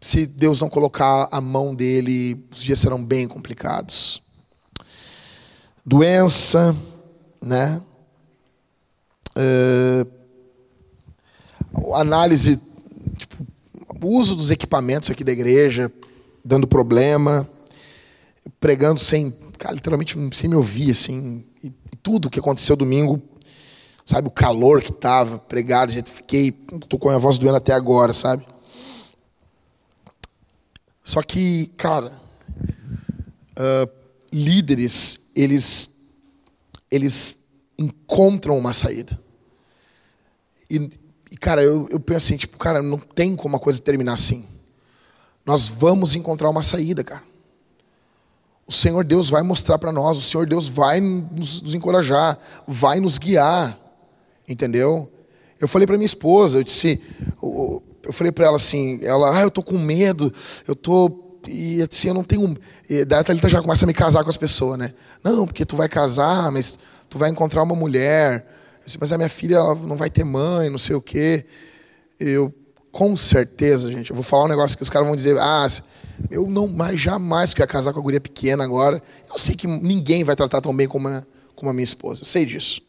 [0.00, 4.22] se Deus não colocar a mão dele, os dias serão bem complicados.
[5.84, 6.76] Doença,
[7.42, 7.82] né?
[9.36, 10.06] Uh,
[11.94, 12.60] análise,
[13.16, 13.46] tipo,
[14.00, 15.92] uso dos equipamentos aqui da igreja,
[16.44, 17.48] dando problema
[18.60, 21.72] pregando sem, cara, literalmente sem me ouvir, assim, e
[22.02, 23.22] tudo que aconteceu domingo,
[24.04, 26.52] sabe, o calor que tava pregado, gente, fiquei,
[26.88, 28.46] tô com a voz doendo até agora, sabe?
[31.02, 32.12] Só que, cara,
[33.58, 33.90] uh,
[34.32, 35.94] líderes, eles,
[36.90, 37.40] eles
[37.78, 39.18] encontram uma saída.
[40.70, 40.90] E,
[41.30, 44.44] e, cara, eu, eu penso assim, tipo, cara, não tem como a coisa terminar assim.
[45.46, 47.28] Nós vamos encontrar uma saída, cara
[48.68, 53.00] o Senhor Deus vai mostrar para nós, o Senhor Deus vai nos, nos, encorajar, vai
[53.00, 53.80] nos guiar,
[54.46, 55.10] entendeu?
[55.58, 57.02] Eu falei para minha esposa, eu disse,
[57.42, 60.30] eu, eu falei para ela assim, ela, ah, eu tô com medo,
[60.66, 62.58] eu tô e assim, eu não tenho,
[62.90, 64.92] e daí a Thalita já começa a me casar com as pessoas, né?
[65.24, 66.78] Não, porque tu vai casar, mas
[67.08, 68.46] tu vai encontrar uma mulher,
[68.84, 71.46] disse, mas a minha filha ela não vai ter mãe, não sei o quê.
[72.20, 72.52] Eu,
[72.98, 75.68] com certeza, gente, eu vou falar um negócio que os caras vão dizer, ah,
[76.28, 79.00] eu não mais jamais quero casar com a guria pequena agora.
[79.30, 81.22] Eu sei que ninguém vai tratar tão bem como a,
[81.54, 82.22] como a minha esposa.
[82.22, 82.82] Eu sei disso.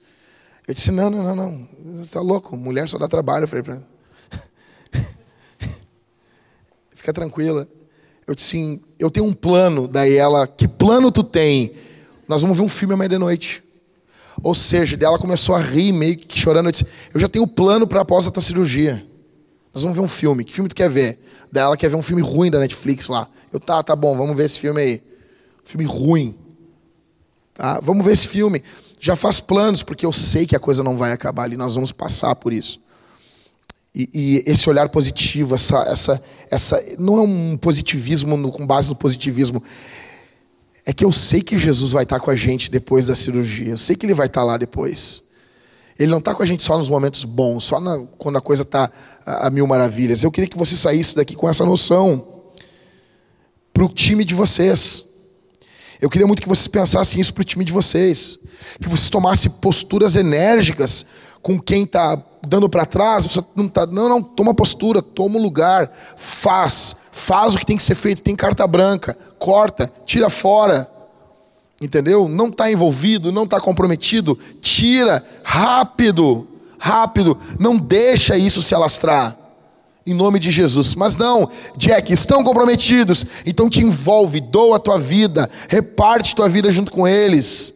[0.68, 1.70] Eu disse, não, não, não, não.
[1.98, 3.44] Você está louco, mulher só dá trabalho.
[3.44, 3.78] Eu falei para
[6.96, 7.68] Fica tranquila.
[8.26, 9.88] Eu disse assim, eu tenho um plano.
[9.88, 11.72] Daí ela, que plano tu tem?
[12.28, 13.64] Nós vamos ver um filme amanhã de noite.
[14.42, 16.66] Ou seja, dela começou a rir, meio que chorando.
[16.66, 19.08] Eu disse, eu já tenho plano para após a tua cirurgia.
[19.80, 20.44] Nós vamos ver um filme.
[20.44, 21.20] Que filme tu quer ver?
[21.50, 23.30] Daí ela quer ver um filme ruim da Netflix lá.
[23.52, 25.04] Eu, tá, tá bom, vamos ver esse filme aí.
[25.64, 26.36] Filme ruim.
[27.54, 27.80] Tá?
[27.80, 28.62] Vamos ver esse filme.
[29.00, 31.94] Já faz planos, porque eu sei que a coisa não vai acabar ali, nós vamos
[31.94, 32.82] passar por isso.
[33.96, 36.84] E, e esse olhar positivo, essa, essa, essa.
[37.00, 39.64] Não é um positivismo no, com base no positivismo.
[40.86, 43.70] É que eu sei que Jesus vai estar com a gente depois da cirurgia.
[43.70, 45.24] Eu sei que ele vai estar lá depois.
[46.00, 48.64] Ele não está com a gente só nos momentos bons, só na, quando a coisa
[48.64, 48.90] está
[49.26, 50.24] a, a, mil maravilhas.
[50.24, 52.26] Eu queria que você saísse daqui com essa noção
[53.74, 55.04] para o time de vocês.
[56.00, 58.40] Eu queria muito que vocês pensassem isso para o time de vocês.
[58.82, 61.06] Que vocês tomassem posturas enérgicas
[61.42, 62.18] com quem está
[62.48, 63.28] dando para trás.
[63.54, 66.96] Não, tá, não, não, toma postura, toma um lugar, faz.
[67.12, 70.90] Faz o que tem que ser feito, tem carta branca, corta, tira fora
[71.82, 72.28] entendeu?
[72.28, 76.48] Não está envolvido, não está comprometido, tira rápido,
[76.78, 79.38] rápido, não deixa isso se alastrar.
[80.06, 80.96] Em nome de Jesus.
[80.96, 86.72] Mas não, Jack, estão comprometidos, então te envolve, doa a tua vida, reparte tua vida
[86.72, 87.76] junto com eles.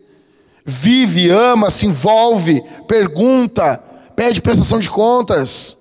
[0.65, 3.77] Vive, ama, se envolve, pergunta,
[4.15, 5.77] pede prestação de contas.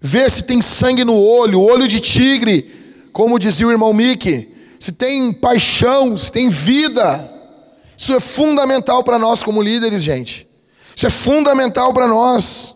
[0.00, 4.92] Vê se tem sangue no olho, olho de tigre, como dizia o irmão Mickey se
[4.92, 7.30] tem paixão, se tem vida.
[7.96, 10.46] Isso é fundamental para nós como líderes, gente.
[10.94, 12.74] Isso é fundamental para nós.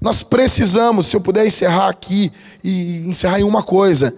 [0.00, 4.14] Nós precisamos, se eu puder encerrar aqui e encerrar em uma coisa,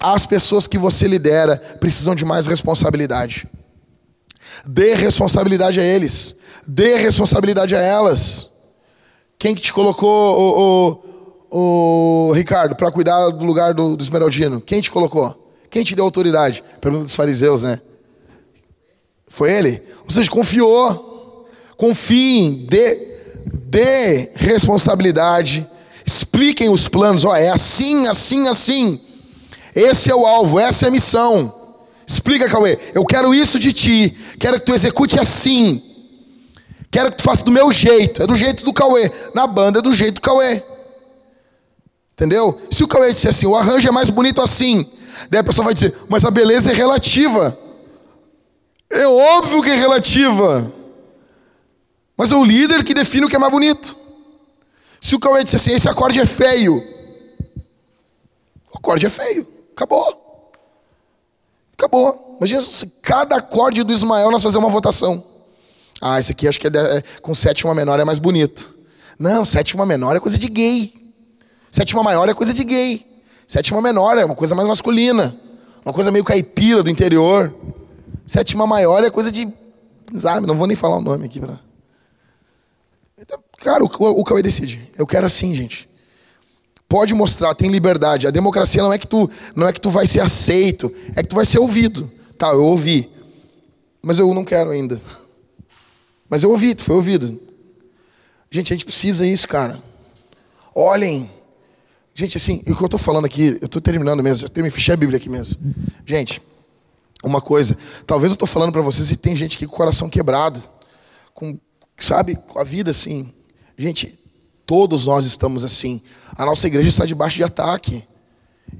[0.00, 3.46] as pessoas que você lidera precisam de mais responsabilidade.
[4.66, 6.36] Dê responsabilidade a eles.
[6.66, 8.50] Dê responsabilidade a elas.
[9.38, 11.02] Quem que te colocou, o,
[11.50, 14.60] o, o Ricardo, para cuidar do lugar do, do Esmeraldino?
[14.60, 15.47] Quem te colocou?
[15.70, 16.62] Quem te deu autoridade?
[16.80, 17.80] Pergunta dos fariseus, né?
[19.26, 19.82] Foi ele?
[20.04, 21.46] Ou seja, confiou.
[21.76, 23.18] Confiem, dê,
[23.52, 25.68] dê responsabilidade.
[26.04, 27.24] Expliquem os planos.
[27.24, 29.00] Ó, é assim, assim, assim.
[29.74, 31.54] Esse é o alvo, essa é a missão.
[32.06, 32.78] Explica, Cauê.
[32.94, 34.16] Eu quero isso de ti.
[34.40, 35.82] Quero que tu execute assim.
[36.90, 38.22] Quero que tu faça do meu jeito.
[38.22, 39.12] É do jeito do Cauê.
[39.34, 40.62] Na banda é do jeito do Cauê.
[42.14, 42.58] Entendeu?
[42.70, 44.86] Se o Cauê disser assim, o arranjo é mais bonito assim.
[45.30, 47.58] Daí a pessoa vai dizer, mas a beleza é relativa.
[48.90, 50.72] É óbvio que é relativa.
[52.16, 53.96] Mas é o líder que define o que é mais bonito.
[55.00, 56.82] Se o Cauê disser assim, esse acorde é feio.
[58.72, 59.46] O acorde é feio.
[59.72, 60.52] Acabou.
[61.74, 62.36] Acabou.
[62.38, 65.24] Imagina se cada acorde do Ismael nós fazer uma votação.
[66.00, 68.74] Ah, esse aqui acho que é, de, é com sétima menor é mais bonito.
[69.18, 70.92] Não, sétima menor é coisa de gay.
[71.70, 73.04] Sétima maior é coisa de gay.
[73.48, 75.34] Sétima menor é uma coisa mais masculina.
[75.82, 77.54] Uma coisa meio caipira do interior.
[78.26, 79.48] Sétima maior é coisa de.
[80.20, 81.40] Sabe, não vou nem falar o nome aqui.
[81.40, 81.58] Pra...
[83.56, 84.86] Cara, o, o, o Cauê decide.
[84.98, 85.88] Eu quero assim, gente.
[86.86, 88.26] Pode mostrar, tem liberdade.
[88.26, 91.28] A democracia não é que tu não é que tu vai ser aceito, é que
[91.30, 92.10] tu vai ser ouvido.
[92.36, 93.10] Tá, eu ouvi.
[94.02, 95.00] Mas eu não quero ainda.
[96.28, 97.40] Mas eu ouvi, tu foi ouvido.
[98.50, 99.82] Gente, a gente precisa isso, cara.
[100.74, 101.37] Olhem.
[102.18, 104.92] Gente, assim, o que eu estou falando aqui, eu estou terminando mesmo, eu terminei, fechei
[104.92, 105.72] a Bíblia aqui mesmo.
[106.04, 106.42] Gente,
[107.22, 110.10] uma coisa, talvez eu estou falando para vocês e tem gente aqui com o coração
[110.10, 110.60] quebrado,
[111.32, 111.56] com,
[111.96, 113.32] sabe, com a vida assim.
[113.76, 114.18] Gente,
[114.66, 116.02] todos nós estamos assim.
[116.36, 118.02] A nossa igreja está debaixo de ataque.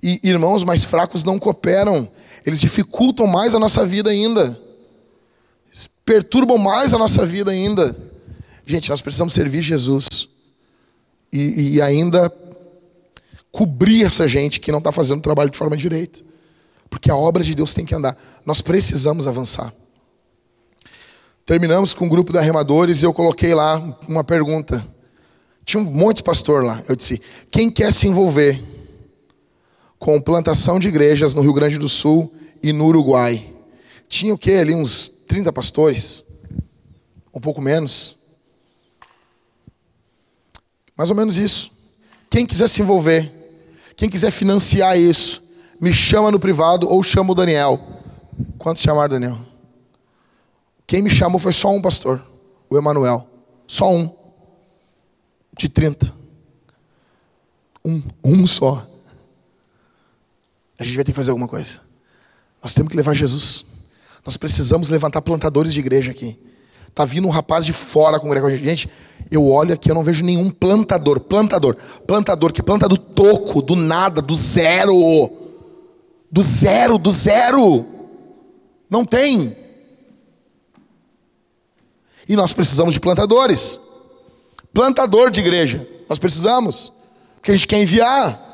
[0.02, 2.10] E irmãos mais fracos não cooperam,
[2.44, 4.60] eles dificultam mais a nossa vida ainda,
[6.04, 7.96] perturbam mais a nossa vida ainda.
[8.66, 10.28] Gente, nós precisamos servir Jesus
[11.32, 12.28] e, e ainda
[13.58, 16.20] cobrir essa gente que não está fazendo o trabalho de forma direita,
[16.88, 18.16] porque a obra de Deus tem que andar.
[18.46, 19.74] Nós precisamos avançar.
[21.44, 24.86] Terminamos com o grupo de arremadores e eu coloquei lá uma pergunta.
[25.64, 26.80] Tinha um monte de pastor lá.
[26.88, 27.20] Eu disse:
[27.50, 28.62] quem quer se envolver
[29.98, 32.32] com plantação de igrejas no Rio Grande do Sul
[32.62, 33.44] e no Uruguai?
[34.08, 34.72] Tinha o que ali?
[34.72, 36.22] Uns 30 pastores?
[37.34, 38.16] Um pouco menos.
[40.96, 41.72] Mais ou menos isso.
[42.30, 43.37] Quem quiser se envolver,
[43.98, 45.42] quem quiser financiar isso,
[45.80, 47.80] me chama no privado ou chama o Daniel.
[48.56, 49.36] Quantos chamaram Daniel?
[50.86, 52.24] Quem me chamou foi só um pastor,
[52.70, 53.28] o Emanuel.
[53.66, 54.16] Só um.
[55.58, 56.14] De 30.
[57.84, 58.86] Um, um só.
[60.78, 61.80] A gente vai ter que fazer alguma coisa.
[62.62, 63.66] Nós temos que levar Jesus.
[64.24, 66.38] Nós precisamos levantar plantadores de igreja aqui.
[66.98, 68.64] Tá vindo um rapaz de fora congregar com a gente.
[68.64, 68.90] Gente,
[69.30, 71.20] eu olho aqui, eu não vejo nenhum plantador.
[71.20, 71.76] Plantador.
[72.04, 75.30] Plantador que planta do toco, do nada, do zero.
[76.28, 77.86] Do zero, do zero.
[78.90, 79.56] Não tem.
[82.28, 83.80] E nós precisamos de plantadores.
[84.74, 85.88] Plantador de igreja.
[86.08, 86.92] Nós precisamos.
[87.36, 88.44] Porque a gente quer enviar.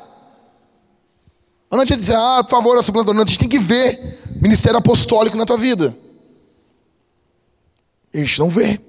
[1.71, 3.15] Não adianta dizer, ah, por favor, eu sou plantador.
[3.15, 5.97] Não, a gente tem que ver ministério apostólico na tua vida.
[8.15, 8.79] E a gente não vê.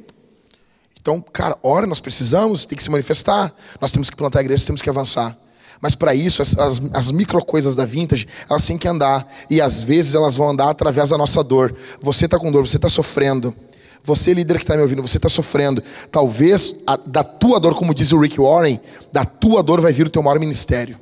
[1.00, 3.52] Então, cara, ora, nós precisamos, tem que se manifestar.
[3.80, 5.36] Nós temos que plantar a igreja, temos que avançar.
[5.80, 9.26] Mas para isso, as, as, as, micro coisas da vintage, elas têm que andar.
[9.50, 11.74] E às vezes elas vão andar através da nossa dor.
[12.00, 13.54] Você está com dor, você está sofrendo.
[14.02, 15.82] Você, líder que está me ouvindo, você está sofrendo.
[16.10, 18.80] Talvez a, da tua dor, como diz o Rick Warren,
[19.12, 20.98] da tua dor vai vir o teu maior ministério.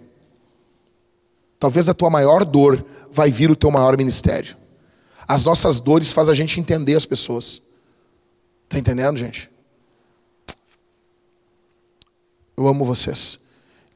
[1.58, 4.56] Talvez da tua maior dor vai vir o teu maior ministério.
[5.28, 7.62] As nossas dores fazem a gente entender as pessoas.
[8.74, 9.48] Está entendendo, gente?
[12.56, 13.38] Eu amo vocês.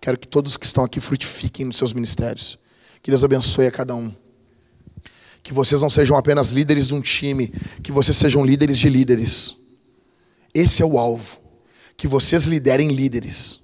[0.00, 2.60] Quero que todos que estão aqui frutifiquem nos seus ministérios.
[3.02, 4.14] Que Deus abençoe a cada um.
[5.42, 7.48] Que vocês não sejam apenas líderes de um time,
[7.82, 9.56] que vocês sejam líderes de líderes.
[10.54, 11.40] Esse é o alvo.
[11.96, 13.58] Que vocês liderem líderes.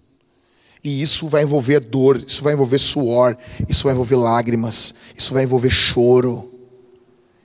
[0.83, 3.39] E isso vai envolver dor, isso vai envolver suor,
[3.69, 6.53] isso vai envolver lágrimas, isso vai envolver choro,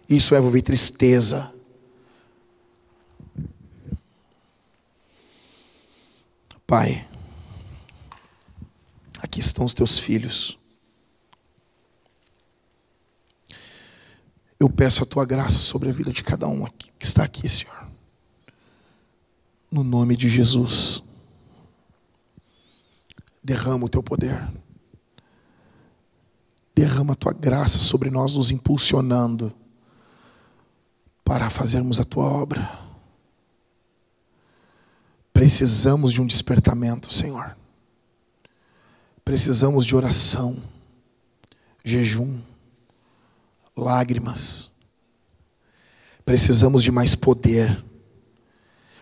[0.10, 1.54] isso vai envolver tristeza.
[6.70, 7.04] Pai,
[9.18, 10.56] aqui estão os teus filhos.
[14.60, 17.50] Eu peço a tua graça sobre a vida de cada um aqui, que está aqui,
[17.50, 17.90] Senhor.
[19.72, 21.02] No nome de Jesus.
[23.44, 24.48] Derrama o teu poder.
[26.76, 29.52] Derrama a tua graça sobre nós, nos impulsionando
[31.26, 32.89] para fazermos a tua obra.
[35.40, 37.56] Precisamos de um despertamento, Senhor.
[39.24, 40.62] Precisamos de oração,
[41.82, 42.42] jejum,
[43.74, 44.70] lágrimas.
[46.26, 47.82] Precisamos de mais poder.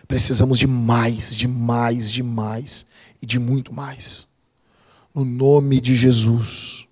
[0.06, 2.86] Precisamos de mais, de mais, de mais
[3.20, 4.28] e de muito mais.
[5.12, 6.86] No nome de Jesus,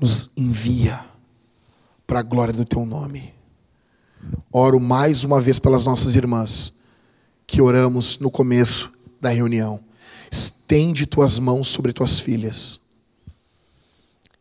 [0.00, 1.04] nos envia
[2.06, 3.34] para a glória do teu nome.
[4.50, 6.77] Oro mais uma vez pelas nossas irmãs
[7.48, 9.80] que oramos no começo da reunião.
[10.30, 12.78] Estende tuas mãos sobre tuas filhas.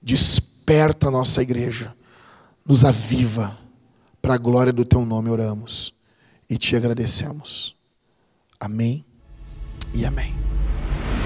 [0.01, 1.95] Desperta a nossa igreja.
[2.65, 3.57] Nos aviva.
[4.21, 5.95] Para a glória do teu nome oramos.
[6.49, 7.75] E te agradecemos.
[8.59, 9.05] Amém
[9.93, 10.56] e amém.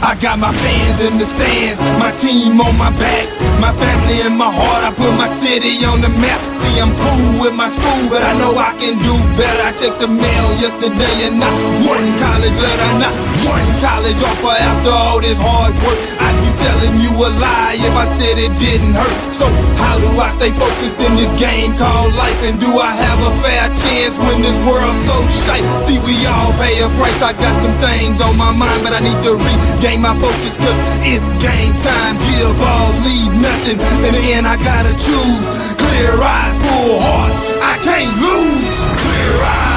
[0.01, 3.25] I got my fans in the stands, my team on my back,
[3.61, 4.81] my family in my heart.
[4.81, 6.41] I put my city on the map.
[6.57, 9.61] See, I'm cool with my school, but I know I can do better.
[9.61, 11.53] I checked the mail yesterday and not
[11.85, 13.13] one college letter, not
[13.45, 15.99] one college offer after all this hard work.
[16.17, 19.17] I'd be telling you a lie if I said it didn't hurt.
[19.31, 19.45] So,
[19.77, 22.39] how do I stay focused in this game called life?
[22.49, 25.15] And do I have a fair chance when this world's so
[25.45, 25.65] shite?
[25.85, 27.21] See, we all pay a price.
[27.21, 30.79] I got some things on my mind, but I need to regain my focus cause
[31.05, 32.17] it's game time.
[32.17, 33.77] Give all, leave nothing.
[33.77, 35.45] In the end, I gotta choose.
[35.77, 37.33] Clear eyes, full heart.
[37.61, 38.73] I can't lose.
[38.99, 39.70] Clear eyes,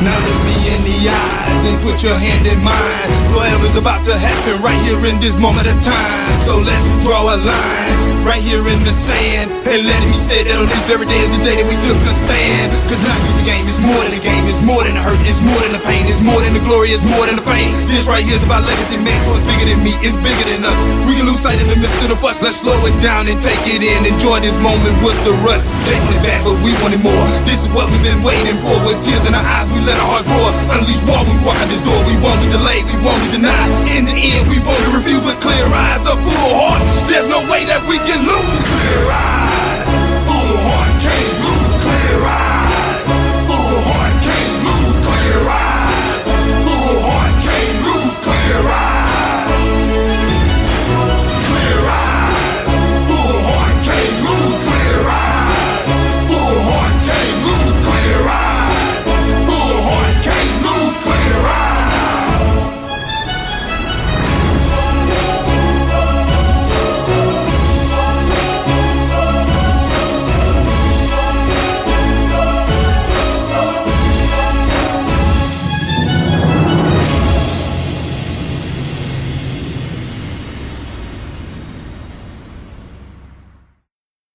[0.00, 3.10] Now look me in the eyes and put your hand in mine.
[3.36, 6.36] Whatever's about to happen right here in this moment of time.
[6.40, 9.52] So let's draw a line right here in the sand.
[9.68, 11.76] And let it be said that on this very day is the day that we
[11.84, 12.68] took a stand.
[12.88, 15.20] Cause not just a game, it's more than a game, it's more than the hurt,
[15.28, 17.72] it's more than the pain, it's more than the glory, it's more than the fame.
[17.84, 20.64] This right here is about legacy, man, so it's bigger than me, it's bigger than
[20.64, 20.78] us.
[21.04, 22.40] We can lose sight in the midst of the fuss.
[22.40, 23.98] Let's slow it down and take it in.
[24.08, 25.60] Enjoy this moment, what's the rush?
[25.84, 27.24] They wanted bad, but we wanted more.
[27.44, 28.72] This is what we've been waiting for.
[28.88, 30.48] With tears in our eyes, we let our hearts roar.
[30.72, 32.38] Unleash war when we walk we won't we delayed.
[32.40, 33.70] we delay, we be denied.
[33.98, 36.82] In the end, we won't refuse with clear eyes, a full heart.
[37.10, 38.62] There's no way that we can lose.
[38.62, 39.47] Clear eyes.